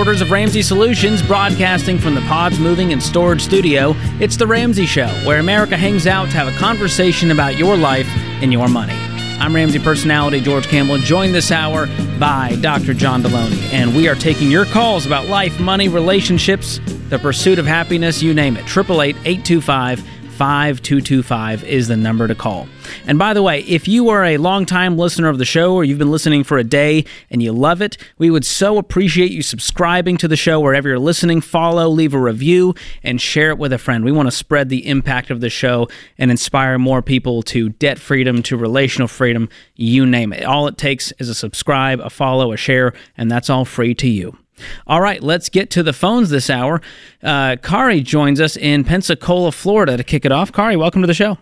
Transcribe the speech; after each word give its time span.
Headquarters 0.00 0.22
of 0.22 0.30
Ramsey 0.30 0.62
Solutions, 0.62 1.20
broadcasting 1.20 1.98
from 1.98 2.14
the 2.14 2.22
Pods 2.22 2.58
Moving 2.58 2.94
and 2.94 3.02
Storage 3.02 3.42
Studio, 3.42 3.94
it's 4.18 4.34
The 4.34 4.46
Ramsey 4.46 4.86
Show, 4.86 5.08
where 5.26 5.40
America 5.40 5.76
hangs 5.76 6.06
out 6.06 6.30
to 6.30 6.38
have 6.38 6.48
a 6.48 6.56
conversation 6.56 7.30
about 7.30 7.58
your 7.58 7.76
life 7.76 8.08
and 8.40 8.50
your 8.50 8.66
money. 8.66 8.94
I'm 9.38 9.54
Ramsey 9.54 9.78
personality 9.78 10.40
George 10.40 10.68
Kamel, 10.68 10.96
joined 10.96 11.34
this 11.34 11.52
hour 11.52 11.86
by 12.18 12.56
Dr. 12.62 12.94
John 12.94 13.22
Delony, 13.22 13.60
and 13.74 13.94
we 13.94 14.08
are 14.08 14.14
taking 14.14 14.50
your 14.50 14.64
calls 14.64 15.04
about 15.04 15.26
life, 15.26 15.60
money, 15.60 15.88
relationships, 15.88 16.80
the 17.10 17.18
pursuit 17.18 17.58
of 17.58 17.66
happiness, 17.66 18.22
you 18.22 18.32
name 18.32 18.56
it. 18.56 18.62
888 18.62 19.16
825 19.26 20.19
5225 20.40 21.64
is 21.64 21.88
the 21.88 21.98
number 21.98 22.26
to 22.26 22.34
call. 22.34 22.66
And 23.06 23.18
by 23.18 23.34
the 23.34 23.42
way, 23.42 23.60
if 23.64 23.86
you 23.86 24.08
are 24.08 24.24
a 24.24 24.38
longtime 24.38 24.96
listener 24.96 25.28
of 25.28 25.36
the 25.36 25.44
show 25.44 25.74
or 25.74 25.84
you've 25.84 25.98
been 25.98 26.10
listening 26.10 26.44
for 26.44 26.56
a 26.56 26.64
day 26.64 27.04
and 27.28 27.42
you 27.42 27.52
love 27.52 27.82
it, 27.82 27.98
we 28.16 28.30
would 28.30 28.46
so 28.46 28.78
appreciate 28.78 29.32
you 29.32 29.42
subscribing 29.42 30.16
to 30.16 30.26
the 30.26 30.38
show 30.38 30.58
wherever 30.58 30.88
you're 30.88 30.98
listening. 30.98 31.42
Follow, 31.42 31.90
leave 31.90 32.14
a 32.14 32.18
review, 32.18 32.74
and 33.02 33.20
share 33.20 33.50
it 33.50 33.58
with 33.58 33.70
a 33.70 33.76
friend. 33.76 34.02
We 34.02 34.12
want 34.12 34.28
to 34.28 34.34
spread 34.34 34.70
the 34.70 34.86
impact 34.86 35.30
of 35.30 35.42
the 35.42 35.50
show 35.50 35.88
and 36.16 36.30
inspire 36.30 36.78
more 36.78 37.02
people 37.02 37.42
to 37.42 37.68
debt 37.68 37.98
freedom, 37.98 38.42
to 38.44 38.56
relational 38.56 39.08
freedom, 39.08 39.50
you 39.76 40.06
name 40.06 40.32
it. 40.32 40.44
All 40.44 40.66
it 40.68 40.78
takes 40.78 41.12
is 41.18 41.28
a 41.28 41.34
subscribe, 41.34 42.00
a 42.00 42.08
follow, 42.08 42.52
a 42.52 42.56
share, 42.56 42.94
and 43.14 43.30
that's 43.30 43.50
all 43.50 43.66
free 43.66 43.94
to 43.96 44.08
you. 44.08 44.38
All 44.86 45.00
right, 45.00 45.22
let's 45.22 45.48
get 45.48 45.70
to 45.70 45.82
the 45.82 45.92
phones 45.92 46.30
this 46.30 46.50
hour. 46.50 46.80
Uh, 47.22 47.56
Kari 47.62 48.00
joins 48.00 48.40
us 48.40 48.56
in 48.56 48.84
Pensacola, 48.84 49.52
Florida 49.52 49.96
to 49.96 50.04
kick 50.04 50.24
it 50.24 50.32
off. 50.32 50.52
Kari, 50.52 50.76
welcome 50.76 51.00
to 51.02 51.06
the 51.06 51.14
show. 51.14 51.38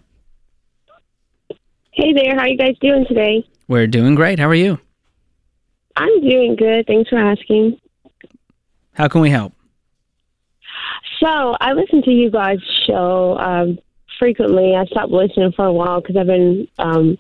Hey 1.93 2.13
there, 2.13 2.37
how 2.37 2.47
you 2.47 2.57
guys 2.57 2.77
doing 2.81 3.05
today? 3.07 3.45
We're 3.67 3.87
doing 3.87 4.15
great. 4.15 4.39
How 4.39 4.49
are 4.49 4.55
you? 4.55 4.79
I'm 5.97 6.21
doing 6.21 6.55
good. 6.57 6.87
Thanks 6.87 7.11
for 7.11 7.19
asking. 7.19 7.81
How 8.93 9.09
can 9.09 9.21
we 9.21 9.31
help? 9.31 9.53
So 11.21 11.57
I 11.61 11.73
listen 11.73 12.03
to 12.03 12.11
you 12.11 12.31
guys' 12.31 12.59
show 12.87 13.37
um, 13.39 13.79
frequently. 14.19 14.75
I 14.77 14.85
stopped 14.87 15.11
listening 15.11 15.53
for 15.53 15.65
a 15.65 15.73
while 15.73 16.01
because 16.01 16.17
I've 16.17 16.27
been 16.27 16.69
um, 16.79 17.17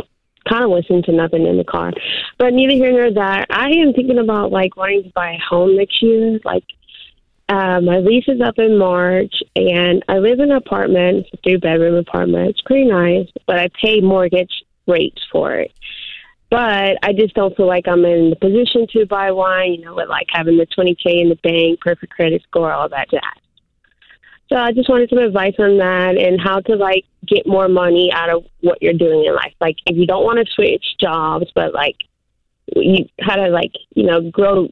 kind 0.48 0.64
of 0.64 0.70
listening 0.70 1.02
to 1.04 1.12
nothing 1.12 1.46
in 1.46 1.56
the 1.56 1.64
car. 1.64 1.92
But 2.38 2.54
neither 2.54 2.74
here 2.74 2.92
nor 2.92 3.12
there. 3.12 3.46
I 3.50 3.68
am 3.70 3.92
thinking 3.92 4.18
about 4.18 4.50
like 4.50 4.77
wanting 4.77 5.05
to 5.05 5.10
buy 5.10 5.32
a 5.32 5.38
home 5.38 5.77
next 5.77 6.02
year. 6.02 6.38
Like 6.44 6.64
uh, 7.48 7.80
my 7.80 7.98
lease 7.98 8.28
is 8.28 8.40
up 8.40 8.58
in 8.58 8.78
March, 8.78 9.34
and 9.56 10.05
I 10.08 10.18
live 10.18 10.38
in 10.40 10.50
an 10.50 10.56
apartment, 10.56 11.27
a 11.32 11.36
three 11.38 11.56
bedroom 11.56 11.94
apartment. 11.94 12.50
It's 12.50 12.60
pretty 12.62 12.84
nice, 12.84 13.28
but 13.46 13.58
I 13.58 13.68
pay 13.82 14.00
mortgage 14.00 14.52
rates 14.86 15.22
for 15.32 15.55
it. 15.55 15.72
But 16.50 16.98
I 17.02 17.12
just 17.14 17.34
don't 17.34 17.55
feel 17.56 17.66
like 17.66 17.86
I'm 17.86 18.05
in 18.05 18.30
the 18.30 18.36
position 18.36 18.86
to 18.92 19.06
buy 19.06 19.30
one. 19.33 19.72
You 19.72 19.84
know, 19.84 19.94
with 19.94 20.08
like 20.08 20.27
having 20.30 20.56
the 20.56 20.66
20k 20.66 21.22
in 21.22 21.28
the 21.28 21.38
bank, 21.42 21.80
perfect 21.80 22.12
credit 22.12 22.42
score, 22.42 22.72
all 22.72 22.88
that 22.88 23.10
jazz. 23.10 23.22
So 24.48 24.56
I 24.56 24.72
just 24.72 24.88
wanted 24.88 25.10
some 25.10 25.18
advice 25.18 25.54
on 25.58 25.77
that 25.78 26.16
and 26.16 26.41
how 26.41 26.60
to 26.60 26.77
like 26.77 27.04
get 27.27 27.46
more 27.46 27.68
money 27.68 28.10
out 28.12 28.30
of 28.30 28.46
what 28.61 28.80
you're 28.80 28.95
doing 28.95 29.24
in 29.27 29.34
life. 29.34 29.52
Like 29.61 29.77
if 29.86 29.96
you 29.96 30.06
don't 30.06 30.24
want 30.24 30.39
to 30.39 30.52
switch 30.55 30.84
jobs, 31.00 31.46
but 31.55 31.74
like 31.74 31.96
you 32.74 33.06
how 33.20 33.36
to 33.36 33.48
like 33.48 33.73
you 33.95 34.05
know 34.05 34.30
grow 34.30 34.68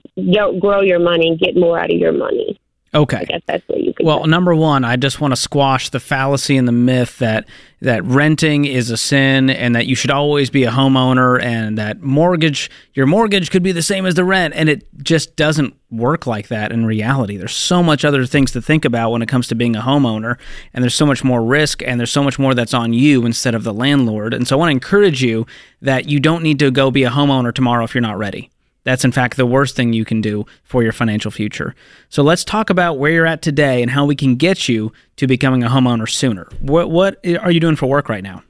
grow 0.60 0.80
your 0.80 0.98
money 0.98 1.28
and 1.28 1.38
get 1.38 1.56
more 1.56 1.78
out 1.78 1.90
of 1.90 1.98
your 1.98 2.12
money. 2.12 2.58
Okay. 2.94 3.18
I 3.18 3.24
guess 3.24 3.42
that's 3.46 3.68
what 3.68 3.80
you 3.80 3.92
could. 3.92 4.06
Well, 4.06 4.24
say. 4.24 4.30
number 4.30 4.54
one, 4.54 4.84
I 4.84 4.96
just 4.96 5.20
want 5.20 5.32
to 5.32 5.36
squash 5.36 5.90
the 5.90 6.00
fallacy 6.00 6.56
and 6.56 6.66
the 6.66 6.72
myth 6.72 7.18
that 7.18 7.46
that 7.82 8.02
renting 8.04 8.64
is 8.64 8.90
a 8.90 8.96
sin 8.96 9.50
and 9.50 9.74
that 9.74 9.86
you 9.86 9.94
should 9.94 10.10
always 10.10 10.48
be 10.48 10.64
a 10.64 10.70
homeowner 10.70 11.42
and 11.42 11.76
that 11.76 12.00
mortgage 12.00 12.70
your 12.94 13.04
mortgage 13.04 13.50
could 13.50 13.62
be 13.62 13.72
the 13.72 13.82
same 13.82 14.06
as 14.06 14.14
the 14.14 14.24
rent 14.24 14.54
and 14.56 14.70
it 14.70 14.86
just 15.02 15.36
doesn't 15.36 15.76
work 15.90 16.26
like 16.26 16.48
that 16.48 16.72
in 16.72 16.86
reality. 16.86 17.36
There's 17.36 17.54
so 17.54 17.82
much 17.82 18.04
other 18.04 18.24
things 18.24 18.52
to 18.52 18.62
think 18.62 18.84
about 18.84 19.10
when 19.10 19.20
it 19.20 19.28
comes 19.28 19.46
to 19.48 19.54
being 19.54 19.76
a 19.76 19.82
homeowner 19.82 20.38
and 20.72 20.82
there's 20.82 20.94
so 20.94 21.06
much 21.06 21.22
more 21.22 21.42
risk 21.42 21.82
and 21.82 22.00
there's 22.00 22.12
so 22.12 22.22
much 22.22 22.38
more 22.38 22.54
that's 22.54 22.74
on 22.74 22.92
you 22.92 23.26
instead 23.26 23.54
of 23.54 23.62
the 23.62 23.74
landlord. 23.74 24.32
And 24.32 24.48
so 24.48 24.56
I 24.56 24.58
want 24.58 24.68
to 24.68 24.72
encourage 24.72 25.22
you 25.22 25.46
that 25.82 26.08
you 26.08 26.18
don't 26.18 26.42
need 26.42 26.58
to 26.60 26.70
go 26.70 26.90
be 26.90 27.04
a 27.04 27.10
homeowner 27.10 27.52
tomorrow 27.52 27.84
if 27.84 27.94
you're 27.94 28.02
not 28.02 28.16
ready. 28.16 28.50
That's 28.86 29.04
in 29.04 29.10
fact 29.10 29.36
the 29.36 29.44
worst 29.46 29.74
thing 29.74 29.92
you 29.92 30.04
can 30.04 30.20
do 30.20 30.46
for 30.62 30.80
your 30.84 30.92
financial 30.92 31.32
future. 31.32 31.74
So 32.08 32.22
let's 32.22 32.44
talk 32.44 32.70
about 32.70 32.98
where 32.98 33.10
you're 33.10 33.26
at 33.26 33.42
today 33.42 33.82
and 33.82 33.90
how 33.90 34.06
we 34.06 34.14
can 34.14 34.36
get 34.36 34.68
you 34.68 34.92
to 35.16 35.26
becoming 35.26 35.64
a 35.64 35.68
homeowner 35.68 36.08
sooner. 36.08 36.46
What 36.60 36.88
what 36.88 37.18
are 37.40 37.50
you 37.50 37.58
doing 37.58 37.74
for 37.74 37.86
work 37.88 38.08
right 38.08 38.22
now? 38.22 38.44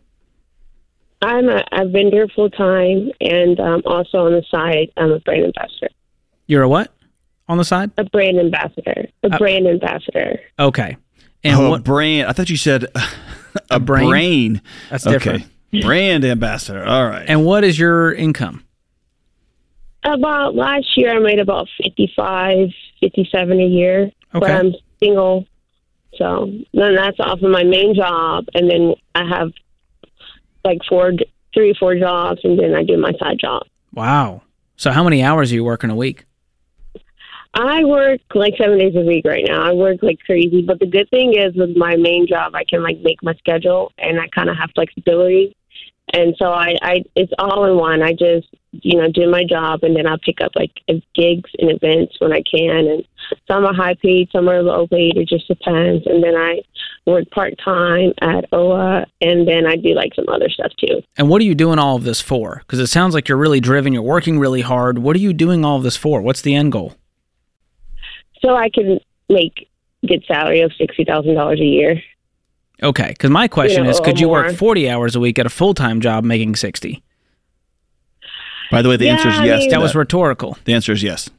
I'm 1.23 1.49
a, 1.49 1.65
a 1.73 1.89
vendor 1.89 2.29
full 2.29 2.51
time, 2.51 3.11
and 3.23 3.59
um, 3.59 3.83
also 3.87 4.27
on 4.27 4.33
the 4.33 4.45
side, 4.51 4.93
I'm 4.99 5.11
a 5.11 5.19
brand 5.21 5.45
ambassador. 5.47 5.89
You're 6.47 6.65
a 6.65 6.69
what 6.69 6.93
on 7.49 7.57
the 7.57 7.65
side? 7.65 7.91
A 7.97 8.05
brand 8.05 8.39
ambassador. 8.39 9.09
A 9.23 9.35
Uh, 9.35 9.39
brand 9.39 9.67
ambassador. 9.67 10.39
Okay. 10.59 10.99
And 11.43 11.57
oh, 11.59 11.71
what 11.71 11.83
brand. 11.83 12.29
I 12.29 12.33
thought 12.35 12.51
you 12.51 12.59
said 12.59 12.85
a, 13.71 13.81
brain? 13.81 14.11
brain. 14.11 14.63
That's 14.91 15.05
different. 15.05 15.45
Okay. 15.73 15.81
Brand 15.81 16.27
ambassador. 16.27 16.85
All 16.85 17.07
right. 17.07 17.25
and 17.27 17.47
what 17.47 17.65
is 17.65 17.79
your 17.79 18.13
income? 18.13 18.63
About 20.06 20.55
last 20.55 20.87
year, 20.97 21.11
I 21.15 21.19
made 21.19 21.41
about 21.41 21.69
55, 21.83 22.69
57 23.00 23.61
a 23.61 23.65
year. 23.65 24.11
But 24.33 24.44
Okay. 24.44 24.53
I'm 24.53 24.72
single, 25.00 25.47
so 26.17 26.50
then 26.72 26.94
that's 26.94 27.19
off 27.21 27.43
of 27.43 27.50
my 27.50 27.65
main 27.65 27.94
job, 27.94 28.45
and 28.55 28.71
then 28.71 28.95
I 29.15 29.25
have 29.27 29.53
like 30.65 30.78
four, 30.89 31.12
three 31.55 31.71
or 31.71 31.75
four 31.75 31.97
jobs, 31.97 32.41
and 32.45 32.59
then 32.59 32.75
I 32.75 32.83
do 32.83 32.97
my 32.99 33.12
side 33.19 33.39
job. 33.41 33.62
Wow. 33.93 34.43
So 34.77 34.91
how 34.91 35.03
many 35.03 35.22
hours 35.22 35.50
are 35.53 35.55
you 35.55 35.65
working 35.65 35.91
a 35.91 35.97
week? 35.97 36.25
I 37.55 37.84
work 37.84 38.21
like 38.34 38.55
seven 38.59 38.78
days 38.78 38.95
a 38.95 39.00
week 39.00 39.25
right 39.25 39.45
now. 39.47 39.62
I 39.62 39.72
work 39.72 40.03
like 40.03 40.19
crazy, 40.21 40.62
but 40.62 40.78
the 40.78 40.87
good 40.87 41.09
thing 41.11 41.34
is 41.34 41.55
with 41.55 41.75
my 41.77 41.97
main 41.97 42.27
job, 42.28 42.55
I 42.55 42.65
can 42.65 42.83
like 42.83 42.99
make 43.00 43.22
my 43.22 43.34
schedule, 43.34 43.93
and 43.99 44.21
I 44.21 44.28
kind 44.28 44.50
of 44.50 44.56
have 44.56 44.71
flexibility. 44.75 45.56
And 46.12 46.37
so 46.39 46.53
I, 46.53 46.77
I, 46.83 47.05
it's 47.16 47.33
all 47.39 47.65
in 47.65 47.77
one. 47.77 48.03
I 48.03 48.12
just, 48.12 48.47
you 48.83 49.01
know, 49.01 49.11
do 49.11 49.29
my 49.31 49.45
job, 49.45 49.81
and 49.83 49.97
then 49.97 50.07
I'll 50.07 50.19
pick 50.19 50.41
up 50.41 50.53
like 50.55 50.73
gigs 51.15 51.51
and 51.59 51.71
events 51.71 52.17
when 52.19 52.33
I 52.33 52.43
can. 52.43 52.87
And 52.87 53.05
some 53.49 53.65
are 53.65 53.75
high 53.75 53.95
paid, 53.95 54.29
some 54.31 54.49
are 54.49 54.63
low 54.63 54.87
paid. 54.87 55.17
It 55.17 55.29
just 55.29 55.49
depends. 55.49 56.07
And 56.07 56.23
then 56.23 56.35
I 56.35 56.61
work 57.07 57.31
part 57.31 57.55
time 57.65 58.13
at 58.21 58.45
OA, 58.53 59.07
and 59.21 59.47
then 59.47 59.67
I 59.67 59.77
do 59.77 59.95
like 59.95 60.15
some 60.15 60.29
other 60.29 60.49
stuff 60.49 60.73
too. 60.79 61.03
And 61.17 61.29
what 61.29 61.41
are 61.41 61.45
you 61.45 61.55
doing 61.55 61.79
all 61.79 61.97
of 61.97 62.05
this 62.05 62.21
for? 62.21 62.57
Because 62.61 62.79
it 62.79 62.89
sounds 62.89 63.15
like 63.15 63.29
you're 63.29 63.39
really 63.39 63.61
driven, 63.61 63.93
you're 63.93 64.03
working 64.03 64.39
really 64.39 64.63
hard. 64.63 64.99
What 64.99 65.17
are 65.17 65.21
you 65.21 65.33
doing 65.33 65.65
all 65.65 65.77
of 65.77 65.83
this 65.83 65.97
for? 65.97 66.21
What's 66.21 66.43
the 66.43 66.55
end 66.55 66.73
goal? 66.73 66.95
So 68.41 68.55
I 68.55 68.69
can 68.69 69.01
make 69.29 69.69
good 70.07 70.25
salary 70.27 70.61
of 70.61 70.73
sixty 70.75 71.05
thousand 71.05 71.35
dollars 71.35 71.61
a 71.61 71.65
year. 71.65 72.03
Okay, 72.83 73.09
because 73.09 73.31
my 73.31 73.49
question 73.49 73.85
know, 73.85 73.91
is, 73.91 74.01
could 74.01 74.21
you 74.21 74.29
work 74.29 74.55
40 74.55 74.91
hours 74.91 75.17
a 75.17 75.21
week 75.21 75.39
at 75.39 75.47
a 75.47 75.51
full 75.51 75.73
time 75.73 76.01
job 76.01 76.25
making 76.25 76.57
60? 76.57 77.03
By 78.71 78.82
the 78.82 78.88
way, 78.88 78.97
the 78.97 79.09
answer 79.09 79.28
is 79.28 79.34
Yeah, 79.37 79.43
I 79.43 79.44
yes. 79.47 79.60
mean- 79.60 79.71
That 79.71 79.81
was 79.81 79.94
rhetorical. 79.94 80.56
the 80.65 80.75
answer 80.75 80.93
is 80.93 81.03
yes. 81.03 81.31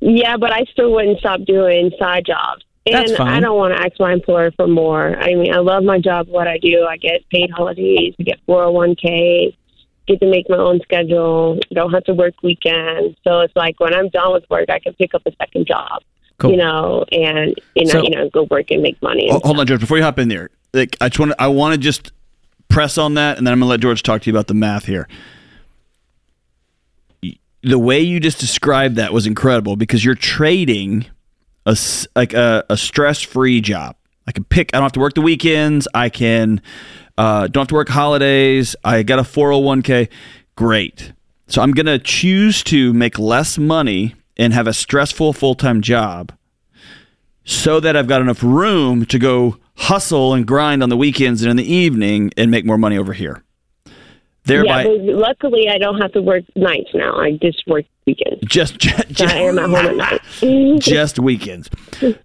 Yeah, 0.00 0.36
but 0.36 0.52
I 0.52 0.64
still 0.72 0.92
wouldn't 0.92 1.18
stop 1.20 1.40
doing 1.42 1.90
side 1.98 2.24
jobs. 2.26 2.64
And 2.86 2.94
That's 2.96 3.16
fine. 3.16 3.28
I 3.32 3.40
don't 3.40 3.56
want 3.56 3.74
to 3.74 3.80
ask 3.80 3.92
my 3.98 4.12
employer 4.12 4.50
for 4.52 4.66
more. 4.66 5.16
I 5.18 5.34
mean, 5.34 5.54
I 5.54 5.58
love 5.58 5.84
my 5.84 5.98
job, 5.98 6.28
what 6.28 6.46
I 6.46 6.58
do. 6.58 6.84
I 6.88 6.98
get 6.98 7.26
paid 7.30 7.50
holidays, 7.50 8.14
I 8.20 8.22
get 8.24 8.38
401k, 8.46 9.56
get 10.06 10.20
to 10.20 10.26
make 10.26 10.50
my 10.50 10.58
own 10.58 10.80
schedule, 10.82 11.58
don't 11.72 11.92
have 11.92 12.04
to 12.04 12.14
work 12.14 12.34
weekends. 12.42 13.16
So 13.24 13.40
it's 13.40 13.56
like 13.56 13.80
when 13.80 13.94
I'm 13.94 14.10
done 14.10 14.32
with 14.34 14.44
work, 14.50 14.68
I 14.68 14.78
can 14.80 14.92
pick 14.94 15.14
up 15.14 15.22
a 15.24 15.32
second 15.40 15.66
job, 15.66 16.02
Cool. 16.38 16.50
you 16.50 16.56
know, 16.58 17.06
and, 17.10 17.54
you 17.74 17.86
know, 17.86 17.90
So- 17.90 18.02
you 18.02 18.10
know, 18.10 18.28
go 18.28 18.42
work 18.50 18.70
and 18.70 18.82
make 18.82 19.00
money. 19.00 19.30
And 19.30 19.42
Hold 19.42 19.58
on, 19.60 19.66
George. 19.66 19.80
Before 19.80 19.96
you 19.96 20.02
hop 20.02 20.18
in 20.18 20.28
there, 20.28 20.50
like 20.74 20.94
I 21.00 21.08
just 21.08 21.18
want 21.18 21.30
to, 21.32 21.42
I 21.42 21.46
want 21.46 21.72
to 21.72 21.80
just 21.80 22.12
press 22.68 22.98
on 22.98 23.14
that, 23.14 23.38
and 23.38 23.46
then 23.46 23.52
I'm 23.52 23.60
going 23.60 23.68
to 23.68 23.70
let 23.70 23.80
George 23.80 24.02
talk 24.02 24.20
to 24.22 24.30
you 24.30 24.36
about 24.36 24.48
the 24.48 24.54
math 24.54 24.84
here. 24.84 25.08
The 27.64 27.78
way 27.78 28.00
you 28.00 28.20
just 28.20 28.38
described 28.38 28.96
that 28.96 29.12
was 29.12 29.26
incredible 29.26 29.76
because 29.76 30.04
you're 30.04 30.14
trading 30.14 31.06
a 31.66 31.76
like 32.14 32.34
a, 32.34 32.64
a 32.68 32.76
stress 32.76 33.22
free 33.22 33.60
job. 33.60 33.96
I 34.26 34.32
can 34.32 34.44
pick. 34.44 34.70
I 34.72 34.78
don't 34.78 34.84
have 34.84 34.92
to 34.92 35.00
work 35.00 35.14
the 35.14 35.22
weekends. 35.22 35.88
I 35.94 36.08
can 36.08 36.60
uh, 37.16 37.46
don't 37.46 37.62
have 37.62 37.68
to 37.68 37.74
work 37.74 37.88
holidays. 37.88 38.74
I 38.84 39.02
got 39.02 39.18
a 39.18 39.22
401k. 39.22 40.08
Great. 40.56 41.12
So 41.46 41.62
I'm 41.62 41.72
to 41.72 41.98
choose 41.98 42.62
to 42.64 42.92
make 42.92 43.18
less 43.18 43.58
money 43.58 44.14
and 44.36 44.52
have 44.52 44.66
a 44.66 44.72
stressful 44.72 45.32
full 45.32 45.54
time 45.54 45.80
job 45.80 46.32
so 47.44 47.80
that 47.80 47.96
I've 47.96 48.08
got 48.08 48.22
enough 48.22 48.42
room 48.42 49.04
to 49.06 49.18
go 49.18 49.58
hustle 49.76 50.34
and 50.34 50.46
grind 50.46 50.82
on 50.82 50.88
the 50.88 50.96
weekends 50.96 51.42
and 51.42 51.50
in 51.50 51.56
the 51.56 51.72
evening 51.72 52.32
and 52.36 52.50
make 52.50 52.64
more 52.64 52.78
money 52.78 52.96
over 52.96 53.12
here. 53.12 53.43
Thereby, 54.44 54.84
yeah, 54.84 55.14
luckily 55.16 55.68
I 55.68 55.78
don't 55.78 56.00
have 56.00 56.12
to 56.12 56.22
work 56.22 56.44
nights 56.54 56.90
now. 56.94 57.16
I 57.18 57.32
just 57.40 57.62
work 57.66 57.84
weekends. 58.06 58.40
just 58.44 58.78
just, 58.78 59.16
So 59.18 59.26
I 59.26 59.34
am 59.38 59.58
at 59.58 59.64
home 59.70 59.74
at 59.76 59.96
night. 59.96 60.80
just 60.80 61.18
weekends. 61.18 61.70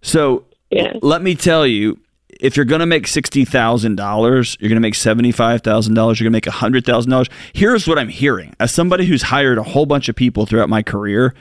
So 0.01 0.45
Yeah. 0.69 0.94
let 1.01 1.21
me 1.21 1.36
tell 1.36 1.66
you, 1.66 2.00
if 2.42 2.56
you're 2.56 2.66
going 2.66 2.80
to 2.80 2.86
make 2.86 3.07
sixty 3.07 3.45
thousand 3.45 3.95
dollars, 3.95 4.57
you're 4.60 4.69
going 4.69 4.77
to 4.77 4.81
make 4.86 4.95
seventy 4.95 5.31
five 5.31 5.62
thousand 5.62 5.94
dollars. 5.94 6.19
You're 6.19 6.25
going 6.30 6.42
to 6.42 6.48
make 6.48 6.54
hundred 6.54 6.86
thousand 6.86 7.12
dollars. 7.12 7.27
Here's 7.54 7.88
what 7.88 7.98
I'm 7.98 8.10
hearing: 8.10 8.54
as 8.60 8.74
somebody 8.74 9.06
who's 9.06 9.24
hired 9.24 9.57
a 9.57 9.63
whole 9.63 9.86
bunch 9.86 10.10
of 10.10 10.16
people 10.16 10.45
throughout 10.45 10.69
my 10.69 10.81
career, 10.83 11.33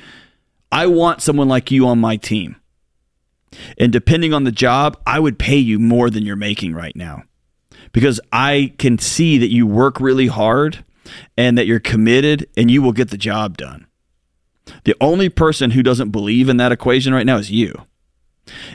I 0.72 0.86
want 0.86 1.22
someone 1.22 1.48
like 1.48 1.70
you 1.70 1.86
on 1.86 1.98
my 1.98 2.16
team. 2.16 2.56
And 3.78 3.92
depending 3.92 4.34
on 4.34 4.44
the 4.44 4.52
job, 4.52 4.96
I 5.06 5.18
would 5.20 5.38
pay 5.38 5.56
you 5.56 5.78
more 5.78 6.10
than 6.10 6.24
you're 6.26 6.36
making 6.36 6.74
right 6.74 6.94
now 6.94 7.22
because 7.92 8.20
I 8.32 8.72
can 8.78 8.98
see 8.98 9.38
that 9.38 9.52
you 9.52 9.66
work 9.66 10.00
really 10.00 10.26
hard 10.26 10.84
and 11.36 11.56
that 11.56 11.66
you're 11.66 11.80
committed 11.80 12.48
and 12.56 12.70
you 12.70 12.82
will 12.82 12.92
get 12.92 13.10
the 13.10 13.16
job 13.16 13.56
done. 13.56 13.86
The 14.84 14.96
only 15.00 15.28
person 15.28 15.70
who 15.72 15.82
doesn't 15.82 16.10
believe 16.10 16.48
in 16.48 16.58
that 16.58 16.72
equation 16.72 17.14
right 17.14 17.26
now 17.26 17.38
is 17.38 17.50
you. 17.50 17.86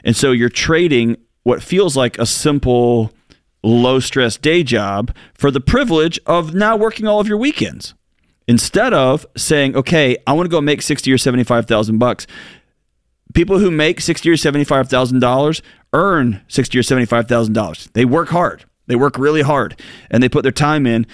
And 0.04 0.16
so 0.16 0.32
you're 0.32 0.50
trading 0.50 1.18
what 1.44 1.62
feels 1.62 1.96
like 1.98 2.18
a 2.18 2.26
simple, 2.26 3.12
low 3.64 4.00
stress 4.00 4.38
day 4.38 4.64
job 4.64 5.16
for 5.34 5.52
the 5.52 5.62
privilege 5.62 6.20
of 6.26 6.54
now 6.54 6.76
working 6.76 7.08
all 7.08 7.20
of 7.20 7.28
your 7.28 7.38
weekends. 7.38 7.94
Instead 8.48 8.94
of 8.94 9.26
saying, 9.38 9.76
okay, 9.76 10.18
I 10.28 10.34
want 10.34 10.46
to 10.46 10.52
go 10.52 10.62
make 10.62 10.82
60 10.82 11.12
or 11.12 11.18
75,000 11.18 11.98
bucks. 11.98 12.28
People 13.34 13.58
who 13.60 13.72
make 13.72 14.02
60 14.02 14.30
or 14.30 14.38
75,000 14.38 15.20
dollars 15.20 15.62
earn 15.94 16.42
60 16.48 16.78
or 16.78 16.84
75,000 16.84 17.54
dollars. 17.54 17.90
They 17.94 18.06
work 18.06 18.30
hard. 18.30 18.66
They 18.88 18.96
work 18.96 19.18
really 19.18 19.42
hard 19.42 19.80
and 20.12 20.22
they 20.22 20.30
put 20.30 20.44
their 20.44 20.52
time 20.52 20.86
in 20.86 21.08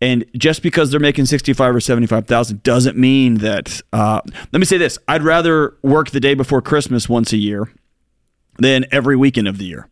and 0.00 0.26
just 0.36 0.62
because 0.62 0.90
they're 0.90 1.00
making 1.00 1.26
65 1.26 1.74
or 1.74 1.80
75,000 1.80 2.62
doesn't 2.62 2.98
mean 2.98 3.38
that 3.38 3.80
uh, 3.92 4.20
let 4.52 4.58
me 4.58 4.66
say 4.66 4.76
this, 4.76 4.98
I'd 5.08 5.22
rather 5.22 5.76
work 5.82 6.10
the 6.10 6.20
day 6.20 6.34
before 6.34 6.60
Christmas 6.60 7.08
once 7.08 7.32
a 7.32 7.38
year 7.38 7.72
than 8.58 8.84
every 8.90 9.16
weekend 9.16 9.48
of 9.48 9.58
the 9.58 9.64
year. 9.64 9.88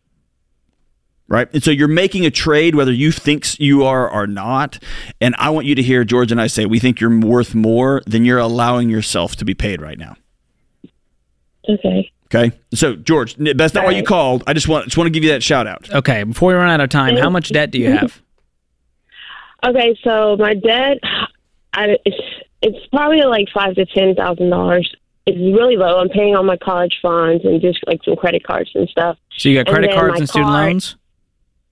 Right. 1.27 1.51
And 1.53 1.63
so 1.63 1.71
you're 1.71 1.87
making 1.87 2.23
a 2.27 2.29
trade 2.29 2.75
whether 2.75 2.93
you 2.93 3.11
think 3.11 3.59
you 3.59 3.83
are 3.83 4.07
or 4.07 4.27
not. 4.27 4.77
And 5.19 5.33
I 5.39 5.49
want 5.49 5.65
you 5.65 5.73
to 5.73 5.81
hear 5.81 6.03
George 6.03 6.31
and 6.31 6.39
I 6.39 6.45
say 6.45 6.67
we 6.67 6.77
think 6.77 6.99
you're 6.99 7.19
worth 7.19 7.55
more 7.55 8.03
than 8.05 8.25
you're 8.25 8.37
allowing 8.37 8.91
yourself 8.91 9.35
to 9.37 9.45
be 9.45 9.55
paid 9.55 9.81
right 9.81 9.97
now. 9.97 10.15
Okay. 11.67 12.11
Okay. 12.35 12.57
So 12.73 12.95
George, 12.95 13.35
that's 13.35 13.73
not 13.73 13.85
why 13.85 13.91
you 13.91 14.03
called. 14.03 14.43
I 14.47 14.53
just 14.53 14.67
want 14.67 14.85
just 14.85 14.97
want 14.97 15.07
to 15.07 15.11
give 15.11 15.23
you 15.23 15.31
that 15.31 15.43
shout 15.43 15.67
out. 15.67 15.89
Okay. 15.91 16.23
Before 16.23 16.49
we 16.49 16.55
run 16.55 16.69
out 16.69 16.81
of 16.81 16.89
time, 16.89 17.17
how 17.17 17.29
much 17.29 17.51
debt 17.51 17.71
do 17.71 17.79
you 17.79 17.91
have? 17.91 18.21
Okay, 19.65 19.97
so 20.03 20.37
my 20.37 20.53
debt, 20.53 20.99
I, 21.73 21.97
it's 22.05 22.17
it's 22.61 22.87
probably 22.87 23.23
like 23.23 23.47
five 23.53 23.75
to 23.75 23.85
ten 23.85 24.13
thousand 24.15 24.49
dollars. 24.49 24.93
It's 25.25 25.37
really 25.37 25.75
low. 25.75 25.99
I'm 25.99 26.09
paying 26.09 26.35
all 26.35 26.43
my 26.43 26.57
college 26.57 26.95
funds 27.01 27.43
and 27.43 27.59
just 27.61 27.79
like 27.87 28.03
some 28.03 28.15
credit 28.15 28.43
cards 28.43 28.69
and 28.75 28.87
stuff. 28.89 29.17
So 29.37 29.49
you 29.49 29.55
got 29.63 29.71
credit 29.71 29.89
then 29.89 29.97
cards 29.97 30.19
and 30.19 30.29
student 30.29 30.51
car- 30.51 30.65
loans? 30.65 30.97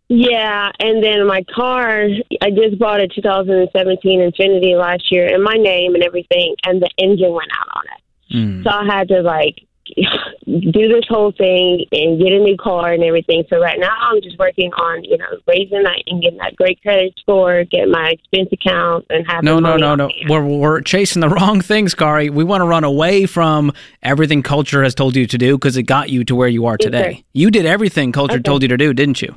Yeah, 0.10 0.72
and 0.80 1.04
then 1.04 1.26
my 1.28 1.44
car, 1.56 2.08
I 2.42 2.50
just 2.50 2.78
bought 2.78 3.00
a 3.00 3.08
2017 3.08 4.20
Infiniti 4.20 4.78
last 4.78 5.12
year 5.12 5.28
in 5.28 5.44
my 5.44 5.54
name 5.54 5.94
and 5.96 6.04
everything, 6.04 6.56
and 6.66 6.82
the 6.82 6.90
engine 6.98 7.32
went 7.32 7.50
out 7.58 7.68
on 7.76 7.84
it. 7.86 8.36
Mm. 8.36 8.64
So 8.64 8.70
I 8.70 8.86
had 8.86 9.08
to 9.10 9.22
like 9.22 9.66
do 10.46 10.88
this 10.90 11.06
whole 11.08 11.32
thing 11.32 11.86
and 11.92 12.20
get 12.22 12.34
a 12.34 12.40
new 12.40 12.58
car 12.58 12.92
and 12.92 13.04
everything. 13.04 13.44
So 13.50 13.60
right 13.60 13.80
now 13.80 13.96
I'm 14.00 14.22
just 14.22 14.38
working 14.38 14.72
on, 14.74 15.04
you 15.04 15.18
know, 15.18 15.26
raising 15.48 15.84
that 15.84 16.04
and 16.08 16.22
getting 16.22 16.38
that 16.40 16.56
great 16.56 16.82
credit 16.82 17.14
score, 17.20 17.64
get 17.64 17.88
my 17.88 18.10
expense 18.10 18.50
account 18.52 19.06
and 19.10 19.26
have 19.30 19.44
No, 19.44 19.60
no, 19.60 19.78
no, 19.78 19.96
no. 19.96 20.10
hand. 20.10 20.30
We're, 20.30 20.44
we're 20.46 20.82
chasing 20.82 21.22
the 21.22 21.30
wrong 21.30 21.62
things, 21.62 21.96
Kari. 21.96 22.30
We 22.30 22.44
want 22.44 22.62
to 22.62 22.66
run 22.66 22.84
away 22.84 23.26
from 23.26 23.72
everything 24.02 24.44
culture 24.44 24.84
has 24.84 24.94
told 24.94 25.16
you 25.16 25.26
to 25.28 25.38
do 25.38 25.58
because 25.58 25.78
it 25.78 25.84
got 25.84 26.10
you 26.10 26.24
to 26.26 26.36
where 26.36 26.48
you 26.50 26.66
are 26.66 26.78
today. 26.78 27.16
sir. 27.18 27.24
You 27.34 27.50
did 27.52 27.66
everything 27.66 28.12
culture 28.12 28.34
Okay. 28.36 28.44
told 28.44 28.62
you 28.64 28.68
to 28.68 28.78
do, 28.78 28.94
didn't 28.94 29.22
you? 29.22 29.36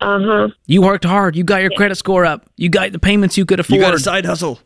Uh 0.00 0.18
huh. 0.22 0.48
You 0.66 0.82
worked 0.82 1.04
hard. 1.04 1.36
You 1.36 1.44
got 1.44 1.62
your 1.62 1.70
credit 1.70 1.94
score 1.94 2.26
up. 2.26 2.44
You 2.56 2.68
got 2.68 2.92
the 2.92 2.98
payments 2.98 3.38
you 3.38 3.46
could 3.46 3.60
afford. 3.60 3.76
You 3.76 3.80
got 3.82 3.94
a 3.94 3.98
side 3.98 4.26
hustle. 4.26 4.60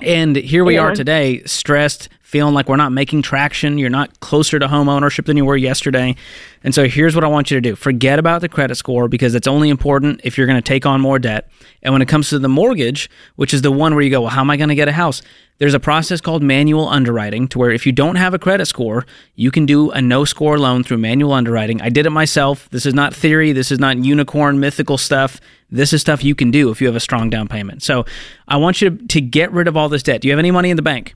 And 0.00 0.36
here 0.36 0.64
we 0.64 0.78
are 0.78 0.94
today, 0.94 1.42
stressed, 1.44 2.08
feeling 2.22 2.54
like 2.54 2.68
we're 2.68 2.76
not 2.76 2.92
making 2.92 3.22
traction. 3.22 3.78
You're 3.78 3.90
not 3.90 4.20
closer 4.20 4.58
to 4.58 4.68
home 4.68 4.88
ownership 4.88 5.26
than 5.26 5.36
you 5.36 5.44
were 5.44 5.56
yesterday. 5.56 6.14
And 6.62 6.74
so 6.74 6.86
here's 6.86 7.14
what 7.14 7.24
I 7.24 7.28
want 7.28 7.50
you 7.50 7.56
to 7.56 7.60
do 7.60 7.74
forget 7.74 8.18
about 8.18 8.40
the 8.42 8.48
credit 8.48 8.76
score 8.76 9.08
because 9.08 9.34
it's 9.34 9.48
only 9.48 9.70
important 9.70 10.20
if 10.24 10.36
you're 10.36 10.46
going 10.46 10.58
to 10.58 10.62
take 10.62 10.86
on 10.86 11.00
more 11.00 11.18
debt. 11.18 11.48
And 11.82 11.92
when 11.94 12.02
it 12.02 12.08
comes 12.08 12.30
to 12.30 12.38
the 12.38 12.48
mortgage, 12.48 13.08
which 13.36 13.54
is 13.54 13.62
the 13.62 13.70
one 13.72 13.94
where 13.94 14.02
you 14.02 14.10
go, 14.10 14.22
well, 14.22 14.30
how 14.30 14.40
am 14.40 14.50
I 14.50 14.56
going 14.56 14.68
to 14.68 14.74
get 14.74 14.88
a 14.88 14.92
house? 14.92 15.22
There's 15.58 15.74
a 15.74 15.80
process 15.80 16.20
called 16.20 16.42
manual 16.42 16.88
underwriting 16.88 17.48
to 17.48 17.58
where 17.58 17.70
if 17.70 17.84
you 17.86 17.92
don't 17.92 18.16
have 18.16 18.32
a 18.34 18.38
credit 18.38 18.66
score, 18.66 19.06
you 19.34 19.50
can 19.50 19.66
do 19.66 19.90
a 19.90 20.00
no 20.00 20.24
score 20.24 20.58
loan 20.58 20.84
through 20.84 20.98
manual 20.98 21.32
underwriting. 21.32 21.80
I 21.80 21.88
did 21.88 22.06
it 22.06 22.10
myself. 22.10 22.68
This 22.70 22.86
is 22.86 22.94
not 22.94 23.14
theory. 23.14 23.52
This 23.52 23.70
is 23.72 23.78
not 23.78 23.98
unicorn 23.98 24.60
mythical 24.60 24.98
stuff. 24.98 25.40
This 25.70 25.92
is 25.92 26.00
stuff 26.00 26.22
you 26.22 26.34
can 26.34 26.50
do 26.50 26.70
if 26.70 26.80
you 26.80 26.86
have 26.86 26.96
a 26.96 27.00
strong 27.00 27.28
down 27.28 27.48
payment. 27.48 27.82
So 27.82 28.04
I 28.46 28.56
want 28.56 28.80
you 28.80 28.90
to, 28.90 29.06
to 29.08 29.20
get 29.20 29.50
rid 29.52 29.66
of 29.68 29.76
all 29.76 29.88
this 29.88 30.02
debt. 30.02 30.20
Do 30.20 30.28
you 30.28 30.32
have 30.32 30.38
any 30.38 30.50
money 30.52 30.70
in 30.70 30.76
the 30.76 30.82
bank? 30.82 31.14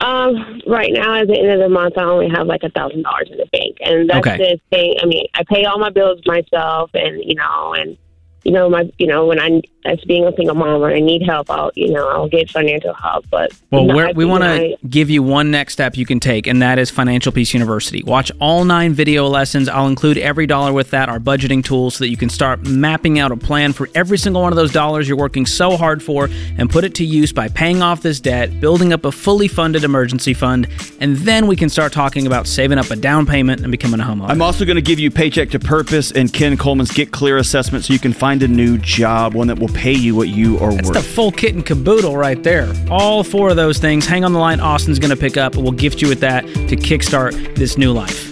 Um, 0.00 0.60
right 0.66 0.90
now, 0.92 1.14
at 1.14 1.28
the 1.28 1.38
end 1.38 1.48
of 1.52 1.60
the 1.60 1.68
month, 1.68 1.96
I 1.96 2.02
only 2.02 2.28
have 2.28 2.46
like 2.48 2.64
a 2.64 2.70
thousand 2.70 3.02
dollars 3.02 3.28
in 3.30 3.36
the 3.38 3.46
bank, 3.52 3.76
and 3.80 4.10
that's 4.10 4.26
Okay. 4.26 4.36
the 4.36 4.60
thing. 4.76 4.96
I 5.00 5.06
mean, 5.06 5.26
I 5.34 5.44
pay 5.44 5.64
all 5.64 5.78
my 5.78 5.90
bills 5.90 6.20
myself, 6.26 6.90
and 6.94 7.22
you 7.24 7.36
know, 7.36 7.74
and 7.74 7.96
you 8.44 8.52
know, 8.52 8.68
my 8.68 8.90
you 8.98 9.06
know, 9.06 9.26
when 9.26 9.40
I 9.40 9.62
as 9.84 10.00
being 10.02 10.24
a 10.24 10.34
single 10.36 10.54
mom, 10.54 10.80
when 10.80 10.92
I 10.92 11.00
need 11.00 11.22
help, 11.22 11.50
I'll 11.50 11.72
you 11.74 11.90
know, 11.90 12.08
I'll 12.08 12.28
get 12.28 12.50
financial 12.50 12.94
help. 12.94 13.26
But 13.30 13.52
Well, 13.70 13.84
no, 13.84 13.94
we're, 13.94 14.08
I 14.08 14.12
we 14.12 14.24
think 14.24 14.30
want 14.30 14.44
to 14.44 14.76
give 14.88 15.10
you 15.10 15.22
one 15.22 15.50
next 15.50 15.72
step 15.72 15.96
you 15.96 16.06
can 16.06 16.20
take, 16.20 16.46
and 16.46 16.62
that 16.62 16.78
is 16.78 16.90
Financial 16.90 17.32
Peace 17.32 17.52
University. 17.52 18.02
Watch 18.04 18.30
all 18.40 18.64
nine 18.64 18.92
video 18.92 19.26
lessons. 19.26 19.68
I'll 19.68 19.88
include 19.88 20.18
every 20.18 20.46
dollar 20.46 20.72
with 20.72 20.90
that, 20.90 21.08
our 21.08 21.18
budgeting 21.18 21.64
tools, 21.64 21.96
so 21.96 22.04
that 22.04 22.10
you 22.10 22.16
can 22.16 22.28
start 22.28 22.66
mapping 22.66 23.18
out 23.18 23.32
a 23.32 23.36
plan 23.36 23.72
for 23.72 23.88
every 23.94 24.18
single 24.18 24.42
one 24.42 24.52
of 24.52 24.56
those 24.56 24.72
dollars 24.72 25.08
you're 25.08 25.18
working 25.18 25.46
so 25.46 25.76
hard 25.76 26.02
for 26.02 26.28
and 26.58 26.70
put 26.70 26.84
it 26.84 26.94
to 26.94 27.04
use 27.04 27.32
by 27.32 27.48
paying 27.48 27.82
off 27.82 28.02
this 28.02 28.20
debt, 28.20 28.60
building 28.60 28.92
up 28.92 29.04
a 29.04 29.12
fully 29.12 29.48
funded 29.48 29.84
emergency 29.84 30.34
fund, 30.34 30.68
and 31.00 31.16
then 31.18 31.46
we 31.46 31.56
can 31.56 31.68
start 31.68 31.92
talking 31.92 32.26
about 32.26 32.46
saving 32.46 32.78
up 32.78 32.90
a 32.90 32.96
down 32.96 33.26
payment 33.26 33.62
and 33.62 33.70
becoming 33.70 34.00
a 34.00 34.04
homeowner. 34.04 34.28
I'm 34.30 34.42
also 34.42 34.64
going 34.64 34.76
to 34.76 34.82
give 34.82 34.98
you 34.98 35.10
Paycheck 35.10 35.50
to 35.50 35.58
Purpose 35.58 36.12
and 36.12 36.32
Ken 36.32 36.56
Coleman's 36.56 36.92
Get 36.92 37.10
Clear 37.10 37.36
assessment 37.38 37.84
so 37.84 37.92
you 37.92 37.98
can 37.98 38.12
find 38.12 38.42
a 38.42 38.48
new 38.48 38.78
job, 38.78 39.34
one 39.34 39.48
that 39.48 39.58
will 39.58 39.71
pay 39.74 39.92
you 39.92 40.14
what 40.14 40.28
you 40.28 40.58
are 40.58 40.72
That's 40.72 40.88
worth. 40.88 40.96
the 40.96 41.02
full 41.02 41.32
kit 41.32 41.54
and 41.54 41.64
caboodle 41.64 42.16
right 42.16 42.42
there. 42.42 42.72
All 42.90 43.24
four 43.24 43.50
of 43.50 43.56
those 43.56 43.78
things. 43.78 44.06
Hang 44.06 44.24
on 44.24 44.32
the 44.32 44.38
line. 44.38 44.60
Austin's 44.60 44.98
going 44.98 45.10
to 45.10 45.16
pick 45.16 45.36
up, 45.36 45.56
we'll 45.56 45.72
gift 45.72 46.00
you 46.02 46.08
with 46.08 46.20
that 46.20 46.44
to 46.46 46.76
kickstart 46.76 47.56
this 47.56 47.76
new 47.76 47.92
life. 47.92 48.31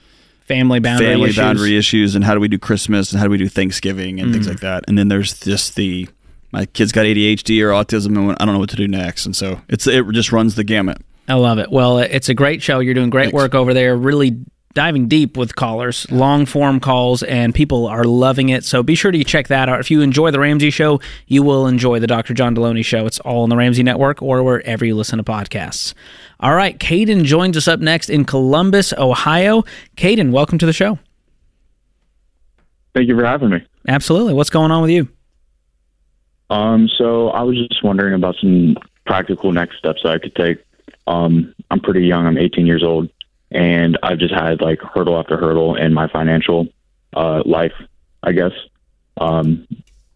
family 0.47 0.79
boundary 0.79 1.07
family 1.07 1.29
issues. 1.29 1.37
boundary 1.37 1.77
issues 1.77 2.15
and 2.15 2.23
how 2.23 2.33
do 2.33 2.39
we 2.39 2.47
do 2.47 2.57
Christmas 2.57 3.11
and 3.11 3.19
how 3.19 3.25
do 3.25 3.31
we 3.31 3.37
do 3.37 3.47
Thanksgiving 3.49 4.19
and 4.19 4.29
Mm. 4.29 4.33
things 4.33 4.47
like 4.47 4.61
that. 4.61 4.83
And 4.87 4.97
then 4.97 5.07
there's 5.09 5.37
just 5.39 5.75
the 5.75 6.07
my 6.53 6.65
kid's 6.65 6.91
got 6.93 7.05
ADHD 7.05 7.61
or 7.61 7.69
autism 7.71 8.17
and 8.17 8.31
I 8.39 8.45
don't 8.45 8.53
know 8.53 8.59
what 8.59 8.69
to 8.69 8.75
do 8.77 8.87
next. 8.87 9.25
And 9.25 9.35
so 9.35 9.59
it's 9.67 9.85
it 9.87 10.05
just 10.11 10.31
runs 10.31 10.55
the 10.55 10.63
gamut. 10.63 10.97
I 11.27 11.33
love 11.33 11.59
it. 11.59 11.69
Well, 11.71 11.99
it's 11.99 12.29
a 12.29 12.33
great 12.33 12.61
show. 12.63 12.79
You're 12.79 12.93
doing 12.93 13.09
great 13.09 13.25
Thanks. 13.25 13.33
work 13.35 13.53
over 13.53 13.73
there. 13.73 13.97
Really 13.97 14.37
diving 14.77 15.07
deep 15.07 15.35
with 15.37 15.55
callers, 15.55 16.05
long 16.11 16.45
form 16.45 16.79
calls, 16.79 17.23
and 17.23 17.55
people 17.55 17.87
are 17.87 18.03
loving 18.03 18.49
it. 18.49 18.63
So 18.63 18.83
be 18.83 18.93
sure 18.93 19.11
to 19.11 19.23
check 19.23 19.47
that 19.47 19.67
out. 19.67 19.79
If 19.79 19.89
you 19.89 20.01
enjoy 20.01 20.29
the 20.29 20.39
Ramsey 20.39 20.69
Show, 20.69 21.01
you 21.25 21.41
will 21.41 21.65
enjoy 21.65 21.97
the 21.97 22.05
Dr. 22.05 22.35
John 22.35 22.55
Delony 22.55 22.85
Show. 22.85 23.07
It's 23.07 23.19
all 23.21 23.41
on 23.41 23.49
the 23.49 23.57
Ramsey 23.57 23.81
Network 23.81 24.21
or 24.21 24.43
wherever 24.43 24.85
you 24.85 24.95
listen 24.95 25.17
to 25.17 25.23
podcasts. 25.23 25.95
All 26.39 26.53
right, 26.53 26.77
Caden 26.77 27.23
joins 27.23 27.57
us 27.57 27.67
up 27.67 27.79
next 27.79 28.11
in 28.11 28.23
Columbus, 28.23 28.93
Ohio. 28.93 29.63
Caden, 29.95 30.29
welcome 30.29 30.59
to 30.59 30.67
the 30.67 30.73
show. 30.73 30.99
Thank 32.93 33.07
you 33.07 33.15
for 33.15 33.25
having 33.25 33.49
me. 33.49 33.65
Absolutely. 33.87 34.35
What's 34.35 34.51
going 34.51 34.69
on 34.69 34.83
with 34.83 34.91
you? 34.91 35.07
Um, 36.51 36.87
so 36.99 37.29
I 37.29 37.41
was 37.41 37.57
just 37.57 37.83
wondering 37.83 38.13
about 38.13 38.35
some 38.39 38.77
practical 39.07 39.51
next 39.51 39.79
steps 39.79 40.01
that 40.03 40.11
I 40.11 40.19
could 40.19 40.35
take. 40.35 40.63
Um, 41.07 41.55
I'm 41.71 41.79
pretty 41.79 42.05
young. 42.05 42.27
I'm 42.27 42.37
18 42.37 42.67
years 42.67 42.83
old, 42.83 43.09
and 43.51 43.97
I've 44.03 44.19
just 44.19 44.33
had 44.33 44.61
like 44.61 44.81
hurdle 44.81 45.19
after 45.19 45.37
hurdle 45.37 45.75
in 45.75 45.93
my 45.93 46.07
financial 46.07 46.67
uh, 47.13 47.43
life. 47.45 47.73
I 48.23 48.31
guess. 48.31 48.51
Um, 49.19 49.67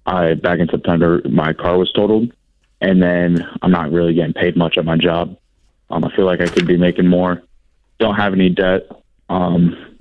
I 0.05 0.33
back 0.33 0.59
in 0.59 0.67
September, 0.67 1.21
my 1.29 1.53
car 1.53 1.77
was 1.77 1.91
totaled, 1.91 2.31
and 2.81 3.01
then 3.01 3.47
I'm 3.61 3.71
not 3.71 3.91
really 3.91 4.13
getting 4.13 4.33
paid 4.33 4.57
much 4.57 4.77
at 4.77 4.85
my 4.85 4.97
job. 4.97 5.37
Um, 5.89 6.03
I 6.03 6.15
feel 6.15 6.25
like 6.25 6.41
I 6.41 6.47
could 6.47 6.67
be 6.67 6.77
making 6.77 7.07
more. 7.07 7.41
Don't 7.99 8.15
have 8.15 8.33
any 8.33 8.49
debt. 8.49 8.89
Um, 9.29 9.91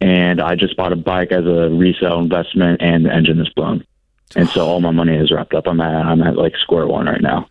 and 0.00 0.40
I 0.40 0.56
just 0.56 0.76
bought 0.76 0.92
a 0.92 0.96
bike 0.96 1.30
as 1.30 1.46
a 1.46 1.68
resale 1.70 2.18
investment, 2.18 2.82
and 2.82 3.04
the 3.04 3.12
engine 3.12 3.40
is 3.40 3.48
blown, 3.50 3.84
and 4.34 4.48
so 4.48 4.66
all 4.66 4.80
my 4.80 4.90
money 4.90 5.16
is 5.16 5.30
wrapped 5.30 5.54
up. 5.54 5.66
I'm 5.66 5.80
at 5.80 6.06
I'm 6.06 6.22
at 6.22 6.36
like 6.36 6.56
square 6.56 6.86
one 6.86 7.06
right 7.06 7.20
now, 7.20 7.48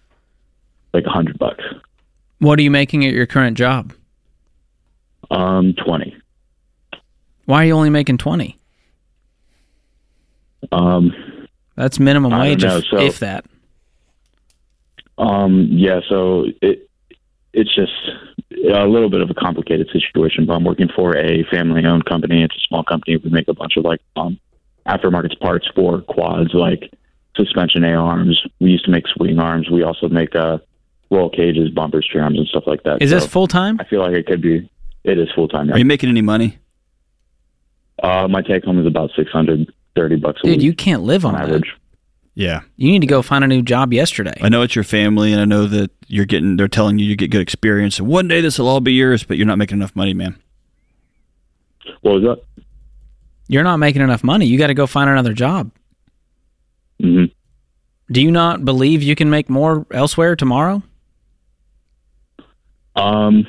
like 0.93 1.05
a 1.05 1.09
hundred 1.09 1.39
bucks. 1.39 1.63
What 2.39 2.59
are 2.59 2.63
you 2.63 2.71
making 2.71 3.05
at 3.05 3.13
your 3.13 3.27
current 3.27 3.57
job? 3.57 3.93
Um, 5.31 5.73
twenty. 5.83 6.15
Why 7.45 7.63
are 7.63 7.65
you 7.65 7.73
only 7.73 7.89
making 7.89 8.17
20? 8.19 8.55
Um, 10.71 11.11
That's 11.75 11.99
minimum 11.99 12.37
wage, 12.39 12.63
know, 12.63 12.77
if, 12.77 12.85
so- 12.85 12.97
if 12.99 13.19
that. 13.19 13.45
um, 15.17 15.67
yeah. 15.71 15.99
So 16.07 16.45
it 16.61 16.87
it's 17.53 17.73
just 17.75 17.91
a 18.73 18.85
little 18.85 19.09
bit 19.09 19.21
of 19.21 19.29
a 19.29 19.33
complicated 19.33 19.89
situation. 19.91 20.45
But 20.45 20.53
I'm 20.53 20.63
working 20.63 20.87
for 20.95 21.17
a 21.17 21.43
family-owned 21.51 22.05
company. 22.05 22.43
It's 22.43 22.55
a 22.55 22.59
small 22.67 22.83
company. 22.83 23.17
We 23.17 23.29
make 23.29 23.47
a 23.47 23.53
bunch 23.53 23.75
of 23.77 23.83
like 23.85 24.01
um 24.15 24.39
aftermarket 24.87 25.39
parts 25.39 25.67
for 25.75 26.01
quads, 26.01 26.53
like 26.53 26.91
suspension 27.35 27.83
A 27.83 27.93
arms. 27.93 28.41
We 28.59 28.69
used 28.71 28.85
to 28.85 28.91
make 28.91 29.07
swing 29.07 29.39
arms. 29.39 29.69
We 29.69 29.83
also 29.83 30.07
make 30.09 30.35
uh 30.35 30.59
roll 31.09 31.29
cages, 31.29 31.69
bumpers, 31.71 32.07
trams, 32.09 32.37
and 32.37 32.47
stuff 32.47 32.63
like 32.67 32.83
that. 32.83 33.01
Is 33.01 33.09
this 33.09 33.25
full 33.25 33.47
time? 33.47 33.77
I 33.79 33.83
feel 33.85 33.99
like 34.01 34.13
it 34.13 34.25
could 34.27 34.41
be. 34.41 34.69
It 35.03 35.17
is 35.17 35.29
full 35.33 35.47
time. 35.47 35.71
Are 35.71 35.77
you 35.77 35.85
making 35.85 36.09
any 36.09 36.21
money? 36.21 36.57
Uh, 38.01 38.27
my 38.27 38.41
take 38.41 38.63
home 38.63 38.79
is 38.79 38.85
about 38.85 39.11
six 39.15 39.31
hundred 39.31 39.71
thirty 39.95 40.15
bucks 40.15 40.41
a 40.43 40.47
week. 40.47 40.55
Dude, 40.57 40.63
you 40.63 40.73
can't 40.73 41.03
live 41.03 41.25
on 41.25 41.35
on 41.35 41.41
that. 41.41 41.47
average. 41.49 41.75
Yeah. 42.33 42.61
You 42.77 42.91
need 42.91 43.01
to 43.01 43.07
go 43.07 43.21
find 43.21 43.43
a 43.43 43.47
new 43.47 43.61
job 43.61 43.91
yesterday. 43.93 44.33
I 44.41 44.49
know 44.49 44.61
it's 44.61 44.75
your 44.75 44.83
family, 44.85 45.31
and 45.33 45.41
I 45.41 45.45
know 45.45 45.65
that 45.67 45.91
you're 46.07 46.25
getting. 46.25 46.55
They're 46.55 46.67
telling 46.67 46.97
you 46.97 47.05
you 47.05 47.15
get 47.15 47.29
good 47.29 47.41
experience, 47.41 47.99
and 47.99 48.07
one 48.07 48.27
day 48.27 48.41
this 48.41 48.57
will 48.57 48.67
all 48.67 48.79
be 48.79 48.93
yours. 48.93 49.23
But 49.23 49.37
you're 49.37 49.45
not 49.47 49.57
making 49.57 49.77
enough 49.77 49.95
money, 49.95 50.13
man. 50.13 50.37
What 52.01 52.21
was 52.21 52.23
that? 52.23 52.63
You're 53.47 53.63
not 53.63 53.77
making 53.77 54.01
enough 54.01 54.23
money. 54.23 54.45
You 54.45 54.57
got 54.57 54.67
to 54.67 54.73
go 54.73 54.87
find 54.87 55.09
another 55.09 55.33
job. 55.33 55.71
hmm 57.01 57.25
Do 58.11 58.21
you 58.21 58.31
not 58.31 58.63
believe 58.63 59.03
you 59.03 59.15
can 59.15 59.29
make 59.29 59.49
more 59.49 59.85
elsewhere 59.91 60.35
tomorrow? 60.37 60.81
Um, 62.95 63.45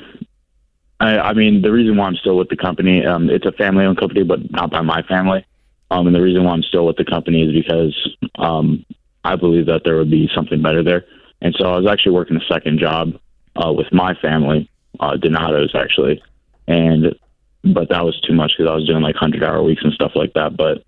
I, 1.03 1.29
I 1.29 1.33
mean, 1.33 1.61
the 1.61 1.71
reason 1.71 1.97
why 1.97 2.07
I'm 2.07 2.15
still 2.15 2.37
with 2.37 2.49
the 2.49 2.55
company, 2.55 3.05
um, 3.05 3.29
it's 3.29 3.45
a 3.45 3.51
family-owned 3.51 3.97
company, 3.97 4.23
but 4.23 4.51
not 4.51 4.71
by 4.71 4.81
my 4.81 5.01
family. 5.03 5.45
Um, 5.91 6.07
and 6.07 6.15
the 6.15 6.21
reason 6.21 6.43
why 6.43 6.53
I'm 6.53 6.63
still 6.63 6.85
with 6.85 6.97
the 6.97 7.05
company 7.05 7.43
is 7.43 7.53
because 7.53 8.15
um, 8.35 8.85
I 9.23 9.35
believe 9.35 9.67
that 9.67 9.83
there 9.83 9.97
would 9.97 10.09
be 10.09 10.29
something 10.33 10.61
better 10.61 10.83
there. 10.83 11.05
And 11.41 11.55
so 11.59 11.71
I 11.71 11.77
was 11.77 11.87
actually 11.87 12.13
working 12.13 12.37
a 12.37 12.45
second 12.53 12.79
job 12.79 13.19
uh, 13.55 13.71
with 13.71 13.91
my 13.91 14.15
family, 14.15 14.69
uh, 14.99 15.17
Donato's 15.17 15.75
actually, 15.75 16.23
and 16.67 17.15
but 17.63 17.89
that 17.89 18.03
was 18.03 18.19
too 18.21 18.33
much 18.33 18.53
because 18.57 18.69
I 18.69 18.75
was 18.75 18.85
doing 18.85 19.01
like 19.01 19.15
hundred-hour 19.15 19.61
weeks 19.61 19.83
and 19.83 19.93
stuff 19.93 20.13
like 20.15 20.33
that. 20.33 20.57
But 20.57 20.83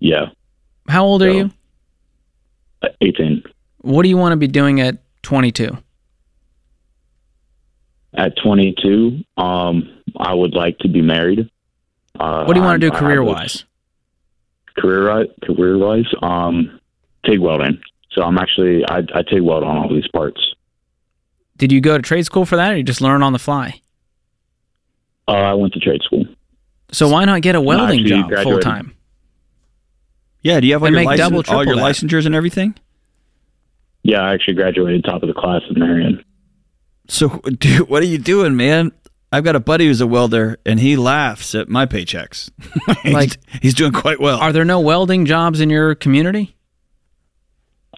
yeah, 0.00 0.26
How 0.88 1.04
old 1.04 1.22
are 1.22 1.30
you? 1.30 1.50
uh, 2.82 2.88
18 3.00 3.42
What 3.78 4.02
do 4.02 4.08
you 4.08 4.16
want 4.16 4.32
to 4.32 4.36
be 4.36 4.46
doing 4.46 4.80
at 4.80 4.98
22? 5.22 5.76
At 8.14 8.36
22, 8.42 9.22
um, 9.36 9.88
I 10.18 10.34
would 10.34 10.54
like 10.54 10.78
to 10.78 10.88
be 10.88 11.00
married. 11.02 11.48
Uh, 12.18 12.44
What 12.44 12.54
do 12.54 12.60
you 12.60 12.64
want 12.66 12.80
to 12.80 12.86
do 12.88 12.92
I- 12.92 12.96
I 12.96 12.98
have 12.98 13.04
career 13.04 13.24
this- 13.24 13.34
wise? 13.34 13.64
career 14.76 15.26
career 15.44 15.76
wise 15.76 16.06
um 16.22 16.80
TIG 17.26 17.38
welding 17.40 17.78
so 18.12 18.22
i'm 18.22 18.38
actually 18.38 18.82
i 18.88 18.98
i 19.14 19.20
TIG 19.22 19.42
weld 19.42 19.62
on 19.64 19.76
all 19.76 19.88
these 19.88 20.06
parts 20.08 20.40
Did 21.58 21.70
you 21.72 21.80
go 21.82 21.96
to 21.98 22.02
trade 22.02 22.24
school 22.24 22.46
for 22.46 22.56
that 22.56 22.72
or 22.72 22.76
you 22.76 22.82
just 22.84 23.00
learn 23.02 23.22
on 23.22 23.32
the 23.34 23.38
fly? 23.38 23.80
uh, 25.28 25.32
i 25.32 25.52
went 25.54 25.74
to 25.74 25.80
trade 25.80 26.00
school 26.02 26.24
So 26.92 27.08
why 27.08 27.24
not 27.26 27.42
get 27.42 27.56
a 27.56 27.60
welding 27.60 28.06
job 28.06 28.32
full 28.42 28.58
time? 28.60 28.94
Yeah. 30.42 30.60
Do 30.60 30.66
you 30.66 30.72
have 30.72 30.82
all 30.82 30.88
your, 30.88 30.96
make 30.98 31.06
license, 31.06 31.28
double, 31.28 31.36
all 31.38 31.42
triple 31.42 31.66
your 31.66 31.76
that. 31.76 31.82
licensures 31.82 32.24
and 32.24 32.34
everything? 32.34 32.74
yeah 34.02 34.22
i 34.22 34.32
actually 34.32 34.54
graduated 34.54 35.04
top 35.04 35.22
of 35.22 35.26
the 35.28 35.34
class 35.34 35.62
in 35.68 35.78
marion 35.78 36.24
So, 37.10 37.28
dude, 37.58 37.88
what 37.88 38.02
are 38.02 38.06
you 38.06 38.18
doing, 38.18 38.56
man? 38.56 38.92
I've 39.32 39.44
got 39.44 39.54
a 39.54 39.60
buddy 39.60 39.86
who's 39.86 40.00
a 40.00 40.06
welder, 40.06 40.58
and 40.66 40.80
he 40.80 40.96
laughs 40.96 41.54
at 41.54 41.68
my 41.68 41.86
paychecks. 41.86 42.50
He's- 43.02 43.14
Like- 43.14 43.38
he's 43.62 43.74
doing 43.74 43.92
quite 43.92 44.20
well. 44.20 44.38
Are 44.40 44.52
there 44.52 44.64
no 44.64 44.80
welding 44.80 45.24
jobs 45.26 45.60
in 45.60 45.70
your 45.70 45.94
community? 45.94 46.56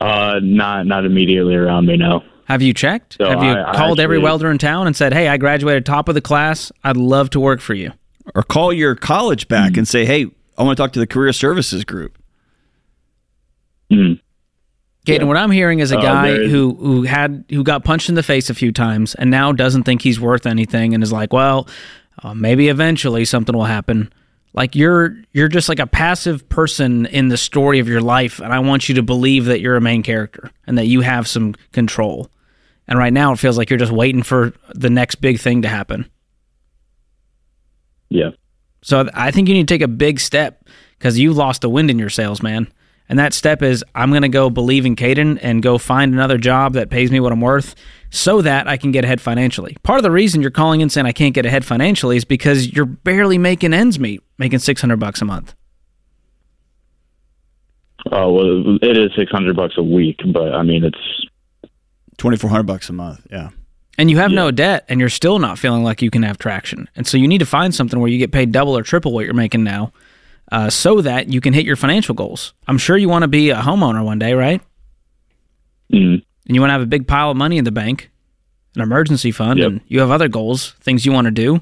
uh 0.00 0.40
not 0.42 0.86
not 0.86 1.04
immediately 1.04 1.54
around 1.54 1.84
me 1.86 1.96
no 1.98 2.24
Have 2.46 2.62
you 2.62 2.72
checked? 2.72 3.18
So 3.20 3.28
Have 3.28 3.42
you 3.42 3.50
I- 3.50 3.70
I 3.72 3.76
called 3.76 4.00
every 4.00 4.18
welder 4.18 4.50
in 4.50 4.56
town 4.58 4.86
and 4.86 4.96
said, 4.96 5.12
"Hey, 5.12 5.28
I 5.28 5.36
graduated 5.36 5.84
top 5.86 6.08
of 6.08 6.14
the 6.14 6.20
class. 6.22 6.72
I'd 6.82 6.96
love 6.96 7.30
to 7.30 7.40
work 7.40 7.60
for 7.60 7.74
you." 7.74 7.92
or 8.34 8.42
call 8.44 8.72
your 8.72 8.94
college 8.94 9.48
back 9.48 9.76
and 9.76 9.86
say, 9.86 10.04
"Hey, 10.06 10.26
I 10.56 10.62
want 10.62 10.76
to 10.76 10.82
talk 10.82 10.92
to 10.92 10.98
the 11.00 11.06
career 11.06 11.32
services 11.32 11.84
group." 11.84 12.18
Mhm. 13.92 14.20
Caden, 15.06 15.18
Yeah. 15.20 15.24
what 15.24 15.36
I'm 15.36 15.50
hearing 15.50 15.80
is 15.80 15.90
a 15.90 15.98
Uh, 15.98 16.02
guy 16.02 16.28
is- 16.28 16.50
who 16.50 16.74
who 16.80 17.02
had 17.02 17.44
who 17.50 17.64
got 17.64 17.84
punched 17.84 18.08
in 18.08 18.14
the 18.14 18.22
face 18.22 18.48
a 18.50 18.54
few 18.54 18.70
times 18.72 19.14
and 19.16 19.30
now 19.30 19.52
doesn't 19.52 19.82
think 19.82 20.02
he's 20.02 20.20
worth 20.20 20.46
anything 20.46 20.94
and 20.94 21.02
is 21.02 21.12
like, 21.12 21.32
well, 21.32 21.66
uh, 22.22 22.34
maybe 22.34 22.68
eventually 22.68 23.24
something 23.24 23.54
will 23.56 23.64
happen. 23.64 24.12
Like 24.54 24.76
you're 24.76 25.16
you're 25.32 25.48
just 25.48 25.68
like 25.68 25.78
a 25.80 25.86
passive 25.86 26.48
person 26.48 27.06
in 27.06 27.28
the 27.28 27.36
story 27.36 27.78
of 27.80 27.88
your 27.88 28.00
life, 28.02 28.38
and 28.38 28.52
I 28.52 28.58
want 28.60 28.88
you 28.88 28.94
to 28.96 29.02
believe 29.02 29.46
that 29.46 29.60
you're 29.60 29.76
a 29.76 29.80
main 29.80 30.02
character 30.02 30.50
and 30.66 30.78
that 30.78 30.86
you 30.86 31.00
have 31.00 31.26
some 31.26 31.54
control. 31.72 32.28
And 32.86 32.98
right 32.98 33.12
now, 33.12 33.32
it 33.32 33.38
feels 33.38 33.56
like 33.56 33.70
you're 33.70 33.78
just 33.78 33.92
waiting 33.92 34.22
for 34.22 34.52
the 34.74 34.90
next 34.90 35.16
big 35.16 35.38
thing 35.40 35.62
to 35.62 35.68
happen. 35.68 36.04
yeah 38.10 38.30
So 38.82 39.08
I 39.14 39.30
think 39.30 39.48
you 39.48 39.54
need 39.54 39.68
to 39.68 39.74
take 39.74 39.82
a 39.82 39.88
big 39.88 40.20
step 40.20 40.64
because 40.98 41.18
you've 41.18 41.36
lost 41.36 41.62
the 41.62 41.70
wind 41.70 41.90
in 41.90 41.98
your 41.98 42.10
sails, 42.10 42.42
man. 42.42 42.68
And 43.08 43.18
that 43.18 43.34
step 43.34 43.62
is 43.62 43.84
I'm 43.94 44.10
going 44.10 44.22
to 44.22 44.28
go 44.28 44.48
believe 44.50 44.86
in 44.86 44.96
Caden 44.96 45.38
and 45.42 45.62
go 45.62 45.76
find 45.78 46.14
another 46.14 46.38
job 46.38 46.74
that 46.74 46.88
pays 46.90 47.10
me 47.10 47.20
what 47.20 47.32
I'm 47.32 47.40
worth 47.40 47.74
so 48.10 48.42
that 48.42 48.68
I 48.68 48.76
can 48.76 48.90
get 48.92 49.04
ahead 49.04 49.20
financially. 49.20 49.76
Part 49.82 49.98
of 49.98 50.02
the 50.02 50.10
reason 50.10 50.40
you're 50.42 50.50
calling 50.50 50.80
in 50.80 50.88
saying 50.88 51.06
I 51.06 51.12
can't 51.12 51.34
get 51.34 51.44
ahead 51.46 51.64
financially 51.64 52.16
is 52.16 52.24
because 52.24 52.72
you're 52.72 52.86
barely 52.86 53.38
making 53.38 53.74
ends 53.74 53.98
meet, 53.98 54.22
making 54.38 54.60
600 54.60 54.96
bucks 54.98 55.20
a 55.20 55.24
month. 55.24 55.54
uh 58.06 58.28
well 58.28 58.76
it 58.82 58.96
is 58.98 59.10
600 59.16 59.54
bucks 59.54 59.74
a 59.78 59.82
week 59.82 60.18
but 60.32 60.52
i 60.54 60.62
mean 60.62 60.82
it's 60.84 60.98
Twenty 62.18 62.36
four 62.36 62.50
hundred 62.50 62.64
bucks 62.66 62.88
a 62.88 62.92
month. 62.92 63.26
Yeah. 63.30 63.48
And 63.98 64.08
you 64.10 64.18
have 64.18 64.30
no 64.30 64.50
debt 64.52 64.84
and 64.88 65.00
you're 65.00 65.08
still 65.08 65.38
not 65.40 65.58
feeling 65.58 65.82
like 65.82 66.02
you 66.02 66.10
can 66.10 66.22
have 66.22 66.38
traction. 66.38 66.88
And 66.94 67.04
so 67.06 67.16
you 67.16 67.26
need 67.26 67.38
to 67.38 67.46
find 67.46 67.74
something 67.74 67.98
where 67.98 68.08
you 68.10 68.18
get 68.18 68.30
paid 68.30 68.52
double 68.52 68.76
or 68.76 68.82
triple 68.82 69.12
what 69.12 69.24
you're 69.24 69.34
making 69.34 69.64
now 69.64 69.92
uh, 70.52 70.70
so 70.70 71.00
that 71.00 71.32
you 71.32 71.40
can 71.40 71.52
hit 71.52 71.64
your 71.66 71.74
financial 71.76 72.14
goals. 72.14 72.54
I'm 72.68 72.78
sure 72.78 72.96
you 72.96 73.08
want 73.08 73.22
to 73.22 73.28
be 73.28 73.50
a 73.50 73.56
homeowner 73.56 74.04
one 74.04 74.18
day, 74.20 74.34
right? 74.34 74.60
mm, 75.92 76.14
and 76.46 76.54
you 76.54 76.60
want 76.60 76.68
to 76.70 76.74
have 76.74 76.82
a 76.82 76.86
big 76.86 77.06
pile 77.06 77.30
of 77.30 77.36
money 77.36 77.58
in 77.58 77.64
the 77.64 77.72
bank, 77.72 78.10
an 78.76 78.82
emergency 78.82 79.30
fund, 79.32 79.58
Yep. 79.58 79.68
and 79.68 79.80
you 79.88 80.00
have 80.00 80.10
other 80.10 80.28
goals, 80.28 80.72
things 80.80 81.04
you 81.06 81.12
want 81.12 81.26
to 81.26 81.30
do. 81.30 81.60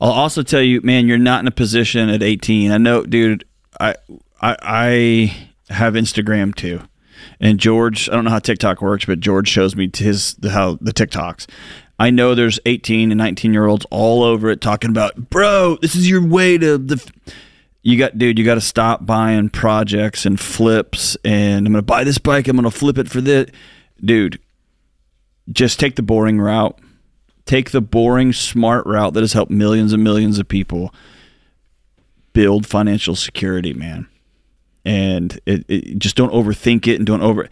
I'll 0.00 0.10
also 0.12 0.42
tell 0.42 0.62
you, 0.62 0.80
man, 0.82 1.06
you're 1.06 1.18
not 1.18 1.40
in 1.40 1.46
a 1.46 1.50
position 1.52 2.08
at 2.08 2.22
18. 2.22 2.70
I 2.70 2.78
know, 2.78 3.02
dude. 3.04 3.44
I 3.80 3.94
I, 4.40 4.56
I 4.62 5.48
have 5.72 5.94
Instagram 5.94 6.54
too, 6.54 6.80
and 7.40 7.58
George. 7.58 8.08
I 8.08 8.12
don't 8.12 8.24
know 8.24 8.30
how 8.30 8.38
TikTok 8.38 8.80
works, 8.82 9.04
but 9.04 9.20
George 9.20 9.48
shows 9.48 9.74
me 9.76 9.90
his 9.94 10.36
how 10.50 10.78
the 10.80 10.92
TikToks. 10.92 11.46
I 11.98 12.10
know 12.10 12.34
there's 12.34 12.60
18 12.66 13.10
and 13.10 13.18
19 13.18 13.52
year 13.54 13.66
olds 13.66 13.86
all 13.90 14.22
over 14.22 14.50
it 14.50 14.60
talking 14.60 14.90
about, 14.90 15.30
bro, 15.30 15.78
this 15.80 15.94
is 15.94 16.08
your 16.08 16.24
way 16.26 16.58
to 16.58 16.76
the. 16.78 17.10
F-" 17.86 17.90
You 17.90 17.98
got, 17.98 18.18
dude. 18.18 18.38
You 18.38 18.44
got 18.44 18.54
to 18.56 18.60
stop 18.60 19.06
buying 19.06 19.48
projects 19.48 20.26
and 20.26 20.38
flips, 20.38 21.16
and 21.24 21.66
I'm 21.66 21.72
gonna 21.72 21.82
buy 21.82 22.04
this 22.04 22.18
bike. 22.18 22.48
I'm 22.48 22.56
gonna 22.56 22.70
flip 22.70 22.98
it 22.98 23.08
for 23.08 23.20
this, 23.20 23.50
dude. 24.04 24.40
Just 25.52 25.78
take 25.78 25.96
the 25.96 26.02
boring 26.02 26.40
route 26.40 26.78
take 27.46 27.70
the 27.70 27.80
boring, 27.80 28.32
smart 28.32 28.84
route 28.86 29.14
that 29.14 29.20
has 29.20 29.32
helped 29.32 29.50
millions 29.50 29.92
and 29.92 30.04
millions 30.04 30.38
of 30.38 30.46
people. 30.48 30.92
build 32.32 32.66
financial 32.66 33.16
security, 33.16 33.72
man. 33.72 34.06
And 34.84 35.40
it, 35.46 35.64
it, 35.68 35.98
just 35.98 36.16
don't 36.16 36.32
overthink 36.34 36.86
it 36.86 36.96
and 36.96 37.06
don't 37.06 37.22
over. 37.22 37.48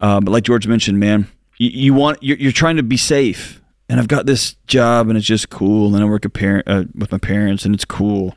Uh, 0.00 0.18
but 0.18 0.32
like 0.32 0.42
George 0.42 0.66
mentioned, 0.66 0.98
man, 0.98 1.28
you, 1.58 1.70
you 1.70 1.94
want 1.94 2.20
you're, 2.24 2.36
you're, 2.36 2.50
trying 2.50 2.76
to 2.76 2.82
be 2.82 2.96
safe. 2.96 3.62
And 3.88 4.00
I've 4.00 4.08
got 4.08 4.26
this 4.26 4.56
job 4.66 5.08
and 5.08 5.16
it's 5.16 5.28
just 5.28 5.48
cool. 5.48 5.94
And 5.94 6.02
I 6.02 6.08
work 6.08 6.24
a 6.24 6.28
parent 6.28 6.66
uh, 6.66 6.84
with 6.92 7.12
my 7.12 7.18
parents 7.18 7.64
and 7.64 7.72
it's 7.72 7.84
cool, 7.84 8.34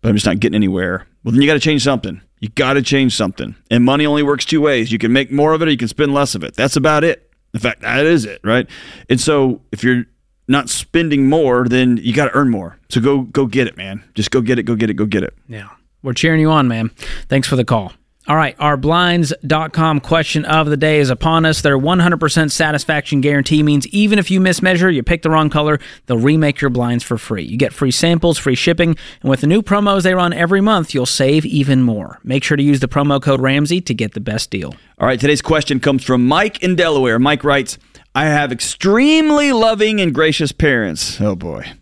but 0.00 0.08
I'm 0.08 0.14
just 0.16 0.26
not 0.26 0.40
getting 0.40 0.54
anywhere. 0.56 1.06
Well, 1.24 1.32
then 1.32 1.42
you 1.42 1.46
got 1.46 1.54
to 1.54 1.60
change 1.60 1.82
something. 1.82 2.20
You 2.40 2.48
got 2.50 2.74
to 2.74 2.82
change 2.82 3.16
something. 3.16 3.54
And 3.70 3.84
money 3.84 4.06
only 4.06 4.22
works 4.22 4.44
two 4.44 4.60
ways. 4.60 4.90
You 4.90 4.98
can 4.98 5.12
make 5.12 5.30
more 5.30 5.52
of 5.52 5.62
it 5.62 5.68
or 5.68 5.70
you 5.70 5.76
can 5.76 5.88
spend 5.88 6.14
less 6.14 6.34
of 6.34 6.42
it. 6.42 6.54
That's 6.54 6.76
about 6.76 7.04
it. 7.04 7.30
In 7.52 7.60
fact, 7.60 7.82
that 7.82 8.06
is 8.06 8.24
it, 8.24 8.40
right? 8.44 8.68
And 9.08 9.20
so 9.20 9.60
if 9.72 9.84
you're 9.84 10.04
not 10.48 10.68
spending 10.68 11.28
more, 11.28 11.68
then 11.68 11.98
you 11.98 12.14
got 12.14 12.26
to 12.26 12.34
earn 12.34 12.48
more. 12.48 12.78
So 12.88 13.00
go 13.00 13.22
go 13.22 13.46
get 13.46 13.66
it, 13.66 13.76
man. 13.76 14.02
Just 14.14 14.30
go 14.30 14.40
get 14.40 14.58
it, 14.58 14.62
go 14.64 14.74
get 14.74 14.88
it, 14.90 14.94
go 14.94 15.06
get 15.06 15.22
it. 15.22 15.34
Yeah. 15.48 15.68
We're 16.02 16.12
cheering 16.14 16.40
you 16.40 16.50
on, 16.50 16.66
man. 16.66 16.90
Thanks 17.28 17.46
for 17.46 17.56
the 17.56 17.64
call. 17.64 17.92
All 18.28 18.36
right, 18.36 18.54
our 18.58 18.76
blinds.com 18.76 20.00
question 20.00 20.44
of 20.44 20.68
the 20.68 20.76
day 20.76 21.00
is 21.00 21.08
upon 21.08 21.46
us. 21.46 21.62
Their 21.62 21.78
100% 21.78 22.50
satisfaction 22.50 23.22
guarantee 23.22 23.62
means 23.62 23.86
even 23.88 24.18
if 24.18 24.30
you 24.30 24.40
mismeasure, 24.40 24.94
you 24.94 25.02
pick 25.02 25.22
the 25.22 25.30
wrong 25.30 25.48
color, 25.48 25.80
they'll 26.06 26.18
remake 26.18 26.60
your 26.60 26.68
blinds 26.70 27.02
for 27.02 27.16
free. 27.16 27.42
You 27.42 27.56
get 27.56 27.72
free 27.72 27.90
samples, 27.90 28.36
free 28.36 28.54
shipping, 28.54 28.94
and 29.22 29.30
with 29.30 29.40
the 29.40 29.46
new 29.46 29.62
promos 29.62 30.02
they 30.02 30.14
run 30.14 30.34
every 30.34 30.60
month, 30.60 30.94
you'll 30.94 31.06
save 31.06 31.46
even 31.46 31.82
more. 31.82 32.20
Make 32.22 32.44
sure 32.44 32.58
to 32.58 32.62
use 32.62 32.80
the 32.80 32.88
promo 32.88 33.22
code 33.22 33.40
Ramsey 33.40 33.80
to 33.80 33.94
get 33.94 34.12
the 34.12 34.20
best 34.20 34.50
deal. 34.50 34.74
All 34.98 35.06
right, 35.06 35.18
today's 35.18 35.42
question 35.42 35.80
comes 35.80 36.04
from 36.04 36.26
Mike 36.26 36.62
in 36.62 36.76
Delaware. 36.76 37.18
Mike 37.18 37.42
writes, 37.42 37.78
I 38.14 38.26
have 38.26 38.52
extremely 38.52 39.50
loving 39.50 39.98
and 40.00 40.14
gracious 40.14 40.52
parents. 40.52 41.20
Oh 41.20 41.34
boy. 41.34 41.72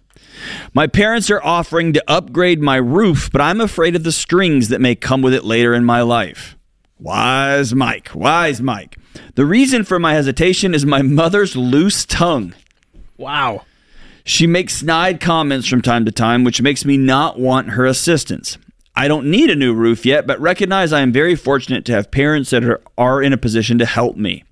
My 0.74 0.86
parents 0.86 1.30
are 1.30 1.42
offering 1.42 1.92
to 1.92 2.04
upgrade 2.08 2.60
my 2.60 2.76
roof, 2.76 3.30
but 3.32 3.40
I'm 3.40 3.60
afraid 3.60 3.96
of 3.96 4.04
the 4.04 4.12
strings 4.12 4.68
that 4.68 4.80
may 4.80 4.94
come 4.94 5.22
with 5.22 5.34
it 5.34 5.44
later 5.44 5.74
in 5.74 5.84
my 5.84 6.02
life. 6.02 6.56
Wise 7.00 7.74
Mike, 7.74 8.10
wise 8.14 8.60
Mike. 8.60 8.96
The 9.34 9.46
reason 9.46 9.84
for 9.84 9.98
my 9.98 10.14
hesitation 10.14 10.74
is 10.74 10.84
my 10.84 11.02
mother's 11.02 11.56
loose 11.56 12.04
tongue. 12.04 12.54
Wow. 13.16 13.64
She 14.24 14.46
makes 14.46 14.76
snide 14.76 15.20
comments 15.20 15.66
from 15.66 15.80
time 15.80 16.04
to 16.04 16.12
time, 16.12 16.44
which 16.44 16.60
makes 16.60 16.84
me 16.84 16.96
not 16.96 17.38
want 17.38 17.70
her 17.70 17.86
assistance. 17.86 18.58
I 18.94 19.06
don't 19.06 19.30
need 19.30 19.48
a 19.48 19.56
new 19.56 19.72
roof 19.72 20.04
yet, 20.04 20.26
but 20.26 20.40
recognize 20.40 20.92
I 20.92 21.00
am 21.00 21.12
very 21.12 21.36
fortunate 21.36 21.84
to 21.84 21.92
have 21.92 22.10
parents 22.10 22.50
that 22.50 22.64
are, 22.64 22.80
are 22.98 23.22
in 23.22 23.32
a 23.32 23.38
position 23.38 23.78
to 23.78 23.86
help 23.86 24.16
me. 24.16 24.42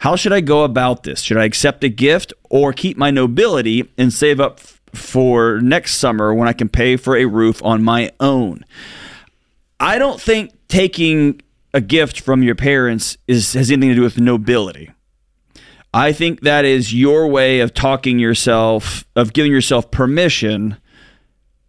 How 0.00 0.16
should 0.16 0.32
I 0.32 0.42
go 0.42 0.64
about 0.64 1.04
this? 1.04 1.22
Should 1.22 1.38
I 1.38 1.44
accept 1.44 1.82
a 1.82 1.88
gift 1.88 2.34
or 2.50 2.74
keep 2.74 2.98
my 2.98 3.10
nobility 3.10 3.90
and 3.96 4.12
save 4.12 4.38
up 4.38 4.60
for 4.94 5.60
next 5.60 5.96
summer 5.96 6.34
when 6.34 6.48
I 6.48 6.52
can 6.52 6.68
pay 6.68 6.96
for 6.96 7.16
a 7.16 7.24
roof 7.24 7.62
on 7.62 7.82
my 7.82 8.10
own? 8.20 8.64
I 9.78 9.98
don't 9.98 10.20
think 10.20 10.52
taking 10.68 11.40
a 11.74 11.80
gift 11.80 12.20
from 12.20 12.42
your 12.42 12.54
parents 12.54 13.18
is 13.26 13.52
has 13.52 13.70
anything 13.70 13.90
to 13.90 13.94
do 13.96 14.02
with 14.02 14.18
nobility. 14.18 14.90
I 15.92 16.12
think 16.12 16.40
that 16.42 16.64
is 16.64 16.92
your 16.92 17.26
way 17.26 17.60
of 17.60 17.74
talking 17.74 18.18
yourself 18.18 19.04
of 19.14 19.32
giving 19.32 19.52
yourself 19.52 19.90
permission 19.90 20.76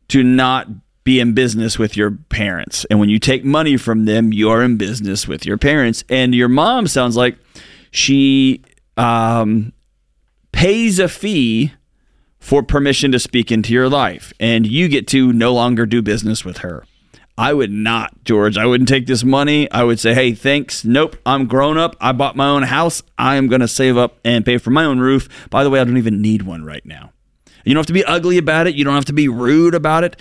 to 0.10 0.24
not 0.24 0.68
be 1.04 1.22
in 1.22 1.34
business 1.34 1.80
with 1.80 1.96
your 1.96 2.12
parents. 2.12 2.86
And 2.90 3.00
when 3.00 3.08
you 3.08 3.20
take 3.20 3.46
money 3.46 3.78
from 3.78 4.04
them, 4.04 4.34
you 4.34 4.50
are 4.50 4.62
in 4.62 4.76
business 4.76 5.28
with 5.28 5.46
your 5.46 5.58
parents. 5.58 6.04
And 6.10 6.36
your 6.36 6.50
mom 6.50 6.88
sounds 6.88 7.16
like 7.16 7.38
she 7.92 8.62
um, 8.98 9.72
pays 10.52 11.00
a 11.00 11.08
fee 11.08 11.72
for 12.48 12.64
permission 12.64 13.12
to 13.12 13.20
speak 13.20 13.52
into 13.52 13.74
your 13.74 13.90
life, 13.90 14.32
and 14.40 14.66
you 14.66 14.88
get 14.88 15.06
to 15.06 15.34
no 15.34 15.54
longer 15.54 15.86
do 15.86 16.02
business 16.02 16.46
with 16.46 16.60
her. 16.60 16.86
I 17.38 17.52
would 17.52 17.74
not, 17.74 18.24
George. 18.24 18.58
I 18.58 18.66
wouldn't 18.66 18.88
take 18.88 19.06
this 19.06 19.26
money. 19.26 19.70
I 19.70 19.84
would 19.84 20.00
say, 20.00 20.14
hey, 20.14 20.32
thanks. 20.32 20.86
Nope. 20.86 21.18
I'm 21.26 21.48
grown 21.48 21.78
up. 21.78 21.98
I 22.00 22.14
bought 22.14 22.38
my 22.38 22.48
own 22.48 22.64
house. 22.64 23.04
I 23.18 23.36
am 23.36 23.48
going 23.50 23.60
to 23.60 23.68
save 23.68 23.98
up 23.98 24.18
and 24.24 24.46
pay 24.46 24.60
for 24.60 24.70
my 24.70 24.86
own 24.86 25.00
roof. 25.00 25.28
By 25.50 25.66
the 25.66 25.70
way, 25.70 25.82
I 25.82 25.84
don't 25.84 25.98
even 25.98 26.22
need 26.22 26.44
one 26.44 26.64
right 26.64 26.86
now. 26.86 27.12
You 27.66 27.74
don't 27.74 27.82
have 27.82 27.88
to 27.88 27.94
be 27.94 28.06
ugly 28.06 28.38
about 28.38 28.66
it. 28.66 28.76
You 28.76 28.86
don't 28.86 28.96
have 28.96 29.06
to 29.06 29.14
be 29.14 29.28
rude 29.28 29.76
about 29.76 30.06
it. 30.06 30.16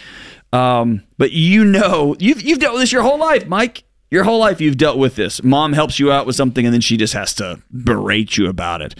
Um, 0.52 1.04
but 1.18 1.30
you 1.30 1.64
know, 1.64 2.16
you've, 2.18 2.42
you've 2.42 2.58
dealt 2.58 2.74
with 2.74 2.82
this 2.82 2.92
your 2.92 3.02
whole 3.02 3.20
life, 3.20 3.46
Mike. 3.46 3.84
Your 4.10 4.24
whole 4.24 4.40
life 4.40 4.60
you've 4.60 4.78
dealt 4.78 4.98
with 4.98 5.14
this. 5.14 5.44
Mom 5.44 5.74
helps 5.74 6.00
you 6.00 6.10
out 6.10 6.26
with 6.26 6.34
something 6.34 6.66
and 6.66 6.74
then 6.74 6.80
she 6.80 6.96
just 6.96 7.14
has 7.14 7.34
to 7.34 7.62
berate 7.70 8.36
you 8.36 8.48
about 8.48 8.82
it. 8.82 8.96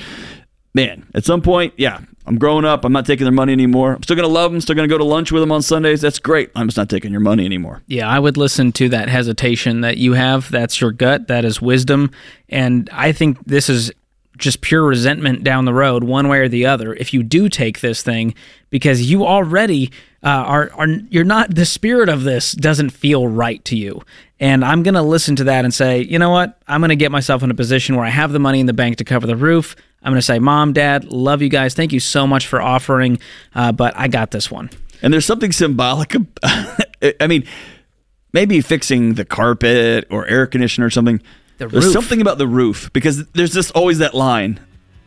Man, 0.75 1.09
at 1.13 1.25
some 1.25 1.43
point, 1.43 1.75
yeah, 1.77 2.03
I'm 2.27 2.39
growing 2.39 2.65
up. 2.65 2.85
I'm 2.85 2.93
not 2.93 3.07
taking 3.07 3.25
their 3.25 3.33
money 3.33 3.53
anymore. 3.53 3.95
I'm 3.95 4.03
still 4.03 4.17
going 4.17 4.29
to 4.29 4.33
love 4.33 4.51
them, 4.51 4.61
still 4.61 4.75
going 4.75 4.89
to 4.89 4.93
go 4.93 4.99
to 4.99 5.05
lunch 5.05 5.31
with 5.31 5.43
them 5.43 5.53
on 5.53 5.63
Sundays. 5.63 6.01
That's 6.01 6.19
great. 6.19 6.51
I'm 6.57 6.67
just 6.67 6.77
not 6.77 6.89
taking 6.89 7.13
your 7.13 7.21
money 7.21 7.45
anymore. 7.45 7.83
Yeah, 7.87 8.09
I 8.09 8.19
would 8.19 8.37
listen 8.37 8.73
to 8.73 8.89
that 8.89 9.09
hesitation 9.09 9.83
that 9.83 9.97
you 9.99 10.15
have. 10.15 10.51
That's 10.51 10.81
your 10.81 10.93
gut, 10.93 11.29
that 11.29 11.45
is 11.45 11.63
wisdom. 11.63 12.11
And 12.49 12.91
I 12.93 13.13
think 13.13 13.45
this 13.47 13.69
is 13.69 13.93
just 14.37 14.61
pure 14.61 14.85
resentment 14.85 15.45
down 15.45 15.65
the 15.65 15.73
road, 15.73 16.05
one 16.05 16.29
way 16.29 16.41
or 16.41 16.49
the 16.49 16.67
other, 16.67 16.93
if 16.95 17.15
you 17.15 17.23
do 17.23 17.49
take 17.49 17.81
this 17.81 18.03
thing, 18.03 18.35
because 18.69 19.11
you 19.11 19.25
already 19.25 19.91
uh, 20.23 20.29
are, 20.29 20.71
are, 20.75 20.89
you're 21.09 21.25
not, 21.25 21.55
the 21.55 21.65
spirit 21.65 22.09
of 22.09 22.25
this 22.25 22.53
doesn't 22.53 22.91
feel 22.91 23.27
right 23.29 23.65
to 23.65 23.77
you. 23.77 24.03
And 24.39 24.63
I'm 24.63 24.83
going 24.83 24.95
to 24.95 25.03
listen 25.03 25.37
to 25.37 25.45
that 25.45 25.65
and 25.65 25.73
say, 25.73 26.03
you 26.03 26.19
know 26.19 26.29
what? 26.29 26.61
I'm 26.69 26.83
going 26.83 26.91
to 26.91 26.97
get 26.97 27.11
myself 27.11 27.43
in 27.43 27.51
a 27.51 27.55
position 27.55 27.97
where 27.97 28.05
I 28.05 28.11
have 28.11 28.33
the 28.33 28.39
money 28.39 28.61
in 28.61 28.67
the 28.67 28.75
bank 28.75 28.97
to 28.99 29.05
cover 29.05 29.27
the 29.27 29.37
roof. 29.37 29.75
I'm 30.07 30.13
going 30.13 30.21
to 30.21 30.23
say, 30.23 30.39
Mom, 30.39 30.73
Dad, 30.73 31.05
love 31.07 31.43
you 31.43 31.49
guys. 31.49 31.75
Thank 31.75 31.93
you 31.93 31.99
so 31.99 32.29
much 32.29 32.47
for 32.47 32.63
offering, 32.63 33.19
uh, 33.57 33.73
but 33.73 33.93
I 33.97 34.07
got 34.07 34.31
this 34.31 34.53
one. 34.53 34.71
And 35.03 35.13
there's 35.13 35.27
something 35.27 35.51
symbolic. 35.51 36.15
I 36.45 37.27
mean, 37.27 37.45
maybe 38.33 38.61
fixing 38.61 39.15
the 39.15 39.25
carpet 39.25 40.07
or 40.09 40.25
air 40.29 40.47
conditioner 40.47 40.87
or 40.87 40.91
something. 40.91 41.21
The 41.59 41.67
there's 41.67 41.93
something 41.93 42.21
about 42.21 42.39
the 42.39 42.47
roof 42.47 42.93
because 42.93 43.27
there's 43.31 43.53
just 43.53 43.73
always 43.73 43.99
that 43.99 44.15
line. 44.15 44.61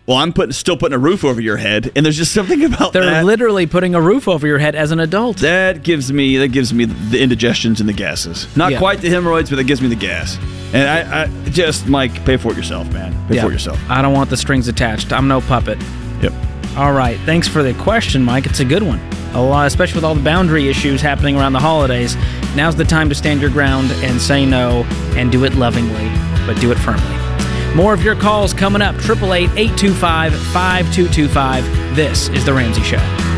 Well, 0.05 0.17
I'm 0.17 0.33
putting 0.33 0.51
still 0.51 0.75
putting 0.75 0.95
a 0.95 0.99
roof 0.99 1.23
over 1.23 1.39
your 1.39 1.55
head, 1.55 1.93
and 1.95 2.05
there's 2.05 2.17
just 2.17 2.33
something 2.33 2.65
about 2.65 2.91
they're 2.91 3.05
that. 3.05 3.23
literally 3.23 3.67
putting 3.67 3.95
a 3.95 4.01
roof 4.01 4.27
over 4.27 4.45
your 4.47 4.57
head 4.57 4.75
as 4.75 4.91
an 4.91 4.99
adult. 4.99 5.37
That 5.37 5.83
gives 5.83 6.11
me 6.11 6.35
that 6.37 6.49
gives 6.49 6.73
me 6.73 6.85
the 6.85 7.21
indigestions 7.21 7.79
and 7.79 7.87
the 7.87 7.93
gases. 7.93 8.53
Not 8.57 8.73
yeah. 8.73 8.79
quite 8.79 8.99
the 8.99 9.09
hemorrhoids, 9.09 9.49
but 9.49 9.55
that 9.55 9.65
gives 9.65 9.81
me 9.81 9.87
the 9.87 9.95
gas. 9.95 10.37
And 10.73 10.87
I, 10.87 11.23
I 11.23 11.27
just 11.49 11.87
Mike, 11.87 12.25
pay 12.25 12.37
for 12.37 12.51
it 12.51 12.57
yourself, 12.57 12.91
man. 12.93 13.11
Pay 13.27 13.35
yeah. 13.35 13.41
for 13.43 13.49
it 13.49 13.53
yourself. 13.53 13.79
I 13.89 14.01
don't 14.01 14.13
want 14.13 14.29
the 14.29 14.37
strings 14.37 14.67
attached. 14.67 15.11
I'm 15.11 15.27
no 15.27 15.41
puppet. 15.41 15.79
Yep. 16.21 16.33
All 16.77 16.93
right. 16.93 17.19
Thanks 17.21 17.47
for 17.47 17.63
the 17.63 17.73
question, 17.75 18.23
Mike. 18.23 18.45
It's 18.45 18.59
a 18.59 18.65
good 18.65 18.83
one. 18.83 18.99
A 19.33 19.41
lot, 19.41 19.67
especially 19.67 19.95
with 19.95 20.05
all 20.05 20.15
the 20.15 20.23
boundary 20.23 20.69
issues 20.69 21.01
happening 21.01 21.37
around 21.37 21.53
the 21.53 21.59
holidays. 21.59 22.15
Now's 22.55 22.75
the 22.75 22.85
time 22.85 23.09
to 23.09 23.15
stand 23.15 23.41
your 23.41 23.51
ground 23.51 23.91
and 24.03 24.19
say 24.19 24.45
no, 24.45 24.83
and 25.15 25.31
do 25.31 25.45
it 25.45 25.53
lovingly, 25.53 26.09
but 26.47 26.59
do 26.59 26.71
it 26.71 26.77
firmly. 26.79 27.75
More 27.75 27.93
of 27.93 28.03
your 28.03 28.15
calls 28.15 28.53
coming 28.53 28.81
up. 28.81 28.95
888 28.95 29.49
825 29.57 30.33
5225. 30.33 31.95
This 31.95 32.29
is 32.29 32.45
The 32.45 32.53
Ramsey 32.53 32.81
Show. 32.81 33.28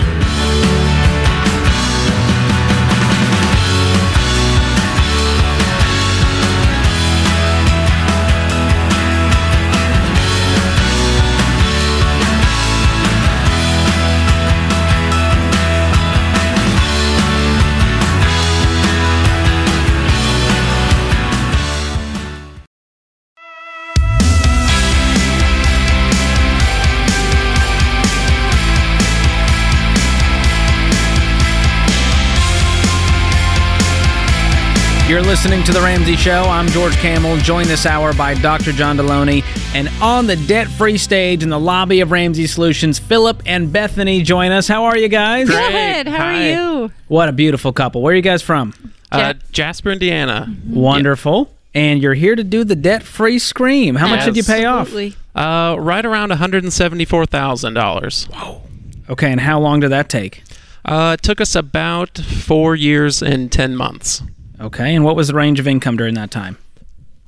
You're 35.12 35.22
listening 35.22 35.62
to 35.66 35.74
The 35.74 35.82
Ramsey 35.82 36.16
Show. 36.16 36.44
I'm 36.44 36.68
George 36.68 36.96
Kamel, 36.96 37.36
joined 37.40 37.68
this 37.68 37.86
hour 37.86 38.14
by 38.14 38.34
Dr. 38.34 38.72
John 38.72 38.96
Delony. 38.96 39.44
And 39.76 39.90
on 40.02 40.26
the 40.26 40.38
debt 40.38 40.70
free 40.70 40.98
stage 40.98 41.44
in 41.44 41.50
the 41.50 41.60
lobby 41.60 42.00
of 42.00 42.12
Ramsey 42.12 42.48
Solutions, 42.48 42.98
Philip 42.98 43.44
and 43.46 43.74
Bethany 43.74 44.22
join 44.22 44.54
us. 44.54 44.70
How 44.70 44.86
are 44.86 44.98
you 44.98 45.10
guys? 45.10 45.50
Good. 45.50 46.08
How 46.08 46.18
Hi. 46.18 46.34
are 46.34 46.54
you? 46.54 46.92
What 47.10 47.28
a 47.28 47.34
beautiful 47.34 47.74
couple. 47.74 48.02
Where 48.02 48.14
are 48.14 48.16
you 48.16 48.22
guys 48.22 48.42
from? 48.42 48.74
Uh, 49.12 49.34
Jasper, 49.52 49.92
Indiana. 49.92 50.56
Wonderful. 50.66 51.52
And 51.74 52.02
you're 52.02 52.14
here 52.14 52.38
to 52.38 52.44
do 52.46 52.64
the 52.64 52.78
debt 52.78 53.04
free 53.04 53.38
scream. 53.38 53.96
How 53.96 54.08
much 54.08 54.24
did 54.24 54.38
you 54.38 54.44
pay 54.44 54.64
off? 54.64 54.94
Uh, 55.36 55.76
right 55.78 56.06
around 56.06 56.32
$174,000. 56.32 58.34
Whoa. 58.34 58.62
Okay, 59.10 59.30
and 59.30 59.42
how 59.42 59.60
long 59.60 59.82
did 59.82 59.90
that 59.90 60.08
take? 60.08 60.42
Uh, 60.86 61.18
it 61.20 61.22
took 61.22 61.42
us 61.42 61.54
about 61.54 62.18
four 62.18 62.78
years 62.78 63.22
and 63.22 63.52
10 63.52 63.76
months. 63.76 64.24
Okay, 64.62 64.96
and 64.96 65.04
what 65.04 65.16
was 65.16 65.28
the 65.28 65.34
range 65.34 65.60
of 65.60 65.68
income 65.68 65.98
during 65.98 66.14
that 66.14 66.30
time? 66.30 66.58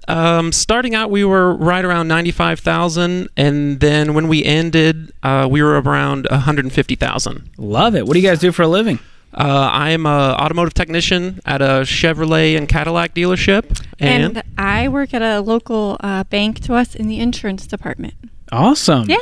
Um, 0.08 0.52
starting 0.52 0.94
out, 0.94 1.10
we 1.10 1.24
were 1.24 1.56
right 1.56 1.84
around 1.84 2.08
ninety-five 2.08 2.60
thousand, 2.60 3.30
and 3.36 3.80
then 3.80 4.14
when 4.14 4.28
we 4.28 4.44
ended, 4.44 5.12
uh, 5.24 5.48
we 5.50 5.64
were 5.64 5.82
around 5.82 6.28
one 6.30 6.42
hundred 6.42 6.66
and 6.66 6.74
fifty 6.74 6.96
thousand. 6.96 7.50
Love 7.58 7.96
it. 7.96 8.06
What 8.06 8.14
do 8.14 8.20
you 8.20 8.28
guys 8.28 8.40
do 8.40 8.52
for 8.52 8.62
a 8.62 8.68
living? 8.68 9.00
Uh, 9.34 9.70
I 9.72 9.90
am 9.92 10.06
a 10.06 10.36
automotive 10.40 10.76
technician 10.76 11.40
at 11.46 11.62
a 11.62 11.82
Chevrolet 11.86 12.56
and 12.56 12.70
Cadillac 12.70 13.16
dealership, 13.16 13.84
and, 13.98 14.38
And 14.38 14.44
I 14.60 14.88
work 14.90 15.12
at 15.14 15.24
a 15.24 15.42
local 15.42 15.98
uh, 16.02 16.26
bank 16.26 16.60
to 16.62 16.76
us 16.76 16.94
in 16.94 17.08
the 17.08 17.20
insurance 17.20 17.66
department. 17.66 18.14
Awesome. 18.54 19.10
Yeah. 19.10 19.18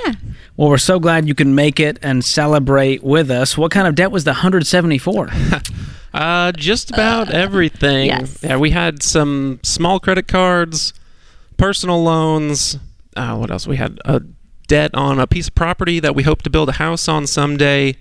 Well, 0.58 0.70
we're 0.70 0.78
so 0.78 1.00
glad 1.00 1.28
you 1.28 1.34
can 1.34 1.56
make 1.56 1.80
it 1.80 1.98
and 2.02 2.24
celebrate 2.24 3.02
with 3.02 3.32
us. 3.32 3.58
What 3.58 3.72
kind 3.72 3.88
of 3.88 3.96
debt 3.96 4.12
was 4.12 4.26
the 4.26 4.32
174? 4.32 5.30
uh, 6.14 6.52
just 6.52 6.92
about 6.92 7.32
everything. 7.32 8.08
yes. 8.08 8.38
Yeah, 8.44 8.58
we 8.58 8.72
had 8.72 9.02
some 9.02 9.62
small 9.64 10.02
credit 10.02 10.28
cards, 10.28 10.94
personal 11.56 12.04
loans. 12.04 12.78
Uh, 13.16 13.38
what 13.38 13.50
else? 13.52 13.66
We 13.66 13.78
had 13.78 14.00
a 14.04 14.22
debt 14.68 14.92
on 14.94 15.18
a 15.18 15.28
piece 15.28 15.48
of 15.48 15.56
property 15.56 16.02
that 16.02 16.14
we 16.14 16.24
hope 16.24 16.42
to 16.42 16.50
build 16.50 16.68
a 16.68 16.74
house 16.74 17.08
on 17.08 17.26
someday. 17.26 17.96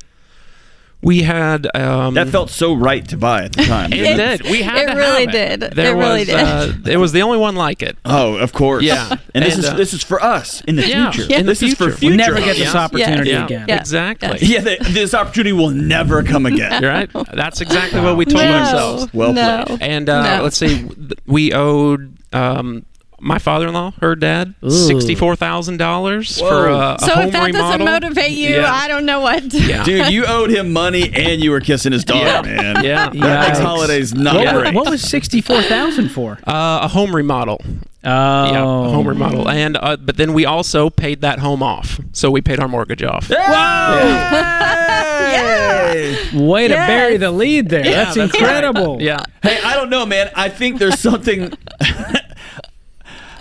We 1.02 1.22
had 1.22 1.66
um, 1.74 2.12
That 2.14 2.28
felt 2.28 2.50
so 2.50 2.74
right 2.74 3.06
to 3.08 3.16
buy 3.16 3.44
at 3.44 3.52
the 3.52 3.62
time. 3.64 3.90
It 3.92 3.96
didn't. 4.16 4.50
We 4.50 4.60
had 4.62 4.82
it 4.82 4.92
to 4.92 4.98
really 4.98 5.24
have 5.26 5.34
it. 5.34 5.60
did. 5.60 5.72
There 5.72 5.94
It 5.96 5.98
really 5.98 6.18
was, 6.20 6.26
did. 6.28 6.86
Uh, 6.86 6.90
it 6.90 6.98
was 6.98 7.12
the 7.12 7.22
only 7.22 7.38
one 7.38 7.56
like 7.56 7.82
it. 7.82 7.96
Oh, 8.04 8.34
of 8.36 8.52
course. 8.52 8.82
Yeah. 8.84 9.16
And 9.34 9.42
this 9.42 9.54
And, 9.54 9.64
is 9.64 9.70
uh, 9.70 9.74
this 9.76 9.94
is 9.94 10.02
for 10.04 10.22
us 10.22 10.60
in 10.62 10.76
the 10.76 10.86
Yeah, 10.86 11.10
future. 11.10 11.32
in 11.34 11.46
the 11.46 11.52
this 11.52 11.62
is 11.62 11.72
for 11.72 11.84
future. 11.84 11.96
future. 11.96 12.10
We'll 12.10 12.16
never 12.18 12.36
get 12.40 12.56
this 12.58 12.74
Yeah. 12.74 12.80
opportunity 12.84 13.30
Yeah. 13.30 13.44
again. 13.46 13.64
Yeah. 13.66 13.80
Exactly. 13.80 14.38
Yeah, 14.42 14.60
th- 14.60 14.80
this 14.80 15.14
opportunity 15.14 15.52
will 15.54 15.70
never 15.70 16.22
come 16.22 16.44
again. 16.44 16.82
You're 16.82 16.90
right. 16.92 17.10
That's 17.32 17.60
exactly 17.62 18.00
what 18.02 18.18
we 18.18 18.26
told 18.26 18.44
no, 18.44 18.52
ourselves. 18.58 19.14
Well 19.14 19.32
no. 19.32 19.64
played. 19.66 19.82
And 19.82 20.08
uh, 20.08 20.36
No. 20.38 20.42
let's 20.42 20.58
see, 20.58 20.86
we 21.26 21.52
owed 21.54 22.14
um, 22.34 22.84
my 23.20 23.38
father-in-law, 23.38 23.92
her 24.00 24.16
dad, 24.16 24.54
sixty-four 24.66 25.36
thousand 25.36 25.76
dollars 25.76 26.38
for 26.38 26.68
a, 26.68 26.94
a 26.94 26.96
So 27.00 27.14
home 27.14 27.26
if 27.26 27.32
that 27.32 27.46
remodel. 27.46 27.78
doesn't 27.78 27.84
motivate 27.84 28.30
you, 28.32 28.56
Yeah. 28.56 28.72
I 28.72 28.88
don't 28.88 29.04
know 29.06 29.20
what. 29.20 29.52
yeah. 29.52 29.84
Dude, 29.84 30.06
you 30.12 30.24
owed 30.26 30.50
him 30.50 30.72
money 30.72 31.10
and 31.12 31.42
you 31.42 31.50
were 31.50 31.60
kissing 31.60 31.92
his 31.92 32.04
daughter, 32.04 32.24
Yeah. 32.48 32.72
man. 32.72 32.84
Yeah. 32.84 33.10
That 33.10 33.14
makes 33.48 33.58
Yikes. 33.58 33.62
holidays 33.62 34.14
not 34.14 34.34
What, 34.36 34.54
great. 34.54 34.74
what 34.74 34.90
was 34.90 35.02
64,000 35.02 36.08
for? 36.08 36.38
Uh, 36.46 36.80
a 36.82 36.88
home 36.88 37.14
remodel. 37.14 37.60
Oh. 38.02 38.08
Yeah, 38.52 38.62
a 38.62 38.64
home 38.64 39.06
remodel. 39.06 39.48
And 39.50 39.76
uh, 39.76 39.96
but 39.98 40.16
then 40.16 40.32
we 40.32 40.46
also 40.46 40.88
paid 40.88 41.20
that 41.20 41.38
home 41.40 41.62
off, 41.62 42.00
so 42.12 42.30
we 42.30 42.40
paid 42.40 42.58
our 42.58 42.68
mortgage 42.68 43.02
off. 43.02 43.28
Hey! 45.30 46.16
Way 46.32 46.68
to 46.68 46.74
Yes. 46.74 46.86
bury 46.88 47.16
the 47.16 47.30
lead 47.30 47.68
there. 47.68 47.82
that's, 47.84 48.14
that's 48.16 48.32
right. 48.32 48.40
incredible. 48.40 49.02
Yeah. 49.02 49.22
Hey, 49.42 49.58
I 49.62 49.74
don't 49.74 49.90
know, 49.90 50.06
man. 50.06 50.30
I 50.34 50.48
think 50.48 50.78
there's 50.78 50.98
something. 50.98 51.52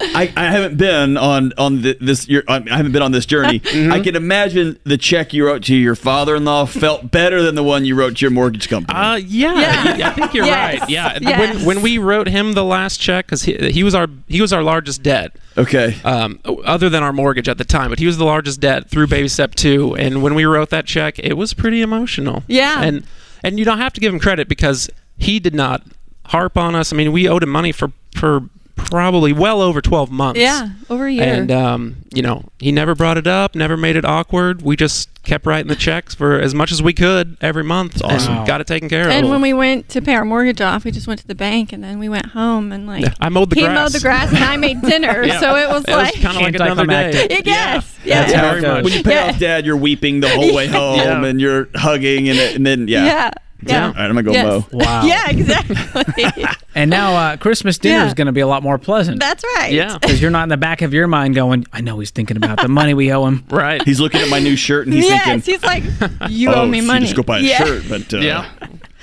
I, 0.02 0.32
I 0.36 0.46
haven't 0.46 0.78
been 0.78 1.18
on 1.18 1.54
on 1.58 1.82
the, 1.82 1.98
this. 2.00 2.28
Your, 2.28 2.44
I 2.48 2.62
haven't 2.68 2.92
been 2.92 3.02
on 3.02 3.12
this 3.12 3.26
journey. 3.26 3.60
Mm-hmm. 3.80 3.92
I 3.94 4.00
can 4.00 4.16
imagine 4.16 4.80
the 4.84 4.98
check 4.98 5.34
you 5.34 5.46
wrote 5.46 5.64
to 5.66 5.76
your 5.76 5.96
father-in-law 5.96 6.66
felt 6.66 7.12
better 7.12 7.42
than 7.44 7.56
the 7.56 7.64
one 7.64 7.86
you 7.86 7.94
wrote 7.96 8.18
to 8.18 8.22
your 8.26 8.32
mortgage 8.32 8.68
company. 8.68 8.98
Uh, 8.98 9.16
yeah, 9.16 9.96
Yeah. 9.96 10.10
I 10.10 10.14
think 10.14 10.34
you're 10.34 10.46
Yes. 10.56 10.80
right. 10.82 10.90
Yeah, 10.90 11.18
Yes. 11.22 11.56
when 11.58 11.66
when 11.66 11.82
we 11.82 11.98
wrote 11.98 12.28
him 12.28 12.54
the 12.54 12.64
last 12.64 13.00
check, 13.00 13.26
because 13.28 13.44
he, 13.44 13.54
he 13.72 13.84
was 13.84 13.94
our 13.96 14.08
he 14.28 14.42
was 14.42 14.52
our 14.52 14.64
largest 14.64 15.04
debt, 15.04 15.36
okay. 15.58 15.96
um, 16.04 16.40
other 16.66 16.90
than 16.90 17.04
our 17.04 17.14
mortgage 17.14 17.48
at 17.48 17.58
the 17.58 17.64
time, 17.66 17.90
but 17.90 18.00
he 18.00 18.06
was 18.06 18.18
the 18.18 18.26
largest 18.26 18.60
debt 18.60 18.90
through 18.90 19.08
Baby 19.08 19.28
Step 19.28 19.56
Two. 19.56 19.96
And 19.96 20.22
when 20.24 20.34
we 20.36 20.46
wrote 20.46 20.70
that 20.72 20.86
check, 20.86 21.20
it 21.20 21.34
was 21.34 21.54
pretty 21.54 21.82
emotional. 21.82 22.44
Yeah. 22.48 22.82
and 22.82 23.06
and 23.44 23.60
you 23.60 23.66
don't 23.66 23.78
have 23.80 23.94
to 23.94 24.02
give 24.02 24.14
him 24.14 24.20
credit 24.20 24.48
because 24.50 24.90
he 25.18 25.40
did 25.40 25.54
not 25.54 25.84
harp 26.26 26.58
on 26.58 26.76
us. 26.76 26.92
I 26.92 26.96
mean, 26.96 27.12
we 27.12 27.28
owed 27.28 27.44
him 27.44 27.50
money 27.50 27.72
for 27.72 27.92
for 28.16 28.42
probably 28.86 29.34
well 29.34 29.62
over 29.62 29.82
12 29.82 30.12
months. 30.12 30.40
Yeah, 30.40 30.70
over 30.90 31.06
a 31.08 31.12
year. 31.12 31.24
And 31.24 31.52
um, 31.52 31.96
you 32.14 32.22
know, 32.22 32.44
he 32.60 32.72
never 32.72 32.96
brought 32.96 33.18
it 33.18 33.28
up, 33.28 33.56
never 33.56 33.78
made 33.78 33.96
it 33.96 34.06
awkward. 34.06 34.62
We 34.62 34.76
just 34.76 35.10
kept 35.24 35.46
writing 35.46 35.68
the 35.68 35.76
checks 35.76 36.16
for 36.16 36.40
as 36.40 36.56
much 36.56 36.72
as 36.72 36.82
we 36.82 36.94
could 36.94 37.38
every 37.42 37.64
month, 37.64 38.02
awesome. 38.04 38.38
and 38.38 38.48
got 38.48 38.62
it 38.62 38.68
taken 38.68 38.90
care 38.90 39.04
of. 39.04 39.08
And 39.12 39.30
when 39.30 39.42
we 39.42 39.54
went 39.54 39.90
to 39.90 40.02
pay 40.02 40.16
our 40.16 40.26
mortgage 40.26 40.62
off, 40.62 40.86
we 40.86 40.92
just 40.92 41.08
went 41.08 41.20
to 41.20 41.28
the 41.28 41.36
bank 41.36 41.72
and 41.72 41.84
then 41.84 42.00
we 42.00 42.10
went 42.10 42.28
home 42.28 42.72
and 42.72 42.88
like 42.88 43.04
Yeah, 43.04 43.14
I 43.20 43.30
mowed 43.30 43.50
the 43.52 43.56
he 43.58 43.62
grass. 43.64 43.76
mowed 43.76 43.92
the 43.92 44.00
grass 44.00 44.30
and 44.34 44.44
I 44.44 44.58
made 44.58 44.82
dinner. 44.84 45.24
Yeah. 45.24 45.40
So 45.40 45.56
it 45.56 45.70
was 45.70 45.86
it 45.86 45.92
like 45.92 46.14
kind 46.16 46.36
of 46.38 46.42
like 46.44 46.56
another 46.56 46.82
Anticlimactic. 46.82 47.30
day. 47.30 47.38
I 47.38 47.42
guess. 47.42 47.94
That's 48.06 48.32
Yeah. 48.32 48.38
how 48.40 48.48
it 48.48 48.50
very 48.50 48.62
goes. 48.62 48.72
much. 48.76 48.84
when 48.86 48.94
you 48.94 49.04
pay 49.04 49.14
Yeah. 49.14 49.28
off 49.30 49.40
dad, 49.40 49.66
you're 49.66 49.78
weeping 49.78 50.20
the 50.22 50.30
whole 50.30 50.56
way 50.56 50.68
home, 50.68 50.98
Yeah. 51.00 51.24
and 51.26 51.40
you're 51.40 51.70
hugging, 51.76 52.30
and, 52.30 52.40
and 52.40 52.66
then 52.66 52.88
yeah. 52.88 53.06
Yeah. 53.06 53.32
Yeah. 53.62 53.88
All 53.88 53.94
right, 53.94 54.00
I'm 54.10 54.16
gonna 54.16 54.24
go 54.24 54.32
Yes. 54.32 54.46
mow. 54.46 54.78
Wow. 54.78 55.04
Yeah, 55.06 55.30
exactly. 55.30 56.26
And 56.76 56.90
now 56.90 57.14
uh, 57.16 57.38
Christmas 57.38 57.78
dinner 57.78 57.96
Yeah. 57.98 58.08
is 58.08 58.14
going 58.14 58.28
to 58.28 58.32
be 58.32 58.40
a 58.40 58.48
lot 58.48 58.64
more 58.64 58.78
pleasant. 58.78 59.20
That's 59.20 59.44
right. 59.58 59.74
Yeah. 59.74 59.98
Because 60.02 60.22
you're 60.22 60.32
not 60.32 60.44
in 60.44 60.50
the 60.50 60.56
back 60.56 60.82
of 60.82 60.94
your 60.94 61.08
mind 61.08 61.36
going, 61.36 61.66
I 61.74 61.82
know 61.82 62.00
he's 62.00 62.12
thinking 62.12 62.38
about 62.38 62.62
the 62.62 62.70
money 62.70 62.94
we 62.94 63.12
owe 63.12 63.26
him. 63.26 63.44
Right. 63.50 63.82
He's 63.84 64.00
looking 64.00 64.22
at 64.22 64.30
my 64.30 64.40
new 64.40 64.56
shirt, 64.56 64.86
and 64.88 64.94
he's 64.94 65.06
yes, 65.06 65.26
thinking, 65.44 65.54
he's 65.56 65.64
like, 65.64 65.84
you 66.30 66.50
"Oh, 66.52 66.62
owe 66.62 66.66
me 66.68 66.80
she 66.80 66.88
money. 66.88 67.06
just 67.06 67.16
go 67.18 67.24
buy 67.24 67.40
a 67.40 67.42
yeah. 67.42 67.58
shirt." 67.66 67.84
But 67.90 68.14
uh, 68.14 68.18
yeah. 68.20 68.50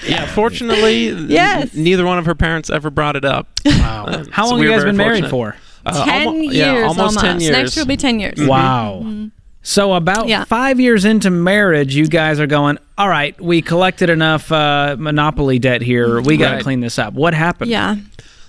Yeah. 0.07 0.27
Fortunately, 0.27 1.11
th- 1.14 1.29
Yes. 1.29 1.75
neither 1.75 2.07
one 2.07 2.19
of 2.19 2.25
her 2.25 2.35
parents 2.35 2.71
ever 2.71 2.88
brought 2.88 3.16
it 3.16 3.25
up. 3.27 3.49
Wow. 3.66 4.07
Uh, 4.07 4.25
How 4.31 4.45
so 4.45 4.51
long 4.53 4.61
we 4.61 4.66
you 4.66 4.73
guys 4.73 4.81
very 4.83 4.90
been 4.92 4.97
married 4.97 5.27
for? 5.29 5.57
Uh, 5.85 6.05
Ten 6.05 6.27
almo- 6.29 6.38
years 6.40 6.55
yeah, 6.55 6.83
almost, 6.87 7.19
ten 7.21 7.40
years. 7.40 7.53
Next 7.53 7.77
year 7.77 7.83
will 7.85 7.88
be 7.88 7.97
ten 7.99 8.21
years. 8.21 8.38
Wow. 8.38 9.29
So 9.69 9.95
about 9.95 10.29
Yeah. 10.29 10.45
five 10.45 10.79
years 10.79 11.05
into 11.05 11.29
marriage, 11.29 11.97
you 11.97 12.07
guys 12.07 12.39
are 12.39 12.47
going, 12.47 12.79
all 12.97 13.09
right, 13.09 13.39
we 13.41 13.61
collected 13.63 14.09
enough 14.09 14.53
uh, 14.53 14.95
monopoly 14.97 15.59
debt 15.59 15.83
here. 15.83 16.21
We 16.21 16.37
got 16.37 16.51
to 16.51 16.55
Right. 16.57 16.63
clean 16.63 16.79
this 16.81 17.01
up. 17.01 17.15
What 17.15 17.35
happened? 17.35 17.73
Yeah. 17.73 17.97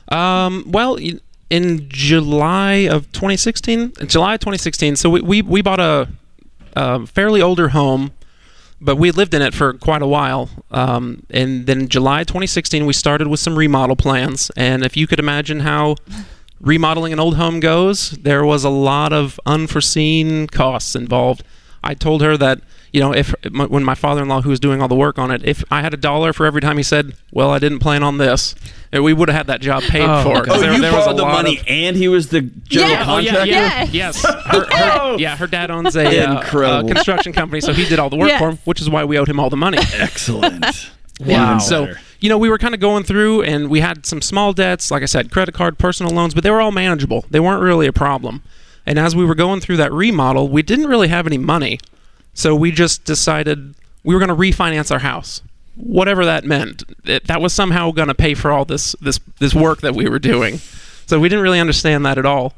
Um, 0.09 0.63
well, 0.67 0.95
in 1.49 1.89
July 1.89 2.73
of 2.87 3.11
2016, 3.13 3.93
July 4.05 4.37
2016, 4.37 4.95
so 4.95 5.09
we, 5.09 5.21
we, 5.21 5.41
we 5.41 5.61
bought 5.63 5.79
a, 5.79 6.07
a 6.75 7.07
fairly 7.07 7.41
older 7.41 7.69
home, 7.69 8.11
but 8.79 8.97
we 8.97 9.09
lived 9.09 9.33
in 9.33 9.41
it 9.41 9.55
for 9.55 9.73
quite 9.73 10.03
a 10.03 10.07
while. 10.07 10.51
Um, 10.69 11.23
and 11.31 11.65
then 11.65 11.87
July 11.89 12.25
2016, 12.25 12.85
we 12.85 12.93
started 12.93 13.27
with 13.27 13.39
some 13.39 13.57
remodel 13.57 13.95
plans. 13.95 14.51
And 14.55 14.85
if 14.85 14.95
you 14.95 15.07
could 15.07 15.17
imagine 15.19 15.61
how 15.61 15.95
remodeling 16.59 17.13
an 17.13 17.19
old 17.19 17.35
home 17.37 17.59
goes, 17.59 18.11
there 18.11 18.45
was 18.45 18.63
a 18.63 18.69
lot 18.69 19.13
of 19.13 19.39
unforeseen 19.45 20.47
costs 20.47 20.95
involved. 20.95 21.43
I 21.83 21.93
told 21.93 22.21
her 22.21 22.35
that 22.37 22.59
you 22.91 22.99
know 22.99 23.13
if 23.13 23.33
when 23.53 23.83
my 23.83 23.93
father-in-law 23.95 24.41
who 24.41 24.49
was 24.49 24.59
doing 24.59 24.81
all 24.81 24.87
the 24.87 24.95
work 24.95 25.19
on 25.19 25.29
it, 25.31 25.41
if 25.45 25.63
I 25.69 25.81
had 25.81 25.93
a 25.93 25.97
dollar 25.97 26.33
for 26.33 26.45
every 26.45 26.59
time 26.61 26.75
he 26.77 26.83
said, 26.83 27.13
"Well, 27.31 27.51
I 27.51 27.59
didn't 27.59 27.79
plan 27.79 28.01
on 28.03 28.17
this," 28.17 28.55
we 28.91 29.13
would 29.13 29.29
have 29.29 29.35
had 29.37 29.47
that 29.47 29.61
job 29.61 29.83
paid 29.83 30.01
Oh, 30.09 30.23
for. 30.23 30.43
'cause 30.43 30.57
Oh, 30.57 30.59
there, 30.59 30.73
you 30.73 30.81
there 30.81 30.91
was 30.91 31.03
a 31.03 31.05
borrowed 31.05 31.17
the 31.19 31.21
lot 31.23 31.43
money, 31.43 31.59
of- 31.59 31.65
and 31.67 31.95
he 31.95 32.07
was 32.07 32.29
the 32.29 32.41
general 32.41 32.91
Yeah. 32.91 33.05
Oh, 33.07 33.17
yeah, 33.19 33.43
yeah, 33.43 33.87
Yes. 33.91 34.23
yes. 34.23 34.25
Her, 34.45 34.65
her, 34.65 35.15
yeah, 35.19 35.37
her 35.37 35.47
dad 35.47 35.69
owns 35.71 35.95
a, 35.95 36.25
uh, 36.27 36.33
uh, 36.39 36.83
construction 36.83 37.31
company, 37.33 37.61
so 37.61 37.71
he 37.73 37.85
did 37.85 37.99
all 37.99 38.09
the 38.09 38.17
work 38.17 38.29
Yes. 38.29 38.39
for 38.39 38.49
him, 38.49 38.59
which 38.65 38.81
is 38.81 38.89
why 38.89 39.05
we 39.05 39.17
owed 39.19 39.29
him 39.29 39.39
all 39.39 39.49
the 39.49 39.57
money. 39.57 39.77
Excellent. 39.93 40.63
Wow. 41.19 41.45
Even 41.55 41.59
So, 41.59 41.85
better. 41.85 41.99
You 42.19 42.29
know, 42.29 42.37
we 42.37 42.49
were 42.49 42.57
kind 42.57 42.73
of 42.73 42.79
going 42.79 43.03
through 43.03 43.43
and 43.43 43.69
we 43.69 43.79
had 43.79 44.05
some 44.05 44.21
small 44.21 44.53
debts, 44.53 44.89
like 44.91 45.03
I 45.03 45.05
said, 45.05 45.31
credit 45.31 45.53
card, 45.53 45.77
personal 45.77 46.11
loans, 46.11 46.33
but 46.33 46.43
they 46.43 46.51
were 46.51 46.61
all 46.61 46.71
manageable. 46.71 47.25
They 47.29 47.39
weren't 47.39 47.61
really 47.61 47.87
a 47.87 47.93
problem. 47.93 48.43
And 48.85 48.97
as 48.97 49.15
we 49.15 49.25
were 49.25 49.35
going 49.35 49.59
through 49.59 49.77
that 49.77 49.91
remodel, 49.91 50.47
we 50.47 50.61
didn't 50.61 50.87
really 50.87 51.09
have 51.09 51.27
any 51.27 51.37
money. 51.37 51.79
So 52.33 52.55
we 52.55 52.71
just 52.71 53.03
decided 53.03 53.75
we 54.03 54.13
were 54.15 54.19
going 54.19 54.29
to 54.29 54.35
refinance 54.35 54.91
our 54.91 54.99
house. 54.99 55.41
Whatever 55.75 56.25
that 56.25 56.45
meant. 56.45 56.83
It, 57.03 57.27
that 57.27 57.41
was 57.41 57.53
somehow 57.53 57.91
going 57.91 58.07
to 58.07 58.15
pay 58.15 58.33
for 58.33 58.51
all 58.51 58.65
this 58.65 58.95
this 59.01 59.19
this 59.39 59.53
work 59.53 59.81
that 59.81 59.93
we 59.93 60.09
were 60.09 60.17
doing. 60.17 60.57
So 61.05 61.19
we 61.19 61.29
didn't 61.29 61.43
really 61.43 61.59
understand 61.59 62.05
that 62.05 62.17
at 62.17 62.25
all. 62.25 62.53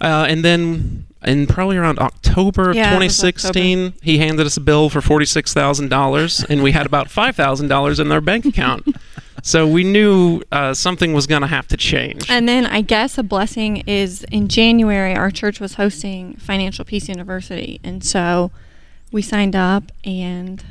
Uh, 0.00 0.26
and 0.28 0.44
then 0.44 1.06
in 1.24 1.46
probably 1.46 1.76
around 1.76 1.98
October 1.98 2.70
of 2.70 2.76
Yeah, 2.76 2.94
it 2.94 2.98
was 2.98 3.16
2016, 3.16 3.94
he 4.02 4.18
handed 4.18 4.46
us 4.46 4.56
a 4.56 4.60
bill 4.60 4.88
for 4.88 5.00
$46,000 5.00 6.46
and 6.48 6.62
we 6.62 6.72
had 6.72 6.86
about 6.86 7.08
$5,000 7.08 8.00
in 8.00 8.12
our 8.12 8.20
bank 8.20 8.44
account. 8.44 8.96
so 9.42 9.66
we 9.66 9.84
knew 9.84 10.42
uh, 10.52 10.74
something 10.74 11.12
was 11.12 11.26
going 11.26 11.42
to 11.42 11.48
have 11.48 11.68
to 11.68 11.76
change. 11.76 12.30
And 12.30 12.48
then 12.48 12.66
I 12.66 12.80
guess 12.80 13.18
a 13.18 13.22
blessing 13.22 13.78
is 13.86 14.24
in 14.24 14.48
January, 14.48 15.14
our 15.14 15.30
church 15.30 15.60
was 15.60 15.74
hosting 15.74 16.34
Financial 16.36 16.84
Peace 16.84 17.08
University. 17.08 17.80
And 17.82 18.04
so 18.04 18.50
we 19.10 19.22
signed 19.22 19.54
up 19.54 19.92
and 20.04 20.64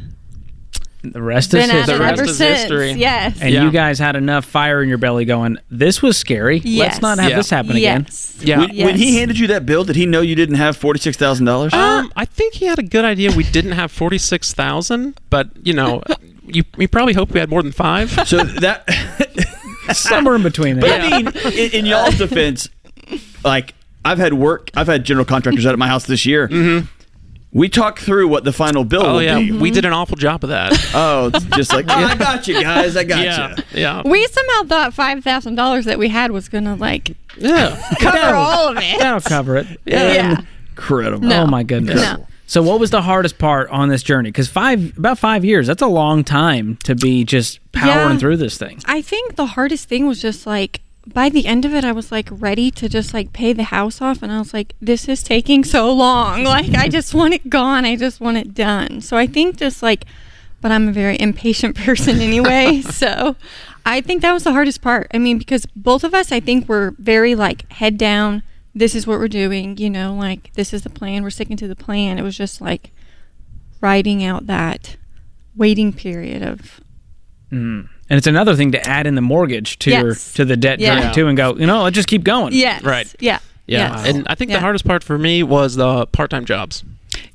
The 1.04 1.22
rest 1.22 1.54
is 1.54 1.62
been 1.68 1.70
at 1.72 1.76
history. 1.88 1.94
The 1.96 2.00
rest 2.04 2.14
ever 2.22 2.30
is 2.30 2.38
since. 2.38 2.60
history. 2.60 2.92
Yes. 2.94 3.38
And 3.42 3.52
Yeah. 3.54 3.64
you 3.64 3.72
guys 3.72 3.98
had 3.98 4.16
enough 4.16 4.46
fire 4.46 4.84
in 4.84 4.90
your 4.90 4.98
belly 5.00 5.26
going, 5.26 5.58
this 5.72 6.02
was 6.02 6.16
scary. 6.18 6.60
Yes. 6.64 6.80
Let's 6.94 7.02
not 7.02 7.18
have 7.20 7.32
Yeah. 7.32 7.36
this 7.38 7.50
happen 7.50 7.76
again. 7.76 8.06
yeah. 8.40 8.60
When, 8.60 8.76
when 8.78 8.96
he 8.98 9.18
handed 9.18 9.40
you 9.40 9.48
that 9.48 9.66
bill, 9.66 9.84
did 9.84 9.96
he 9.96 10.06
know 10.06 10.22
you 10.22 10.36
didn't 10.36 10.56
have 10.56 10.78
forty 10.78 11.00
six 11.00 11.18
thousand 11.18 11.46
dollars? 11.46 11.74
Um, 11.74 12.12
I 12.16 12.26
think 12.26 12.54
he 12.54 12.66
had 12.66 12.78
a 12.80 12.84
good 12.84 13.04
idea. 13.06 13.32
We 13.32 13.44
didn't 13.44 13.72
have 13.72 13.92
forty-six 13.92 14.54
thousand, 14.54 15.20
but 15.32 15.50
you 15.64 15.74
know, 15.74 16.04
you 16.46 16.64
we 16.78 16.86
probably 16.88 17.14
hoped 17.14 17.32
we 17.34 17.40
had 17.40 17.50
more 17.50 17.64
than 17.64 17.72
five. 17.72 18.12
So 18.28 18.44
that, 18.44 18.88
Somewhere 19.94 20.36
in 20.36 20.44
between 20.44 20.80
but 20.80 20.88
there. 20.88 21.02
I 21.02 21.10
mean, 21.24 21.28
in, 21.54 21.72
in 21.72 21.86
y'all's 21.86 22.18
defense, 22.18 22.70
like 23.44 23.74
I've 24.06 24.20
had 24.20 24.34
work, 24.34 24.70
I've 24.76 24.88
had 24.88 25.04
general 25.04 25.26
contractors 25.26 25.66
out 25.66 25.74
at 25.74 25.80
my 25.80 25.88
house 25.88 26.06
this 26.06 26.26
year. 26.26 26.48
Mm-hmm. 26.48 26.86
We 27.54 27.68
talked 27.68 28.00
through 28.00 28.30
what 28.30 28.44
the 28.46 28.54
final 28.54 28.86
bill 28.86 29.06
Oh 29.06 29.14
will 29.16 29.22
yeah, 29.24 29.38
be. 29.40 29.52
we 29.52 29.72
did 29.72 29.84
an 29.84 29.92
awful 29.92 30.16
job 30.16 30.44
of 30.44 30.52
that. 30.52 30.72
Oh, 30.94 31.30
just 31.56 31.74
like, 31.74 31.86
oh, 31.90 31.94
I 31.94 32.16
got 32.16 32.48
you 32.48 32.62
guys, 32.62 32.96
I 32.96 33.04
got 33.04 33.24
yeah, 33.24 33.56
you. 33.58 33.64
yeah, 33.82 34.02
We 34.06 34.26
somehow 34.28 34.64
thought 34.64 34.94
five 34.94 35.24
thousand 35.24 35.56
dollars 35.56 35.86
that 35.86 36.00
we 36.00 36.08
had 36.10 36.32
was 36.32 36.48
gonna 36.50 36.76
like 36.76 37.16
yeah. 37.38 37.76
cover 38.00 38.18
That'll- 38.18 38.40
all 38.42 38.68
of 38.70 38.78
it. 38.78 39.00
That'll 39.00 39.22
cover 39.22 39.58
it. 39.58 39.68
Yeah. 39.86 40.42
Incredible. 40.70 41.28
No. 41.28 41.44
Oh 41.44 41.48
my 41.48 41.64
goodness. 41.64 41.96
No. 42.02 42.26
So, 42.48 42.62
what 42.62 42.80
was 42.82 42.90
the 42.92 43.02
hardest 43.02 43.38
part 43.38 43.70
on 43.70 43.88
this 43.88 44.04
journey? 44.04 44.30
Because 44.30 44.50
five, 44.50 44.98
about 44.98 45.18
five 45.18 45.46
years—that's 45.46 45.82
a 45.82 45.88
long 45.88 46.26
time 46.26 46.78
to 46.84 46.96
be 46.96 47.24
just 47.24 47.60
powering 47.72 48.14
Yeah. 48.14 48.18
through 48.18 48.38
this 48.38 48.58
thing. 48.58 48.80
I 48.86 49.02
think 49.02 49.36
the 49.38 49.46
hardest 49.46 49.88
thing 49.88 50.06
was 50.06 50.22
just 50.22 50.46
like 50.46 50.82
by 51.08 51.30
the 51.30 51.46
end 51.48 51.66
of 51.66 51.74
it, 51.74 51.84
I 51.84 51.92
was 51.92 52.12
like 52.12 52.28
ready 52.32 52.70
to 52.72 52.88
just 52.88 53.14
like 53.14 53.34
pay 53.34 53.54
the 53.54 53.64
house 53.64 54.02
off, 54.02 54.22
and 54.22 54.32
I 54.32 54.40
was 54.40 54.54
like, 54.54 54.76
this 54.82 55.08
is 55.10 55.24
taking 55.24 55.64
so 55.64 55.92
long. 55.92 56.44
Like, 56.52 56.74
I 56.76 56.88
just 56.90 57.14
want 57.14 57.34
it 57.34 57.50
gone. 57.50 57.86
I 57.86 57.96
just 57.96 58.20
want 58.20 58.38
it 58.38 58.54
done. 58.54 59.02
So 59.02 59.18
I 59.18 59.26
think 59.26 59.58
just 59.58 59.82
like, 59.82 60.06
but 60.60 60.72
I'm 60.72 60.88
a 60.88 60.92
very 60.92 61.20
impatient 61.20 61.76
person 61.86 62.20
anyway. 62.20 62.82
so 62.90 63.36
I 63.86 64.02
think 64.02 64.22
that 64.22 64.34
was 64.34 64.44
the 64.44 64.52
hardest 64.52 64.82
part. 64.82 65.08
I 65.14 65.18
mean, 65.18 65.38
because 65.38 65.66
both 65.76 66.04
of 66.04 66.14
us, 66.14 66.32
I 66.32 66.40
think, 66.40 66.68
were 66.70 66.94
very 67.00 67.36
like 67.36 67.72
head 67.72 67.98
down. 67.98 68.44
This 68.76 68.96
is 68.96 69.08
what 69.08 69.20
we're 69.20 69.28
doing. 69.28 69.78
You 69.78 69.90
know, 69.90 70.14
like 70.14 70.54
this 70.54 70.74
is 70.74 70.84
the 70.84 70.90
plan. 70.90 71.24
We're 71.24 71.30
sticking 71.32 71.58
to 71.58 71.68
the 71.68 71.76
plan. 71.76 72.18
It 72.20 72.24
was 72.24 72.38
just 72.38 72.62
like 72.62 72.92
writing 73.82 74.24
out 74.24 74.46
that 74.48 74.98
waiting 75.56 75.92
period 75.94 76.44
of 76.44 76.80
Mm. 77.52 77.90
And 78.12 78.18
it's 78.18 78.28
another 78.28 78.56
thing 78.58 78.74
to 78.74 78.88
add 78.90 79.08
in 79.08 79.16
the 79.16 79.22
mortgage 79.22 79.80
to 79.80 79.90
your 79.90 80.16
to 80.34 80.44
the 80.44 80.58
debt 80.58 80.82
Yeah. 80.82 81.00
journey 81.00 81.14
too, 81.14 81.28
and 81.30 81.38
go, 81.38 81.56
you 81.56 81.66
know, 81.66 81.84
let's 81.84 81.96
just 81.96 82.10
keep 82.10 82.26
going. 82.26 82.54
yes, 82.54 82.84
Right. 82.84 83.08
yeah, 83.22 83.40
Yeah, 83.68 83.96
yes. 83.96 84.06
and 84.10 84.28
I 84.30 84.36
think 84.36 84.52
Yeah. 84.52 84.58
the 84.58 84.62
hardest 84.62 84.84
part 84.84 85.02
for 85.02 85.18
me 85.18 85.44
was 85.44 85.76
the 85.78 86.06
part-time 86.08 86.44
jobs. 86.44 86.84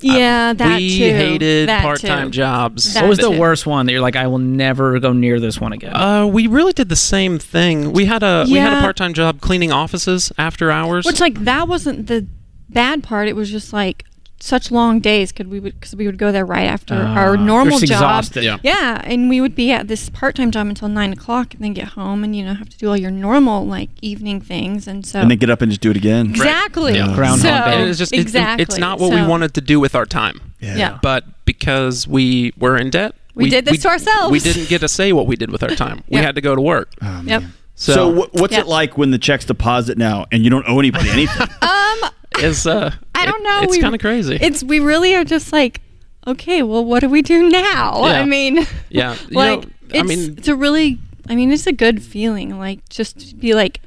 Yeah, 0.00 0.52
that 0.52 0.76
we 0.76 0.98
too. 0.98 1.04
hated 1.04 1.68
That 1.70 1.80
part-time 1.80 2.26
too. 2.26 2.32
jobs. 2.38 2.92
That 2.92 3.04
What 3.04 3.08
was 3.08 3.18
the 3.18 3.30
too. 3.30 3.38
worst 3.38 3.66
one 3.66 3.86
that 3.86 3.92
you're 3.92 4.02
like, 4.02 4.16
I 4.16 4.26
will 4.26 4.38
never 4.38 4.98
go 5.00 5.14
near 5.14 5.40
this 5.40 5.58
one 5.58 5.72
again? 5.72 5.94
Uh, 5.96 6.26
we 6.26 6.46
really 6.46 6.74
did 6.74 6.90
the 6.90 6.96
same 6.96 7.38
thing. 7.38 7.92
We 7.94 8.04
had 8.04 8.22
a 8.22 8.44
we 8.46 8.58
had 8.58 8.74
a 8.74 8.80
part-time 8.82 9.14
job 9.14 9.40
cleaning 9.40 9.72
offices 9.72 10.30
after 10.36 10.70
hours. 10.70 11.06
Which 11.06 11.20
like 11.20 11.42
that 11.44 11.68
wasn't 11.68 12.06
the 12.06 12.26
bad 12.68 13.02
part. 13.02 13.28
It 13.28 13.34
was 13.36 13.50
just 13.50 13.72
like 13.72 14.04
such 14.38 14.70
long 14.70 15.01
days 15.01 15.33
because 15.33 15.46
we 15.51 15.59
would 15.61 15.75
because 15.81 15.96
we 15.96 16.07
would 16.07 16.18
go 16.18 16.31
there 16.31 16.44
right 16.44 16.66
after 16.66 16.94
our 16.94 17.37
Ah, 17.37 17.40
normal 17.44 17.79
job. 17.79 18.25
Yeah. 18.35 18.59
Yeah, 18.62 19.01
and 19.05 19.29
we 19.29 19.40
would 19.40 19.55
be 19.55 19.72
at 19.72 19.88
this 19.88 20.09
part-time 20.11 20.51
job 20.51 20.66
until 20.66 20.88
nine 20.88 21.12
o'clock, 21.12 21.55
and 21.55 21.62
then 21.64 21.72
get 21.72 21.88
home 21.88 22.22
and 22.22 22.37
you 22.37 22.44
know 22.44 22.55
have 22.55 22.68
to 22.68 22.77
do 22.79 22.88
all 22.88 22.96
your 22.96 23.11
normal 23.11 23.66
like 23.66 23.88
evening 24.03 24.40
things, 24.40 24.87
and 24.87 25.07
so 25.07 25.20
and 25.20 25.31
then 25.31 25.38
get 25.38 25.49
up 25.51 25.62
and 25.62 25.70
just 25.70 25.81
do 25.81 25.90
it 25.90 25.96
again. 25.96 26.27
exactly 26.31 26.94
Yeah. 26.94 27.14
Groundhog 27.14 27.40
so, 27.64 27.70
Day. 27.70 27.88
It's 27.88 27.99
just 27.99 28.12
it- 28.12 28.18
it- 28.18 28.22
exactly. 28.22 28.62
it's 28.62 28.79
not 28.79 28.99
what 29.01 29.11
we 29.12 29.22
wanted 29.22 29.55
to 29.55 29.61
do 29.61 29.81
with 29.81 29.94
our 29.94 30.07
time. 30.07 30.40
Yeah. 30.61 30.99
But 31.03 31.25
because 31.44 32.07
we 32.07 32.53
were 32.59 32.77
in 32.77 32.90
debt, 32.90 33.14
We 33.35 33.51
did 33.51 33.64
this 33.64 33.83
to 33.83 33.88
ourselves. 33.88 34.33
We 34.33 34.40
didn't 34.40 34.68
get 34.68 34.81
to 34.81 34.88
say 34.88 35.12
what 35.12 35.27
we 35.27 35.37
did 35.37 35.51
with 35.51 35.62
our 35.62 35.75
time. 35.75 36.03
We 36.09 36.16
had 36.27 36.35
to 36.35 36.40
go 36.40 36.55
to 36.55 36.61
work. 36.61 36.92
Yep. 37.25 37.42
So, 37.79 37.92
So, 37.92 38.12
wh- 38.22 38.35
what's 38.35 38.55
Yeah. 38.55 38.61
it 38.61 38.66
like 38.68 38.96
when 38.96 39.11
the 39.11 39.18
check's 39.18 39.44
deposit 39.44 39.99
now 39.99 40.25
and 40.33 40.42
you 40.44 40.49
don't 40.51 40.64
owe 40.66 40.79
anybody 40.79 41.11
anything? 41.11 41.46
it's 42.38 42.66
uh, 42.66 42.92
I 43.14 43.27
don't 43.27 43.42
know. 43.42 43.61
It's 43.62 43.79
kind 43.79 43.94
of 43.94 44.01
crazy. 44.01 44.38
It's 44.40 44.62
we 44.62 44.81
really 44.81 45.14
are 45.14 45.25
just 45.25 45.53
like, 45.53 45.81
okay, 46.27 46.62
well, 46.62 46.85
what 46.85 47.01
do 47.01 47.09
we 47.09 47.22
do 47.22 47.49
now? 47.49 48.05
Yeah. 48.07 48.20
I 48.20 48.25
mean, 48.25 48.66
yeah. 48.88 49.16
Like 49.31 49.62
know, 49.62 49.70
it's, 49.90 49.99
I 49.99 50.03
mean, 50.03 50.35
it's 50.38 50.49
a 50.49 50.57
really 50.57 50.99
i 51.29 51.35
mean 51.35 51.53
it's 51.53 51.66
a 51.66 51.72
good 51.72 52.03
feeling 52.03 52.59
like 52.59 52.87
just 52.88 53.18
to 53.31 53.35
be 53.35 53.55
like 53.55 53.81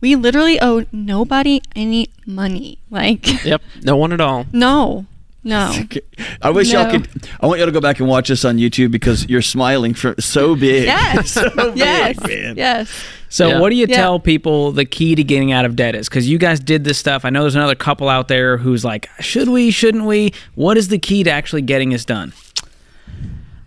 we 0.00 0.16
literally 0.16 0.60
owe 0.60 0.84
nobody 0.92 1.60
any 1.74 2.10
money 2.26 2.78
like 2.90 3.44
yep. 3.44 3.62
No 3.82 3.96
one 3.96 4.12
at 4.12 4.20
all. 4.20 4.46
no 4.52 5.06
no 5.42 5.72
I 6.42 6.50
wish 6.50 6.72
y'all 6.72 6.90
could. 6.90 7.08
I 7.40 7.46
want 7.46 7.58
y'all 7.58 7.66
to 7.66 7.72
go 7.72 7.80
back 7.80 8.00
and 8.00 8.08
watch 8.08 8.28
this 8.28 8.44
on 8.44 8.56
YouTube 8.56 8.90
because 8.90 9.26
you're 9.28 9.42
smiling 9.42 9.92
for 9.92 10.14
so 10.18 10.56
big. 10.56 10.84
yes 10.84 11.32
so 11.32 11.50
big, 11.50 11.76
yes 11.76 12.20
man. 12.20 12.56
yes 12.56 13.04
So, 13.34 13.48
Yeah. 13.48 13.58
what 13.58 13.70
do 13.70 13.76
you 13.76 13.86
Yeah. 13.88 13.96
tell 13.96 14.20
people 14.20 14.70
the 14.70 14.84
key 14.84 15.16
to 15.16 15.24
getting 15.24 15.50
out 15.50 15.64
of 15.64 15.74
debt 15.74 15.96
is? 15.96 16.08
Because 16.08 16.28
you 16.28 16.38
guys 16.38 16.60
did 16.60 16.84
this 16.84 16.98
stuff. 16.98 17.24
I 17.24 17.30
know 17.30 17.40
there's 17.42 17.56
another 17.56 17.74
couple 17.74 18.08
out 18.08 18.28
there 18.28 18.58
who's 18.58 18.84
like, 18.84 19.08
should 19.18 19.48
we, 19.48 19.72
shouldn't 19.72 20.04
we? 20.04 20.32
What 20.54 20.76
is 20.76 20.86
the 20.86 20.98
key 21.00 21.24
to 21.24 21.30
actually 21.32 21.62
getting 21.62 21.90
this 21.90 22.04
done? 22.04 22.32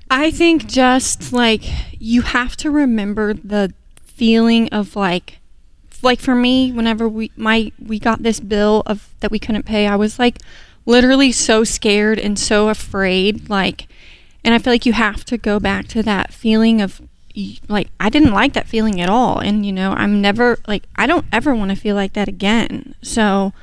i 0.10 0.32
think 0.32 0.68
just 0.68 1.34
like 1.34 1.64
you 2.00 2.22
have 2.22 2.56
to 2.56 2.72
remember 2.72 3.34
the 3.34 3.74
feeling 4.06 4.70
of 4.70 4.96
like 4.96 5.40
like 6.02 6.18
for 6.22 6.34
me 6.34 6.72
whenever 6.72 7.10
we 7.10 7.30
my 7.36 7.70
we 7.86 8.00
got 8.00 8.24
this 8.24 8.40
bill 8.40 8.84
of 8.86 9.10
that 9.20 9.32
we 9.32 9.38
couldn't 9.38 9.64
pay 9.64 9.86
i 9.86 9.98
was 9.98 10.18
like 10.18 10.38
literally 10.86 11.30
so 11.34 11.66
scared 11.66 12.18
and 12.18 12.40
so 12.40 12.70
afraid 12.70 13.50
like 13.50 13.86
and 14.46 14.54
i 14.54 14.58
feel 14.58 14.72
like 14.72 14.86
you 14.86 14.94
have 14.94 15.26
to 15.26 15.38
go 15.38 15.60
back 15.60 15.90
to 15.90 16.02
that 16.02 16.34
feeling 16.34 16.80
of 16.80 17.02
y- 17.02 17.08
like 17.68 17.88
i 18.00 18.10
didn't 18.10 18.32
like 18.34 18.54
that 18.54 18.68
feeling 18.68 19.00
at 19.00 19.10
all 19.10 19.40
and 19.40 19.66
you 19.66 19.72
know 19.72 19.92
i'm 19.92 20.22
never 20.22 20.58
like 20.68 20.84
i 20.96 21.06
don't 21.06 21.26
ever 21.32 21.54
want 21.54 21.70
to 21.70 21.76
feel 21.76 21.96
like 21.96 22.14
that 22.14 22.28
again 22.28 22.96
so 23.02 23.54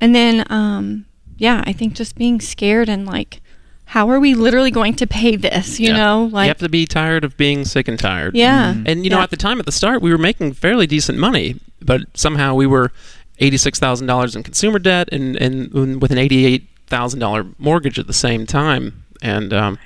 and 0.00 0.14
then 0.14 0.44
um 0.50 1.04
yeah 1.36 1.62
i 1.66 1.72
think 1.72 1.92
just 1.94 2.16
being 2.16 2.40
scared 2.40 2.88
and 2.88 3.04
like 3.06 3.40
how 3.86 4.08
are 4.10 4.20
we 4.20 4.34
literally 4.34 4.70
going 4.70 4.94
to 4.94 5.06
pay 5.06 5.36
this 5.36 5.78
you 5.80 5.88
Yeah. 5.88 5.96
know 5.96 6.24
like 6.32 6.44
you 6.46 6.48
have 6.50 6.58
to 6.58 6.68
be 6.68 6.86
tired 6.86 7.24
of 7.24 7.36
being 7.36 7.64
sick 7.64 7.86
and 7.88 7.98
tired. 7.98 8.34
yeah 8.34 8.74
And 8.86 9.04
you 9.04 9.10
know, 9.10 9.18
Yeah. 9.18 9.22
at 9.24 9.30
the 9.30 9.36
time, 9.36 9.58
at 9.58 9.66
the 9.66 9.72
start, 9.72 10.02
we 10.02 10.10
were 10.10 10.18
making 10.18 10.52
fairly 10.52 10.86
decent 10.86 11.18
money, 11.18 11.56
but 11.80 12.02
somehow 12.14 12.54
we 12.54 12.66
were 12.66 12.92
eighty-six 13.38 13.78
thousand 13.78 14.06
dollars 14.06 14.36
in 14.36 14.42
consumer 14.42 14.78
debt 14.78 15.08
and, 15.10 15.36
and 15.36 15.72
and 15.74 16.02
with 16.02 16.10
an 16.12 16.18
eighty-eight 16.18 16.68
thousand 16.86 17.20
dollar 17.20 17.46
mortgage 17.58 17.98
at 17.98 18.06
the 18.06 18.12
same 18.12 18.44
time. 18.46 19.04
And 19.22 19.52
um, 19.54 19.78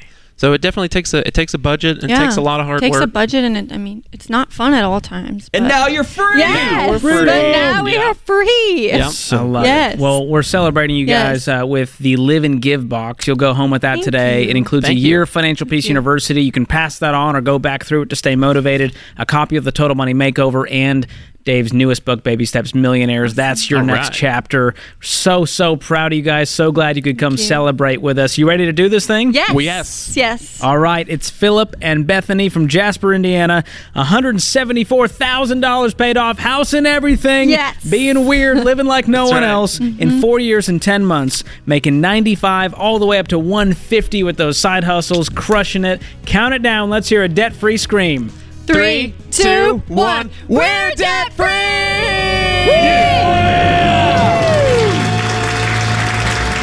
so 0.42 0.52
it 0.52 0.60
definitely 0.60 0.88
takes 0.88 1.14
a 1.14 1.26
it 1.26 1.34
takes 1.34 1.54
a 1.54 1.58
budget 1.58 1.94
and 2.02 2.04
it 2.04 2.10
yeah 2.10 2.18
takes 2.24 2.36
a 2.36 2.40
lot 2.40 2.58
of 2.60 2.66
hard 2.66 2.80
takes 2.80 2.92
work. 2.94 3.00
Takes 3.02 3.10
a 3.10 3.12
budget 3.12 3.44
and 3.44 3.56
it, 3.56 3.72
i 3.72 3.78
mean 3.78 4.02
it's 4.12 4.28
not 4.28 4.52
fun 4.52 4.74
at 4.74 4.84
all 4.84 5.00
times 5.00 5.48
And 5.54 5.68
now 5.68 5.86
you're 5.86 6.02
free. 6.04 6.38
yes 6.38 6.90
We're 6.90 6.98
free. 6.98 7.24
but 7.24 7.52
now 7.52 7.84
we 7.84 7.92
Yeah. 7.94 8.10
are 8.10 8.14
free 8.14 8.88
Yeah. 8.92 9.10
I 9.32 9.36
love 9.42 9.64
Yes. 9.64 9.94
it. 9.94 10.00
Well, 10.00 10.26
we're 10.26 10.42
celebrating 10.42 10.96
you 10.96 11.06
Yes. 11.06 11.46
guys 11.46 11.62
uh, 11.62 11.66
with 11.66 11.96
the 11.98 12.16
Live 12.16 12.42
and 12.44 12.60
Give 12.60 12.88
box. 12.88 13.26
You'll 13.26 13.36
go 13.36 13.54
home 13.54 13.70
with 13.70 13.82
that 13.82 13.94
Thank 13.94 14.04
today. 14.04 14.42
you. 14.44 14.50
It 14.50 14.56
includes 14.56 14.86
Thank 14.86 14.96
a 14.96 15.00
you. 15.00 15.08
year 15.08 15.22
of 15.22 15.28
Financial 15.30 15.66
Peace 15.66 15.84
you. 15.84 15.90
University. 15.90 16.42
You 16.42 16.52
can 16.52 16.66
pass 16.66 16.98
that 16.98 17.14
on 17.14 17.36
or 17.36 17.40
go 17.40 17.58
back 17.58 17.84
through 17.84 18.02
it 18.02 18.10
to 18.10 18.16
stay 18.16 18.34
motivated. 18.34 18.92
A 19.18 19.26
copy 19.26 19.56
of 19.56 19.64
the 19.64 19.72
Total 19.72 19.94
Money 19.94 20.14
Makeover 20.14 20.66
and 20.70 21.06
Dave's 21.44 21.72
newest 21.72 22.04
book, 22.04 22.22
Baby 22.22 22.44
Steps 22.44 22.74
Millionaires. 22.74 23.34
That's 23.34 23.68
your 23.70 23.80
All 23.80 23.86
next 23.86 24.08
right. 24.08 24.12
chapter. 24.12 24.74
So, 25.00 25.44
so 25.44 25.76
proud 25.76 26.12
of 26.12 26.16
you 26.16 26.22
guys. 26.22 26.50
So 26.50 26.70
glad 26.72 26.96
you 26.96 27.02
could 27.02 27.18
come 27.18 27.32
you. 27.32 27.38
celebrate 27.38 28.00
with 28.00 28.18
us. 28.18 28.38
You 28.38 28.48
ready 28.48 28.66
to 28.66 28.72
do 28.72 28.88
this 28.88 29.06
thing? 29.06 29.32
yes 29.32 29.50
Well, 29.50 29.60
yes. 29.64 30.16
yes 30.16 30.62
All 30.62 30.78
right, 30.78 31.08
it's 31.08 31.30
Philip 31.30 31.74
and 31.82 32.06
Bethany 32.06 32.48
from 32.48 32.68
Jasper, 32.68 33.12
Indiana. 33.12 33.64
$174,000 33.96 35.96
paid 35.96 36.16
off, 36.16 36.38
house 36.38 36.72
and 36.72 36.86
everything. 36.86 37.50
Yes. 37.50 37.82
Being 37.88 38.26
weird, 38.26 38.58
living 38.64 38.86
like 38.86 39.08
no 39.08 39.26
one 39.26 39.42
right. 39.42 39.50
else 39.50 39.78
Mm-hmm. 39.78 40.02
in 40.02 40.20
four 40.20 40.38
years 40.38 40.68
and 40.68 40.80
10 40.82 41.04
months, 41.04 41.44
making 41.66 42.00
95 42.00 42.74
all 42.74 42.98
the 42.98 43.06
way 43.06 43.18
up 43.18 43.28
to 43.28 43.38
150 43.38 44.22
with 44.22 44.36
those 44.36 44.58
side 44.58 44.84
hustles, 44.84 45.28
crushing 45.28 45.84
it. 45.84 46.02
Count 46.26 46.54
it 46.54 46.62
down. 46.62 46.90
Let's 46.90 47.08
hear 47.08 47.22
a 47.22 47.28
debt 47.28 47.52
free 47.54 47.76
scream. 47.76 48.30
Three, 48.66 49.14
two, 49.30 49.82
one. 49.88 50.30
We're 50.48 50.92
debt 50.92 51.32
free. 51.32 51.48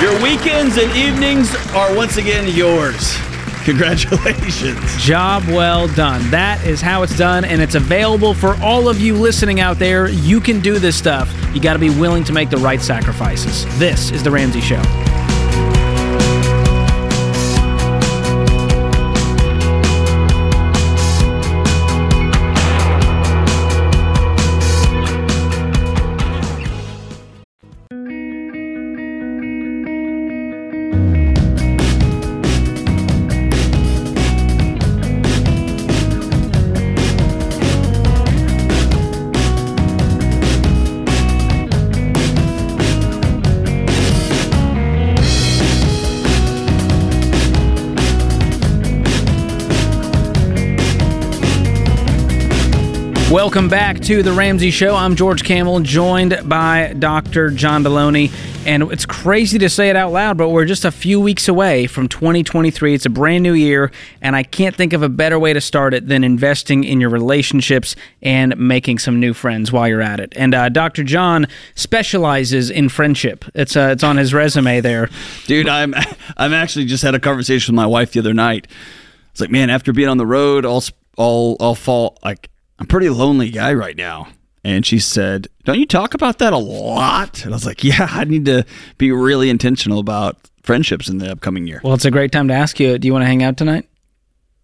Your 0.01 0.21
weekends 0.23 0.77
and 0.77 0.95
evenings 0.95 1.53
are 1.73 1.93
once 1.95 2.15
again 2.17 2.47
yours. 2.55 3.17
Congratulations. 3.65 4.79
Job 5.03 5.43
well 5.47 5.87
done. 5.89 6.31
That 6.31 6.65
is 6.65 6.79
how 6.79 7.03
it's 7.03 7.17
done, 7.17 7.43
and 7.43 7.61
it's 7.61 7.75
available 7.75 8.33
for 8.33 8.55
all 8.61 8.87
of 8.87 9.01
you 9.01 9.15
listening 9.15 9.59
out 9.59 9.77
there. 9.77 10.07
You 10.07 10.39
can 10.39 10.61
do 10.61 10.79
this 10.79 10.95
stuff. 10.95 11.29
You 11.53 11.61
got 11.61 11.73
to 11.73 11.79
be 11.79 11.89
willing 11.89 12.23
to 12.23 12.33
make 12.33 12.49
the 12.49 12.57
right 12.57 12.81
sacrifices. 12.81 13.65
This 13.77 14.11
is 14.11 14.23
The 14.23 14.31
Ramsey 14.31 14.61
Show. 14.61 14.81
Welcome 53.31 53.69
back 53.69 53.99
to 54.01 54.23
the 54.23 54.31
Ramsey 54.31 54.71
Show. 54.71 54.95
I'm 54.95 55.15
George 55.15 55.43
Kamel, 55.43 55.81
joined 55.81 56.41
by 56.45 56.95
Dr. 56.97 57.51
John 57.51 57.83
Delony. 57.83 58.31
And 58.65 58.91
it's 58.91 59.05
crazy 59.05 59.59
to 59.59 59.69
say 59.69 59.91
it 59.91 59.95
out 59.95 60.11
loud, 60.11 60.35
but 60.35 60.49
we're 60.49 60.65
just 60.65 60.83
a 60.83 60.89
few 60.89 61.19
weeks 61.19 61.47
away 61.47 61.85
from 61.85 62.07
2023. 62.07 62.95
It's 62.95 63.05
a 63.05 63.09
brand 63.11 63.43
new 63.43 63.53
year, 63.53 63.91
and 64.19 64.35
I 64.35 64.41
can't 64.41 64.75
think 64.75 64.93
of 64.93 65.03
a 65.03 65.09
better 65.09 65.37
way 65.37 65.53
to 65.53 65.61
start 65.61 65.93
it 65.93 66.07
than 66.07 66.23
investing 66.23 66.83
in 66.83 66.99
your 66.99 67.11
relationships 67.11 67.95
and 68.23 68.57
making 68.57 68.97
some 68.97 69.19
new 69.19 69.35
friends 69.35 69.71
while 69.71 69.87
you're 69.87 70.01
at 70.01 70.19
it. 70.19 70.33
And 70.35 70.55
uh, 70.55 70.69
Dr. 70.69 71.03
John 71.03 71.45
specializes 71.75 72.71
in 72.71 72.89
friendship. 72.89 73.45
It's 73.53 73.77
uh, 73.77 73.89
it's 73.91 74.03
on 74.03 74.17
his 74.17 74.33
resume 74.33 74.81
there. 74.81 75.07
Dude, 75.45 75.69
I'm 75.69 75.93
I'm 76.37 76.53
actually 76.53 76.85
just 76.85 77.03
had 77.03 77.13
a 77.13 77.19
conversation 77.19 77.75
with 77.75 77.77
my 77.77 77.87
wife 77.87 78.11
the 78.11 78.21
other 78.21 78.33
night. 78.33 78.67
It's 79.29 79.39
like, 79.39 79.51
man, 79.51 79.69
after 79.69 79.93
being 79.93 80.09
on 80.09 80.17
the 80.17 80.25
road 80.25 80.65
all 80.65 80.83
all 81.15 81.57
all 81.59 81.75
fall, 81.75 82.17
like 82.23 82.49
I'm 82.79 82.87
pretty 82.87 83.09
lonely 83.09 83.49
guy 83.49 83.73
right 83.73 83.95
now. 83.95 84.27
And 84.63 84.85
she 84.85 84.99
said, 84.99 85.47
Don't 85.63 85.79
you 85.79 85.85
talk 85.85 86.13
about 86.13 86.39
that 86.39 86.53
a 86.53 86.57
lot? 86.57 87.43
And 87.43 87.53
I 87.53 87.55
was 87.55 87.65
like, 87.65 87.83
Yeah, 87.83 88.07
I 88.09 88.23
need 88.23 88.45
to 88.45 88.65
be 88.97 89.11
really 89.11 89.49
intentional 89.49 89.99
about 89.99 90.37
friendships 90.63 91.09
in 91.09 91.17
the 91.17 91.31
upcoming 91.31 91.67
year. 91.67 91.81
Well, 91.83 91.93
it's 91.93 92.05
a 92.05 92.11
great 92.11 92.31
time 92.31 92.47
to 92.49 92.53
ask 92.53 92.79
you. 92.79 92.97
Do 92.97 93.07
you 93.07 93.13
want 93.13 93.23
to 93.23 93.27
hang 93.27 93.43
out 93.43 93.57
tonight? 93.57 93.87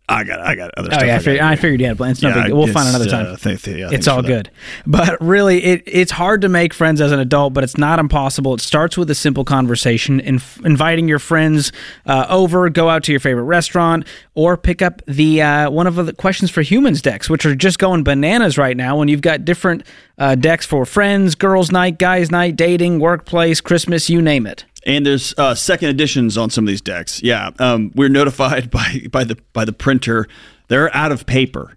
I 0.08 0.24
got 0.24 0.40
I 0.40 0.54
got 0.54 0.72
other 0.78 0.90
Oh 0.92 0.98
stuff. 0.98 1.08
yeah, 1.08 1.16
I, 1.16 1.20
figured, 1.20 1.40
I 1.42 1.56
figured 1.56 1.82
you 1.82 1.88
had 1.88 1.98
plans. 1.98 2.22
No 2.22 2.30
Yeah, 2.30 2.44
big. 2.44 2.54
We'll 2.54 2.68
find 2.68 2.88
another 2.88 3.10
time. 3.10 3.26
uh, 3.26 3.36
th- 3.38 3.64
th- 3.64 3.78
yeah, 3.78 3.90
it's 3.92 4.08
all 4.08 4.22
good. 4.22 4.52
But 4.86 5.20
really, 5.20 5.64
it, 5.64 5.82
it's 5.88 6.12
hard 6.12 6.42
to 6.42 6.50
make 6.50 6.76
friends 6.76 7.02
as 7.02 7.12
an 7.12 7.20
adult, 7.20 7.54
but 7.54 7.64
it's 7.64 7.76
not 7.78 7.98
impossible. 7.98 8.54
It 8.54 8.62
starts 8.62 8.98
with 8.98 9.10
a 9.10 9.16
simple 9.16 9.44
conversation, 9.44 10.20
in, 10.20 10.40
inviting 10.64 11.08
your 11.08 11.18
friends 11.18 11.72
uh, 12.06 12.28
over, 12.30 12.70
go 12.70 12.88
out 12.88 13.04
to 13.06 13.12
your 13.14 13.20
favorite 13.20 13.46
restaurant, 13.46 14.06
or 14.36 14.58
pick 14.58 14.84
up 14.84 15.02
the 15.08 15.42
uh, 15.42 15.72
one 15.72 15.88
of 15.88 15.96
the 15.96 16.14
questions 16.14 16.52
for 16.52 16.62
humans 16.62 17.02
decks, 17.02 17.28
which 17.28 17.44
are 17.46 17.56
just 17.56 17.80
going 17.80 18.04
bananas 18.04 18.60
right 18.60 18.78
now. 18.78 18.98
When 18.98 19.08
you've 19.08 19.22
got 19.22 19.44
different 19.44 19.84
uh, 20.20 20.36
decks 20.36 20.68
for 20.68 20.86
friends, 20.86 21.34
girls' 21.34 21.72
night, 21.72 21.98
guys' 21.98 22.30
night, 22.30 22.56
dating, 22.56 23.00
workplace, 23.00 23.60
Christmas, 23.60 24.08
you 24.08 24.22
name 24.22 24.46
it. 24.46 24.66
And 24.86 25.06
there's 25.06 25.34
uh, 25.38 25.56
second 25.56 25.90
editions 25.90 26.38
on 26.38 26.50
some 26.50 26.64
of 26.64 26.68
these 26.68 26.82
decks. 26.82 27.22
Yeah, 27.24 27.50
um, 27.60 27.92
we're 27.96 28.10
notified 28.10 28.70
by 28.72 29.02
by 29.12 29.24
the 29.24 29.38
by 29.54 29.66
the 29.66 29.74
printer. 29.74 30.28
They're 30.68 30.96
out 30.96 31.12
of 31.12 31.26
paper. 31.26 31.76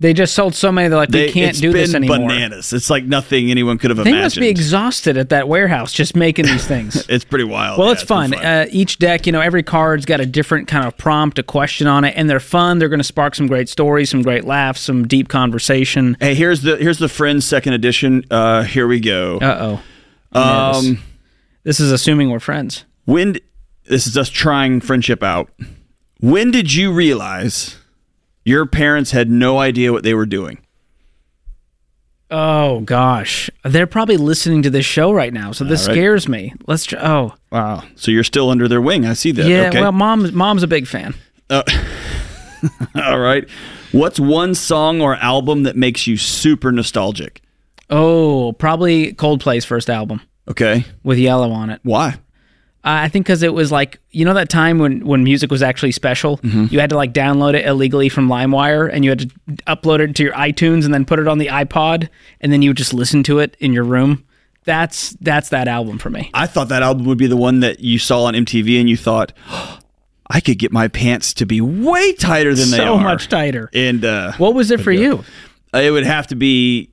They 0.00 0.12
just 0.12 0.34
sold 0.34 0.54
so 0.56 0.72
many. 0.72 0.88
They're 0.88 0.98
like, 0.98 1.08
They, 1.08 1.26
we 1.26 1.32
can't 1.32 1.58
do 1.58 1.72
this 1.72 1.92
been 1.92 2.04
anymore. 2.04 2.28
bananas. 2.28 2.72
It's 2.72 2.90
like 2.90 3.04
nothing 3.04 3.50
anyone 3.50 3.78
could 3.78 3.90
have 3.90 3.96
They 3.96 4.10
imagined. 4.10 4.18
They 4.18 4.24
must 4.24 4.40
be 4.40 4.48
exhausted 4.48 5.16
at 5.16 5.28
that 5.28 5.48
warehouse 5.48 5.92
just 5.92 6.16
making 6.16 6.46
these 6.46 6.66
things. 6.66 7.06
it's 7.08 7.24
pretty 7.24 7.44
wild. 7.44 7.78
Well, 7.78 7.86
Yeah, 7.88 7.92
it's 7.92 8.02
been 8.02 8.32
fun. 8.32 8.34
Uh, 8.34 8.66
each 8.70 8.98
deck, 8.98 9.24
you 9.24 9.32
know, 9.32 9.40
every 9.40 9.62
card's 9.62 10.04
got 10.04 10.20
a 10.20 10.26
different 10.26 10.66
kind 10.66 10.84
of 10.84 10.98
prompt, 10.98 11.38
a 11.38 11.44
question 11.44 11.86
on 11.86 12.04
it, 12.04 12.12
and 12.16 12.28
they're 12.28 12.40
fun. 12.40 12.80
They're 12.80 12.88
going 12.88 12.98
to 13.00 13.04
spark 13.04 13.36
some 13.36 13.46
great 13.46 13.68
stories, 13.68 14.10
some 14.10 14.22
great 14.22 14.44
laughs, 14.44 14.80
some 14.80 15.06
deep 15.06 15.28
conversation. 15.28 16.16
Hey, 16.20 16.34
here's 16.34 16.62
the 16.62 16.76
here's 16.76 16.98
the 16.98 17.08
Friends 17.08 17.46
second 17.46 17.72
edition. 17.74 18.24
Uh, 18.30 18.64
here 18.64 18.88
we 18.88 18.98
go. 19.00 19.38
Uh 19.38 19.78
oh. 20.34 20.38
um, 20.80 20.98
This 21.64 21.80
is 21.80 21.90
assuming 21.90 22.30
we're 22.30 22.40
friends. 22.40 22.84
when 23.06 23.38
this 23.86 24.06
is 24.06 24.16
us 24.16 24.28
trying 24.28 24.80
friendship 24.80 25.22
out. 25.22 25.50
When 26.20 26.50
did 26.50 26.72
you 26.72 26.92
realize 26.92 27.76
your 28.44 28.66
parents 28.66 29.10
had 29.10 29.30
no 29.30 29.58
idea 29.58 29.92
what 29.92 30.02
they 30.02 30.14
were 30.14 30.26
doing? 30.26 30.58
Oh 32.30 32.80
gosh, 32.80 33.50
they're 33.62 33.86
probably 33.86 34.16
listening 34.16 34.62
to 34.62 34.70
this 34.70 34.86
show 34.86 35.12
right 35.12 35.32
now, 35.32 35.52
so 35.52 35.64
this 35.64 35.86
right. 35.86 35.94
scares 35.94 36.28
me. 36.28 36.54
Let's. 36.66 36.84
Try, 36.84 37.00
oh 37.00 37.34
Wow. 37.52 37.84
So 37.96 38.10
you're 38.10 38.24
still 38.24 38.50
under 38.50 38.66
their 38.66 38.80
wing. 38.80 39.06
I 39.06 39.12
see 39.12 39.30
that. 39.32 39.46
yeah. 39.46 39.68
Okay. 39.68 39.80
Well, 39.80 39.92
mom, 39.92 40.34
mom's 40.34 40.62
a 40.62 40.66
big 40.66 40.86
fan. 40.86 41.14
Uh, 41.48 41.62
all 42.96 43.20
right. 43.20 43.48
What's 43.92 44.18
one 44.18 44.54
song 44.54 45.00
or 45.00 45.14
album 45.16 45.62
that 45.62 45.76
makes 45.76 46.06
you 46.06 46.16
super 46.16 46.72
nostalgic? 46.72 47.42
Oh, 47.90 48.52
probably 48.54 49.12
Coldplay's 49.14 49.64
first 49.64 49.88
album 49.88 50.22
Okay. 50.48 50.84
with 51.02 51.18
Yellow 51.18 51.50
on 51.52 51.70
it. 51.70 51.80
Why? 51.82 52.16
Uh, 52.86 53.00
I 53.00 53.08
think 53.08 53.24
because 53.24 53.42
it 53.42 53.54
was 53.54 53.72
like 53.72 53.98
you 54.10 54.26
know 54.26 54.34
that 54.34 54.50
time 54.50 54.78
when 54.78 55.06
when 55.06 55.24
music 55.24 55.50
was 55.50 55.62
actually 55.62 55.92
special. 55.92 56.36
Mm-hmm. 56.38 56.66
You 56.70 56.80
had 56.80 56.90
to 56.90 56.96
like 56.96 57.14
download 57.14 57.54
it 57.54 57.64
illegally 57.64 58.10
from 58.10 58.28
LimeWire, 58.28 58.90
and 58.92 59.02
you 59.04 59.10
had 59.10 59.20
to 59.20 59.26
upload 59.66 60.00
it 60.00 60.14
to 60.16 60.22
your 60.22 60.34
iTunes, 60.34 60.84
and 60.84 60.92
then 60.92 61.06
put 61.06 61.18
it 61.18 61.26
on 61.26 61.38
the 61.38 61.46
iPod, 61.46 62.10
and 62.42 62.52
then 62.52 62.60
you 62.60 62.68
would 62.70 62.76
just 62.76 62.92
listen 62.92 63.22
to 63.22 63.38
it 63.38 63.56
in 63.58 63.72
your 63.72 63.84
room. 63.84 64.22
That's 64.64 65.10
that's 65.22 65.48
that 65.48 65.66
album 65.66 65.98
for 65.98 66.10
me. 66.10 66.30
I 66.34 66.46
thought 66.46 66.68
that 66.68 66.82
album 66.82 67.06
would 67.06 67.16
be 67.18 67.26
the 67.26 67.36
one 67.38 67.60
that 67.60 67.80
you 67.80 67.98
saw 67.98 68.24
on 68.24 68.34
MTV 68.34 68.78
and 68.80 68.88
you 68.88 68.98
thought, 68.98 69.32
I 70.30 70.40
could 70.40 70.58
get 70.58 70.70
my 70.72 70.88
pants 70.88 71.32
to 71.34 71.46
be 71.46 71.60
way 71.62 72.12
tighter 72.14 72.54
than 72.54 72.70
they 72.70 72.78
are. 72.80 72.86
so 72.86 72.98
much 72.98 73.28
tighter. 73.28 73.70
And 73.74 74.04
uh, 74.04 74.32
What 74.38 74.54
was 74.54 74.70
it 74.70 74.80
for 74.80 74.92
you? 74.92 75.24
it 75.74 75.90
would 75.90 76.04
have 76.06 76.26
to 76.28 76.34
be 76.36 76.90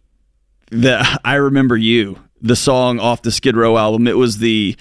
the 0.70 1.02
I 1.26 1.36
Remember 1.36 1.76
You, 1.78 2.18
the 2.42 2.56
song 2.56 3.00
off 3.00 3.22
the 3.22 3.32
Skid 3.32 3.56
Row 3.56 3.78
album. 3.78 4.08
It 4.08 4.18
was 4.18 4.38
the 4.40 4.76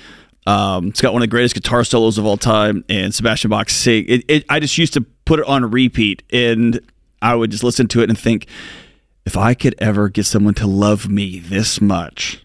um, 0.47 0.89
it's 0.89 1.01
got 1.01 1.13
one 1.13 1.23
of 1.23 1.25
the 1.29 1.31
greatest 1.31 1.55
guitar 1.55 1.85
solos 1.85 2.19
of 2.19 2.25
all 2.27 2.37
time, 2.37 2.85
and 2.89 3.15
Sebastian 3.15 3.51
Bach 3.51 3.69
sing. 3.69 4.07
It, 4.09 4.25
it, 4.29 4.45
I 4.49 4.59
just 4.59 4.77
used 4.79 4.95
to 4.95 5.03
put 5.25 5.39
it 5.39 5.47
on 5.47 5.71
repeat, 5.71 6.23
and 6.33 6.81
I 7.23 7.35
would 7.35 7.51
just 7.51 7.63
listen 7.63 7.87
to 7.89 8.03
it 8.03 8.09
and 8.09 8.19
think, 8.19 8.47
if 9.27 9.37
I 9.37 9.55
could 9.55 9.75
ever 9.79 10.09
get 10.09 10.25
someone 10.27 10.55
to 10.55 10.67
love 10.67 11.09
me 11.09 11.39
this 11.39 11.81
much, 11.81 12.43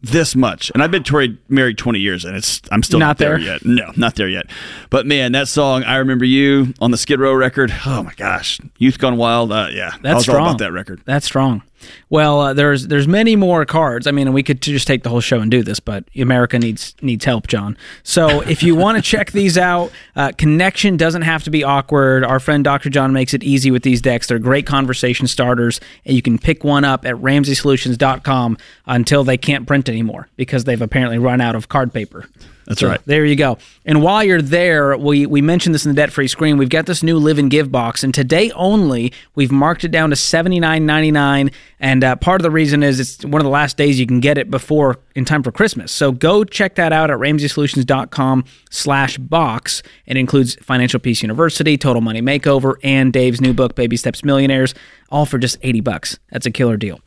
this 0.00 0.34
much, 0.36 0.70
and 0.72 0.82
I've 0.82 0.92
been 0.92 1.04
married 1.10 1.38
married 1.48 1.78
twenty 1.78 1.98
years, 1.98 2.24
and 2.24 2.36
it's 2.36 2.62
I'm 2.70 2.82
still 2.82 3.00
Not 3.00 3.06
not, 3.06 3.18
there. 3.18 3.38
there? 3.38 3.40
yet. 3.54 3.64
No, 3.64 3.92
not 3.96 4.14
there 4.14 4.28
yet. 4.28 4.46
But 4.88 5.06
man, 5.06 5.32
that 5.32 5.48
song 5.48 5.82
"I 5.84 5.96
Remember 5.96 6.24
You" 6.24 6.72
on 6.80 6.90
the 6.92 6.96
Skid 6.96 7.18
Row 7.20 7.34
record. 7.34 7.74
Oh 7.84 8.02
my 8.04 8.14
gosh, 8.14 8.60
Youth 8.78 8.98
Gone 8.98 9.16
Wild. 9.16 9.50
Uh, 9.52 9.66
yeah, 9.72 9.90
I 9.94 9.98
That's 9.98 10.02
was 10.02 10.28
all 10.28 10.34
strong. 10.34 10.46
about 10.46 10.58
that 10.58 10.72
record. 10.72 11.02
That's 11.04 11.26
strong. 11.26 11.62
Well, 12.10 12.40
uh, 12.40 12.54
there's 12.54 12.88
there's 12.88 13.08
many 13.08 13.36
more 13.36 13.64
cards. 13.64 14.06
I 14.06 14.10
mean, 14.10 14.32
we 14.32 14.42
could 14.42 14.60
just 14.60 14.86
take 14.86 15.02
the 15.02 15.08
whole 15.08 15.20
show 15.20 15.40
and 15.40 15.50
do 15.50 15.62
this, 15.62 15.80
but 15.80 16.04
America 16.16 16.58
needs 16.58 16.94
needs 17.02 17.24
help, 17.24 17.46
John. 17.46 17.76
So 18.02 18.40
if 18.42 18.62
you 18.62 18.74
want 18.74 18.96
to 18.96 19.02
check 19.10 19.32
these 19.32 19.58
out, 19.58 19.92
uh, 20.16 20.32
connection 20.36 20.96
doesn't 20.96 21.22
have 21.22 21.44
to 21.44 21.50
be 21.50 21.64
awkward. 21.64 22.24
Our 22.24 22.40
friend 22.40 22.64
Dr. 22.64 22.90
John 22.90 23.12
makes 23.12 23.34
it 23.34 23.42
easy 23.42 23.70
with 23.70 23.82
these 23.82 24.00
decks. 24.00 24.26
They're 24.26 24.38
great 24.38 24.66
conversation 24.66 25.26
starters, 25.26 25.80
and 26.04 26.14
you 26.14 26.22
can 26.22 26.38
pick 26.38 26.64
one 26.64 26.84
up 26.84 27.04
at 27.04 27.14
RamseySolutions.com 27.16 28.58
until 28.86 29.24
they 29.24 29.36
can't 29.36 29.66
print 29.66 29.88
anymore 29.88 30.28
because 30.36 30.64
they've 30.64 30.82
apparently 30.82 31.18
run 31.18 31.40
out 31.40 31.54
of 31.54 31.68
card 31.68 31.92
paper. 31.92 32.28
That's 32.66 32.80
So 32.80 32.88
right. 32.88 33.00
There 33.06 33.24
you 33.24 33.36
go. 33.36 33.58
And 33.84 34.02
while 34.02 34.22
you're 34.22 34.40
there, 34.40 34.96
we, 34.96 35.26
we 35.26 35.42
mentioned 35.42 35.74
this 35.74 35.84
in 35.84 35.90
the 35.90 35.96
debt 35.96 36.12
free 36.12 36.28
screen. 36.28 36.58
We've 36.58 36.68
got 36.68 36.86
this 36.86 37.02
new 37.02 37.18
Live 37.18 37.38
and 37.38 37.50
Give 37.50 37.70
box, 37.72 38.04
and 38.04 38.14
today 38.14 38.50
only 38.52 39.12
we've 39.34 39.50
marked 39.50 39.82
it 39.84 39.90
down 39.90 40.10
to 40.10 40.16
seventy 40.16 40.60
nine 40.60 40.86
ninety 40.86 41.10
nine. 41.10 41.50
And 41.80 42.04
uh, 42.04 42.14
part 42.16 42.40
of 42.40 42.44
the 42.44 42.50
reason 42.50 42.82
is 42.84 43.00
it's 43.00 43.24
one 43.24 43.40
of 43.40 43.44
the 43.44 43.50
last 43.50 43.76
days 43.76 43.98
you 43.98 44.06
can 44.06 44.20
get 44.20 44.38
it 44.38 44.50
before 44.50 44.98
in 45.16 45.24
time 45.24 45.42
for 45.42 45.50
Christmas. 45.50 45.90
So 45.90 46.12
go 46.12 46.44
check 46.44 46.76
that 46.76 46.92
out 46.92 47.10
at 47.10 47.18
RamseySolutions.com 47.18 48.44
slash 48.70 49.18
box. 49.18 49.82
It 50.06 50.16
includes 50.16 50.54
Financial 50.62 51.00
Peace 51.00 51.22
University, 51.22 51.76
Total 51.76 52.00
Money 52.00 52.22
Makeover, 52.22 52.76
and 52.84 53.12
Dave's 53.12 53.40
new 53.40 53.52
book, 53.52 53.74
Baby 53.74 53.96
Steps 53.96 54.22
Millionaires, 54.22 54.74
all 55.10 55.26
for 55.26 55.38
just 55.38 55.58
eighty 55.62 55.80
bucks. 55.80 56.18
That's 56.30 56.46
a 56.46 56.52
killer 56.52 56.76
deal. 56.76 57.00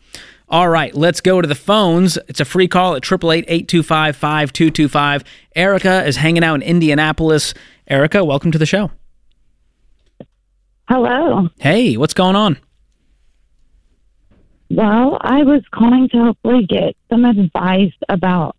All 0.47 0.69
right, 0.69 0.93
let's 0.93 1.21
go 1.21 1.41
to 1.41 1.47
the 1.47 1.55
phones. 1.55 2.19
It's 2.27 2.39
a 2.39 2.45
free 2.45 2.67
call 2.67 2.93
at 2.95 3.01
888-825-5225. 3.01 5.23
Erica 5.55 6.05
is 6.05 6.17
hanging 6.17 6.43
out 6.43 6.53
in 6.55 6.61
Indianapolis. 6.61 7.55
Erica, 7.87 8.23
welcome 8.23 8.51
to 8.51 8.59
the 8.59 8.67
show. 8.67 8.91
Hello. 10.87 11.49
Hey, 11.57 11.97
what's 11.97 12.13
going 12.13 12.35
on? 12.35 12.59
Well, 14.69 15.17
I 15.21 15.41
was 15.43 15.63
calling 15.71 16.09
to 16.09 16.25
hopefully 16.25 16.67
get 16.67 16.95
some 17.09 17.25
advice 17.25 17.93
about 18.07 18.55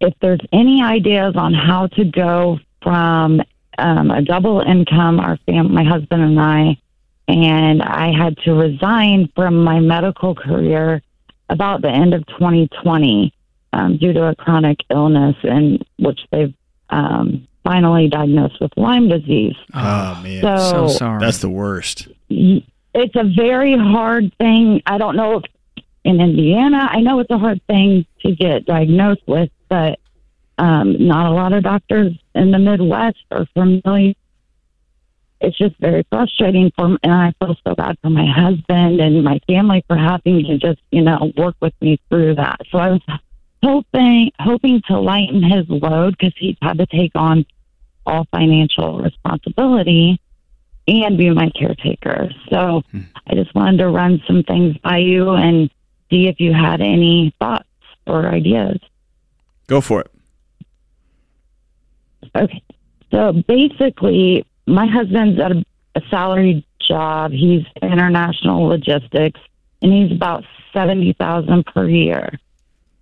if 0.00 0.14
there's 0.20 0.40
any 0.52 0.82
ideas 0.82 1.34
on 1.36 1.52
how 1.52 1.88
to 1.88 2.04
go 2.04 2.58
from 2.82 3.42
um, 3.78 4.10
a 4.10 4.22
double 4.22 4.60
income, 4.60 5.20
our 5.20 5.36
fam, 5.46 5.74
my 5.74 5.84
husband 5.84 6.22
and 6.22 6.40
I, 6.40 6.78
and 7.28 7.82
I 7.82 8.12
had 8.16 8.36
to 8.44 8.52
resign 8.54 9.30
from 9.34 9.62
my 9.64 9.80
medical 9.80 10.34
career 10.34 11.02
about 11.48 11.82
the 11.82 11.88
end 11.90 12.14
of 12.14 12.26
2020 12.26 13.32
um, 13.72 13.96
due 13.96 14.12
to 14.12 14.28
a 14.28 14.34
chronic 14.34 14.78
illness, 14.90 15.36
in 15.42 15.78
which 15.98 16.20
they've 16.30 16.54
um, 16.90 17.46
finally 17.64 18.08
diagnosed 18.08 18.60
with 18.60 18.72
Lyme 18.76 19.08
disease. 19.08 19.56
Oh 19.74 20.20
man, 20.22 20.42
So, 20.42 20.56
So 20.56 20.88
sorry. 20.88 21.20
that's 21.20 21.38
the 21.38 21.48
worst. 21.48 22.08
it's 22.28 23.16
a 23.16 23.24
very 23.36 23.76
hard 23.76 24.32
thing. 24.38 24.82
I 24.86 24.98
don't 24.98 25.16
know 25.16 25.38
if 25.38 25.44
in 26.04 26.20
Indiana, 26.20 26.86
I 26.90 27.00
know 27.00 27.18
it's 27.20 27.30
a 27.30 27.38
hard 27.38 27.62
thing 27.66 28.04
to 28.20 28.34
get 28.34 28.66
diagnosed 28.66 29.22
with, 29.26 29.50
but 29.70 29.98
um, 30.58 31.06
not 31.08 31.26
a 31.26 31.34
lot 31.34 31.52
of 31.54 31.62
doctors 31.64 32.12
in 32.34 32.50
the 32.50 32.58
Midwest 32.58 33.16
are 33.30 33.46
familiar. 33.54 34.12
It's 35.44 35.58
just 35.58 35.76
very 35.78 36.06
frustrating 36.10 36.72
for 36.74 36.88
me, 36.88 36.96
and 37.02 37.12
I 37.12 37.34
feel 37.38 37.54
so 37.66 37.74
bad 37.74 37.98
for 38.00 38.08
my 38.08 38.26
husband 38.26 39.00
and 39.00 39.22
my 39.22 39.38
family 39.46 39.84
for 39.86 39.96
having 39.96 40.42
to 40.46 40.56
just, 40.56 40.80
you 40.90 41.02
know, 41.02 41.32
work 41.36 41.54
with 41.60 41.74
me 41.82 42.00
through 42.08 42.36
that. 42.36 42.60
So 42.70 42.78
I 42.78 42.90
was 42.90 43.02
hoping 43.62 44.30
hoping 44.40 44.80
to 44.88 44.98
lighten 44.98 45.42
his 45.42 45.68
load 45.68 46.16
because 46.18 46.34
he's 46.38 46.56
had 46.62 46.78
to 46.78 46.86
take 46.86 47.12
on 47.14 47.44
all 48.06 48.26
financial 48.30 49.00
responsibility 49.00 50.18
and 50.86 51.18
be 51.18 51.30
my 51.30 51.50
caretaker. 51.50 52.30
So 52.48 52.82
hmm. 52.90 53.00
I 53.26 53.34
just 53.34 53.54
wanted 53.54 53.78
to 53.78 53.88
run 53.88 54.22
some 54.26 54.42
things 54.44 54.76
by 54.78 54.98
you 54.98 55.30
and 55.30 55.70
see 56.10 56.26
if 56.28 56.40
you 56.40 56.54
had 56.54 56.80
any 56.80 57.34
thoughts 57.38 57.68
or 58.06 58.26
ideas. 58.26 58.78
Go 59.66 59.80
for 59.80 60.00
it. 60.00 60.10
Okay. 62.34 62.62
So 63.10 63.32
basically, 63.46 64.46
my 64.66 64.86
husband's 64.86 65.40
at 65.40 65.52
a, 65.52 65.64
a 65.94 66.00
salaried 66.10 66.64
job. 66.80 67.32
He's 67.32 67.64
international 67.82 68.64
logistics, 68.64 69.40
and 69.82 69.92
he's 69.92 70.12
about 70.12 70.44
seventy 70.72 71.12
thousand 71.12 71.66
per 71.66 71.88
year 71.88 72.38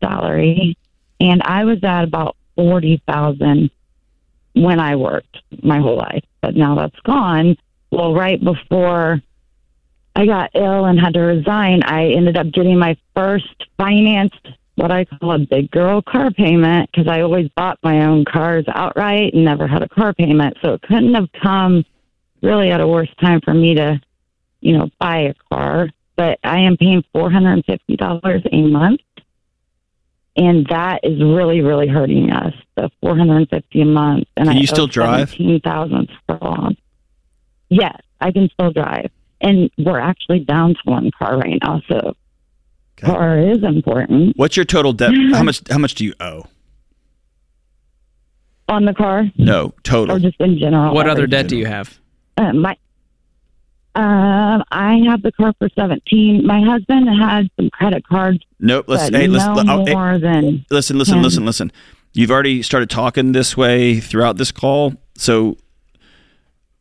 salary. 0.00 0.76
And 1.20 1.42
I 1.44 1.64
was 1.64 1.82
at 1.84 2.04
about 2.04 2.36
forty 2.56 3.02
thousand 3.06 3.70
when 4.54 4.80
I 4.80 4.96
worked 4.96 5.38
my 5.62 5.78
whole 5.78 5.96
life, 5.96 6.24
but 6.40 6.54
now 6.54 6.74
that's 6.74 6.98
gone. 7.00 7.56
Well, 7.90 8.14
right 8.14 8.42
before 8.42 9.22
I 10.14 10.26
got 10.26 10.50
ill 10.54 10.84
and 10.84 11.00
had 11.00 11.14
to 11.14 11.20
resign, 11.20 11.82
I 11.82 12.10
ended 12.10 12.36
up 12.36 12.50
getting 12.52 12.78
my 12.78 12.96
first 13.14 13.66
financed 13.78 14.48
what 14.76 14.90
I 14.90 15.04
call 15.04 15.32
a 15.32 15.38
big 15.38 15.70
girl 15.70 16.00
car 16.02 16.30
payment 16.30 16.90
because 16.90 17.08
I 17.08 17.20
always 17.20 17.48
bought 17.56 17.78
my 17.82 18.06
own 18.06 18.24
cars 18.24 18.64
outright 18.68 19.34
and 19.34 19.44
never 19.44 19.66
had 19.66 19.82
a 19.82 19.88
car 19.88 20.14
payment. 20.14 20.56
So 20.62 20.74
it 20.74 20.82
couldn't 20.82 21.14
have 21.14 21.28
come 21.42 21.84
really 22.42 22.70
at 22.70 22.80
a 22.80 22.86
worse 22.86 23.10
time 23.20 23.40
for 23.42 23.54
me 23.54 23.74
to, 23.74 24.00
you 24.60 24.76
know, 24.76 24.90
buy 24.98 25.18
a 25.20 25.34
car. 25.50 25.90
But 26.16 26.38
I 26.44 26.60
am 26.60 26.76
paying 26.76 27.04
four 27.12 27.30
hundred 27.30 27.52
and 27.52 27.64
fifty 27.64 27.96
dollars 27.96 28.42
a 28.50 28.62
month. 28.62 29.00
And 30.34 30.66
that 30.68 31.00
is 31.02 31.22
really, 31.22 31.60
really 31.60 31.88
hurting 31.88 32.30
us. 32.30 32.54
The 32.74 32.90
four 33.00 33.16
hundred 33.16 33.36
and 33.36 33.48
fifty 33.50 33.82
a 33.82 33.86
month. 33.86 34.28
And 34.36 34.48
Can 34.48 34.56
I 34.56 34.60
you 34.60 34.66
still 34.66 34.86
drive? 34.86 35.30
Seventeen 35.30 35.60
thousand 35.60 36.10
for 36.26 36.38
long. 36.40 36.76
Yes, 37.68 38.00
I 38.20 38.32
can 38.32 38.48
still 38.50 38.72
drive. 38.72 39.10
And 39.40 39.70
we're 39.76 39.98
actually 39.98 40.40
down 40.40 40.74
to 40.74 40.80
one 40.84 41.10
car 41.18 41.36
right 41.36 41.58
now, 41.62 41.82
so 41.88 42.14
Okay. 42.98 43.06
car 43.12 43.38
is 43.38 43.62
important. 43.62 44.36
What's 44.36 44.56
your 44.56 44.64
total 44.64 44.92
debt? 44.92 45.12
How 45.32 45.42
much? 45.42 45.62
How 45.70 45.78
much 45.78 45.94
do 45.94 46.04
you 46.04 46.14
owe? 46.20 46.44
on 48.68 48.84
the 48.86 48.94
car 48.94 49.24
No, 49.36 49.74
total. 49.82 50.16
or 50.16 50.18
just 50.18 50.40
in 50.40 50.58
general? 50.58 50.94
What 50.94 51.06
other 51.08 51.26
debt 51.26 51.46
do 51.48 51.58
you 51.58 51.66
have? 51.66 51.98
Uh, 52.38 52.52
my, 52.54 52.70
um, 53.94 54.64
I 54.70 54.98
have 55.08 55.20
the 55.22 55.32
car 55.32 55.52
for 55.58 55.68
seventeen. 55.76 56.46
My 56.46 56.62
husband 56.62 57.06
had 57.20 57.50
some 57.56 57.68
credit 57.70 58.06
cards, 58.06 58.38
Nope. 58.60 58.86
Let's. 58.88 59.10
but 59.10 59.20
Hey, 59.20 59.26
no 59.26 59.32
listen. 59.34 59.68
oh, 59.68 59.84
hey, 59.84 60.18
than 60.20 60.64
listen. 60.70 60.96
Listen. 60.96 61.14
ten. 61.16 61.22
Listen. 61.22 61.44
Listen. 61.44 61.72
You've 62.14 62.30
already 62.30 62.62
started 62.62 62.88
talking 62.88 63.32
this 63.32 63.56
way 63.56 64.00
throughout 64.00 64.36
this 64.38 64.52
call, 64.52 64.94
so 65.16 65.58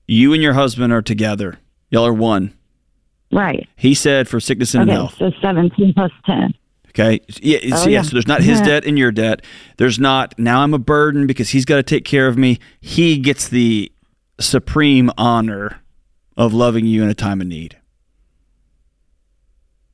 you 0.07 0.31
and 0.33 0.41
your 0.41 0.53
husband 0.53 0.93
are 0.93 1.01
together. 1.01 1.57
Y'all 1.89 2.05
are 2.05 2.13
one. 2.13 2.53
Right. 3.31 3.67
He 3.75 3.93
said 3.93 4.27
for 4.27 4.39
sickness 4.39 4.73
and 4.73 4.83
Okay, 4.83 4.91
health. 4.93 5.15
so 5.17 5.31
seventeen 5.41 5.93
plus 5.93 6.11
ten. 6.25 6.53
Okay. 6.89 7.21
Yeah. 7.41 7.59
Oh, 7.63 7.67
yeah. 7.83 7.85
yeah. 7.87 8.01
So 8.01 8.11
there's 8.11 8.27
not 8.27 8.41
his 8.41 8.59
Yeah. 8.59 8.65
debt 8.65 8.85
and 8.85 8.97
your 8.99 9.11
debt. 9.11 9.43
There's 9.77 9.97
not 9.99 10.37
now 10.37 10.61
I'm 10.61 10.73
a 10.73 10.79
burden 10.79 11.25
because 11.27 11.49
he's 11.49 11.63
got 11.65 11.77
to 11.77 11.83
take 11.83 12.03
care 12.05 12.27
of 12.27 12.37
me. 12.37 12.59
He 12.81 13.17
gets 13.17 13.47
the 13.47 13.91
supreme 14.39 15.09
honor 15.17 15.81
of 16.35 16.53
loving 16.53 16.85
you 16.85 17.03
in 17.03 17.09
a 17.09 17.13
time 17.13 17.39
of 17.41 17.47
need. 17.47 17.77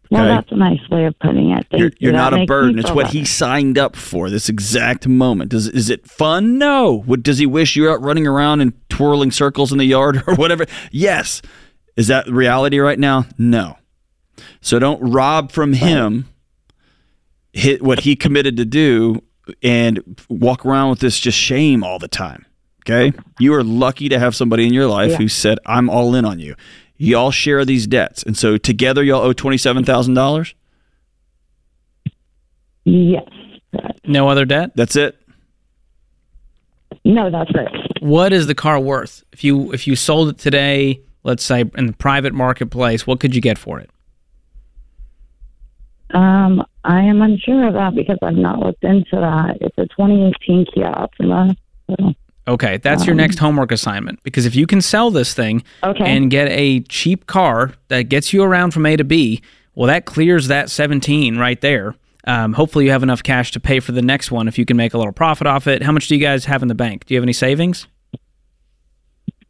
Well, 0.09 0.23
that's 0.25 0.49
a 0.53 0.55
nice 0.55 0.79
way 0.89 1.03
of 1.05 1.19
putting 1.19 1.51
it. 1.51 1.67
Thank 1.69 1.79
You're, 1.81 1.89
you. 1.89 1.95
you're 1.99 2.13
not 2.13 2.33
a 2.33 2.45
burden. 2.45 2.79
It's 2.79 2.91
what 2.91 3.07
he 3.07 3.25
signed 3.25 3.77
up 3.77 3.97
for. 3.97 4.29
This 4.29 4.47
exact 4.47 5.05
moment. 5.05 5.51
Does 5.51 5.67
is 5.67 5.89
it 5.89 6.07
fun? 6.09 6.57
No. 6.57 6.99
What 7.05 7.23
does 7.23 7.39
he 7.39 7.45
wish 7.45 7.75
you 7.75 7.83
were 7.83 7.91
out 7.91 8.01
running 8.01 8.25
around 8.25 8.61
and 8.61 8.71
twirling 8.89 9.31
circles 9.31 9.73
in 9.73 9.77
the 9.79 9.85
yard 9.85 10.23
or 10.27 10.35
whatever? 10.35 10.65
Yes. 10.91 11.41
Is 11.97 12.07
that 12.07 12.27
reality 12.29 12.79
right 12.79 12.97
now? 12.99 13.25
No. 13.37 13.77
So 14.61 14.79
don't 14.79 15.01
rob 15.01 15.51
from 15.51 15.73
him 15.73 16.29
hit 17.53 17.81
what 17.81 18.01
he 18.01 18.15
committed 18.15 18.55
to 18.57 18.65
do 18.65 19.21
and 19.63 20.17
walk 20.29 20.65
around 20.65 20.91
with 20.91 20.99
this 20.99 21.19
just 21.19 21.37
shame 21.37 21.83
all 21.83 21.97
the 21.99 22.07
time. 22.07 22.45
Okay? 22.85 23.11
You 23.39 23.53
are 23.55 23.63
lucky 23.63 24.09
to 24.09 24.19
have 24.19 24.35
somebody 24.35 24.65
in 24.67 24.73
your 24.73 24.87
life 24.87 25.11
Yeah. 25.11 25.17
who 25.17 25.27
said, 25.27 25.57
"I'm 25.65 25.89
all 25.89 26.15
in 26.15 26.23
on 26.23 26.39
you." 26.39 26.55
Y'all 26.97 27.31
share 27.31 27.65
these 27.65 27.85
debts, 27.87 28.23
and 28.23 28.37
so 28.37 28.57
together 28.57 29.03
y'all 29.03 29.21
owe 29.21 29.33
twenty 29.33 29.57
seven 29.57 29.83
thousand 29.83 30.13
dollars. 30.13 30.53
Yes. 32.85 33.23
No 34.05 34.29
other 34.29 34.45
debt? 34.45 34.71
That's 34.75 34.95
it. 34.95 35.17
No, 37.03 37.29
that's 37.29 37.51
it. 37.51 38.01
What 38.01 38.31
is 38.33 38.47
the 38.47 38.55
car 38.55 38.79
worth? 38.79 39.23
If 39.33 39.43
you 39.43 39.71
if 39.73 39.87
you 39.87 39.95
sold 39.95 40.29
it 40.29 40.37
today, 40.37 41.01
let's 41.27 41.43
say 41.43 41.65
in 41.77 41.85
the 41.85 41.93
private 41.93 42.33
marketplace, 42.33 43.05
what 43.05 43.19
could 43.19 43.35
you 43.35 43.41
get 43.41 43.57
for 43.59 43.79
it? 43.79 43.89
Um, 46.13 46.63
I 46.85 47.01
am 47.01 47.21
unsure 47.21 47.67
of 47.67 47.73
that 47.73 47.93
because 47.93 48.17
I've 48.23 48.35
not 48.37 48.59
looked 48.59 48.83
into 48.83 49.11
that. 49.17 49.57
It's 49.61 49.77
a 49.77 49.85
2018 49.87 50.65
Kia 50.73 50.87
Optima. 50.87 51.55
So, 51.89 52.13
Okay, 52.47 52.77
that's 52.77 53.05
your 53.05 53.11
Um, 53.13 53.17
next 53.17 53.39
homework 53.39 53.73
assignment 53.73 54.23
because 54.23 54.45
if 54.45 54.55
you 54.55 54.65
can 54.65 54.79
sell 54.79 55.11
this 55.11 55.33
thing 55.33 55.63
Okay. 55.83 56.05
and 56.05 56.31
get 56.31 56.47
a 56.49 56.79
cheap 56.81 57.27
car 57.27 57.73
that 57.89 58.03
gets 58.03 58.31
you 58.31 58.41
around 58.41 58.71
from 58.71 58.85
A 58.85 58.95
to 58.95 59.03
B, 59.03 59.41
well, 59.75 59.87
that 59.87 60.05
clears 60.05 60.47
that 60.47 60.69
17 60.69 61.37
right 61.37 61.59
there. 61.59 61.93
Um, 62.25 62.53
hopefully, 62.53 62.85
you 62.85 62.91
have 62.91 63.03
enough 63.03 63.21
cash 63.21 63.51
to 63.51 63.59
pay 63.59 63.81
for 63.81 63.91
the 63.91 64.01
next 64.01 64.31
one 64.31 64.47
if 64.47 64.57
you 64.57 64.63
can 64.63 64.77
make 64.77 64.93
a 64.93 64.97
little 64.97 65.11
profit 65.13 65.45
off 65.45 65.67
it. 65.67 65.83
How 65.83 65.91
much 65.91 66.07
do 66.07 66.15
you 66.15 66.21
guys 66.21 66.45
have 66.45 66.61
in 66.61 66.69
the 66.69 66.75
bank? 66.75 67.05
Do 67.05 67.13
you 67.13 67.17
have 67.19 67.23
any 67.25 67.33
savings? 67.33 67.85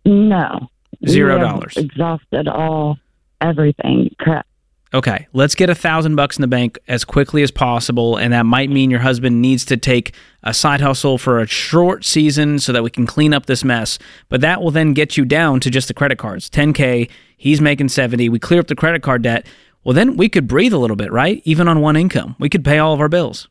no. 0.05 0.69
Zero 1.07 1.39
dollars. 1.39 1.75
Exhausted 1.77 2.47
all 2.47 2.97
everything. 3.41 4.15
Correct. 4.19 4.47
Okay, 4.93 5.27
let's 5.33 5.53
get 5.53 5.69
a 5.69 5.75
thousand 5.75 6.15
bucks 6.15 6.37
in 6.37 6.41
the 6.41 6.47
bank 6.47 6.79
as 6.87 7.03
quickly 7.03 7.43
as 7.43 7.51
possible, 7.51 8.15
and 8.15 8.31
that 8.31 8.45
might 8.45 8.69
mean 8.69 8.89
your 8.89 9.01
husband 9.01 9.41
needs 9.41 9.65
to 9.65 9.75
take 9.75 10.13
a 10.43 10.53
side 10.53 10.79
hustle 10.79 11.17
for 11.17 11.39
a 11.39 11.47
short 11.47 12.05
season 12.05 12.57
so 12.57 12.71
that 12.71 12.83
we 12.83 12.89
can 12.89 13.05
clean 13.05 13.33
up 13.33 13.47
this 13.47 13.65
mess. 13.65 13.99
But 14.29 14.39
that 14.41 14.61
will 14.61 14.71
then 14.71 14.93
get 14.93 15.17
you 15.17 15.25
down 15.25 15.59
to 15.59 15.69
just 15.69 15.89
the 15.89 15.93
credit 15.93 16.17
cards. 16.17 16.49
10k, 16.49 17.09
he's 17.35 17.59
making 17.59 17.89
70. 17.89 18.29
We 18.29 18.39
clear 18.39 18.61
up 18.61 18.67
the 18.67 18.75
credit 18.75 19.03
card 19.03 19.23
debt. 19.23 19.45
Well, 19.83 19.93
then 19.93 20.15
we 20.15 20.29
could 20.29 20.47
breathe 20.47 20.73
a 20.73 20.77
little 20.77 20.95
bit, 20.95 21.11
right? 21.11 21.41
Even 21.43 21.67
on 21.67 21.81
one 21.81 21.97
income, 21.97 22.37
we 22.39 22.47
could 22.47 22.63
pay 22.63 22.79
all 22.79 22.93
of 22.93 23.01
our 23.01 23.09
bills. 23.09 23.49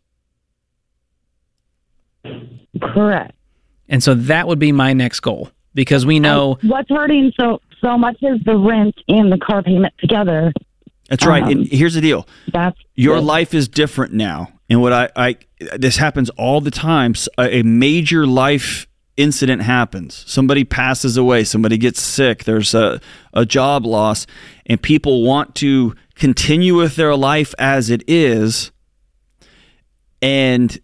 Correct. 2.80 3.34
And 3.90 4.02
so 4.02 4.14
that 4.14 4.48
would 4.48 4.58
be 4.58 4.72
my 4.72 4.94
next 4.94 5.20
goal 5.20 5.50
because 5.76 6.04
we 6.04 6.18
know 6.18 6.58
And 6.60 6.70
what's 6.70 6.90
hurting 6.90 7.32
so 7.38 7.60
so 7.80 7.96
much 7.96 8.16
is 8.22 8.40
the 8.44 8.56
rent 8.56 8.96
and 9.06 9.30
the 9.30 9.38
car 9.38 9.62
payment 9.62 9.94
together. 9.98 10.52
That's 11.08 11.24
right. 11.24 11.44
Um, 11.44 11.50
and 11.50 11.66
here's 11.68 11.94
the 11.94 12.00
deal: 12.00 12.26
That's 12.52 12.76
your 12.96 13.18
it. 13.18 13.20
life 13.20 13.54
is 13.54 13.68
different 13.68 14.12
now, 14.12 14.48
and 14.68 14.82
what 14.82 14.92
I, 14.92 15.08
I 15.14 15.36
this 15.76 15.98
happens 15.98 16.30
all 16.30 16.60
the 16.60 16.72
time. 16.72 17.14
a 17.38 17.62
major 17.62 18.26
life 18.26 18.88
incident 19.16 19.62
happens. 19.62 20.24
Somebody 20.26 20.64
passes 20.64 21.16
away. 21.16 21.44
Somebody 21.44 21.78
gets 21.78 22.00
sick. 22.00 22.42
There's 22.44 22.74
a 22.74 23.00
a 23.32 23.46
job 23.46 23.86
loss, 23.86 24.26
and 24.64 24.82
people 24.82 25.22
want 25.22 25.54
to 25.56 25.94
continue 26.16 26.74
with 26.74 26.96
their 26.96 27.14
life 27.14 27.54
as 27.58 27.90
it 27.90 28.02
is, 28.08 28.72
and 30.20 30.76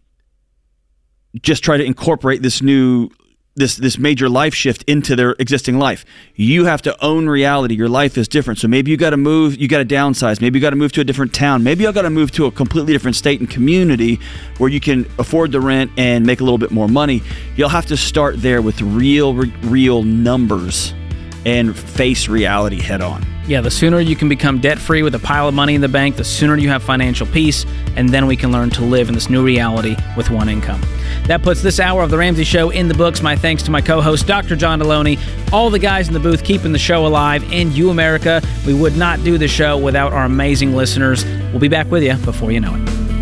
just 1.40 1.64
try 1.64 1.78
to 1.78 1.84
incorporate 1.84 2.42
this 2.42 2.60
new 2.60 3.08
this 3.54 3.76
this 3.76 3.98
major 3.98 4.28
life 4.28 4.54
shift 4.54 4.82
into 4.84 5.14
their 5.14 5.32
existing 5.38 5.78
life. 5.78 6.04
You 6.34 6.64
have 6.64 6.82
to 6.82 7.04
own 7.04 7.28
reality. 7.28 7.74
Your 7.74 7.88
life 7.88 8.16
is 8.16 8.28
different. 8.28 8.58
So 8.58 8.68
maybe 8.68 8.90
you 8.90 8.96
got 8.96 9.10
to 9.10 9.16
move, 9.16 9.56
you 9.56 9.68
got 9.68 9.78
to 9.78 9.84
downsize. 9.84 10.40
Maybe 10.40 10.58
you 10.58 10.62
got 10.62 10.70
to 10.70 10.76
move 10.76 10.92
to 10.92 11.00
a 11.00 11.04
different 11.04 11.34
town. 11.34 11.62
Maybe 11.62 11.84
you 11.84 11.92
got 11.92 12.02
to 12.02 12.10
move 12.10 12.30
to 12.32 12.46
a 12.46 12.50
completely 12.50 12.92
different 12.92 13.16
state 13.16 13.40
and 13.40 13.50
community 13.50 14.18
where 14.58 14.70
you 14.70 14.80
can 14.80 15.06
afford 15.18 15.52
the 15.52 15.60
rent 15.60 15.90
and 15.96 16.24
make 16.24 16.40
a 16.40 16.44
little 16.44 16.58
bit 16.58 16.70
more 16.70 16.88
money. 16.88 17.22
You'll 17.56 17.68
have 17.68 17.86
to 17.86 17.96
start 17.96 18.40
there 18.40 18.62
with 18.62 18.80
real 18.80 19.34
re- 19.34 19.52
real 19.62 20.02
numbers 20.02 20.94
and 21.44 21.76
face 21.76 22.28
reality 22.28 22.80
head 22.80 23.00
on. 23.00 23.31
Yeah, 23.46 23.60
the 23.60 23.72
sooner 23.72 23.98
you 23.98 24.14
can 24.14 24.28
become 24.28 24.60
debt 24.60 24.78
free 24.78 25.02
with 25.02 25.16
a 25.16 25.18
pile 25.18 25.48
of 25.48 25.54
money 25.54 25.74
in 25.74 25.80
the 25.80 25.88
bank, 25.88 26.14
the 26.14 26.24
sooner 26.24 26.56
you 26.56 26.68
have 26.68 26.82
financial 26.82 27.26
peace, 27.26 27.66
and 27.96 28.08
then 28.08 28.26
we 28.26 28.36
can 28.36 28.52
learn 28.52 28.70
to 28.70 28.84
live 28.84 29.08
in 29.08 29.14
this 29.14 29.28
new 29.28 29.44
reality 29.44 29.96
with 30.16 30.30
one 30.30 30.48
income. 30.48 30.80
That 31.24 31.42
puts 31.42 31.60
this 31.60 31.80
hour 31.80 32.02
of 32.02 32.10
The 32.10 32.18
Ramsey 32.18 32.44
Show 32.44 32.70
in 32.70 32.86
the 32.86 32.94
books. 32.94 33.20
My 33.20 33.34
thanks 33.34 33.64
to 33.64 33.72
my 33.72 33.80
co 33.80 34.00
host, 34.00 34.28
Dr. 34.28 34.54
John 34.54 34.80
Delony, 34.80 35.18
all 35.52 35.70
the 35.70 35.80
guys 35.80 36.06
in 36.06 36.14
the 36.14 36.20
booth 36.20 36.44
keeping 36.44 36.70
the 36.70 36.78
show 36.78 37.04
alive, 37.04 37.42
and 37.52 37.72
you, 37.72 37.90
America. 37.90 38.40
We 38.64 38.74
would 38.74 38.96
not 38.96 39.24
do 39.24 39.38
the 39.38 39.48
show 39.48 39.76
without 39.76 40.12
our 40.12 40.24
amazing 40.24 40.76
listeners. 40.76 41.24
We'll 41.50 41.58
be 41.58 41.68
back 41.68 41.90
with 41.90 42.04
you 42.04 42.14
before 42.18 42.52
you 42.52 42.60
know 42.60 42.76
it. 42.76 43.21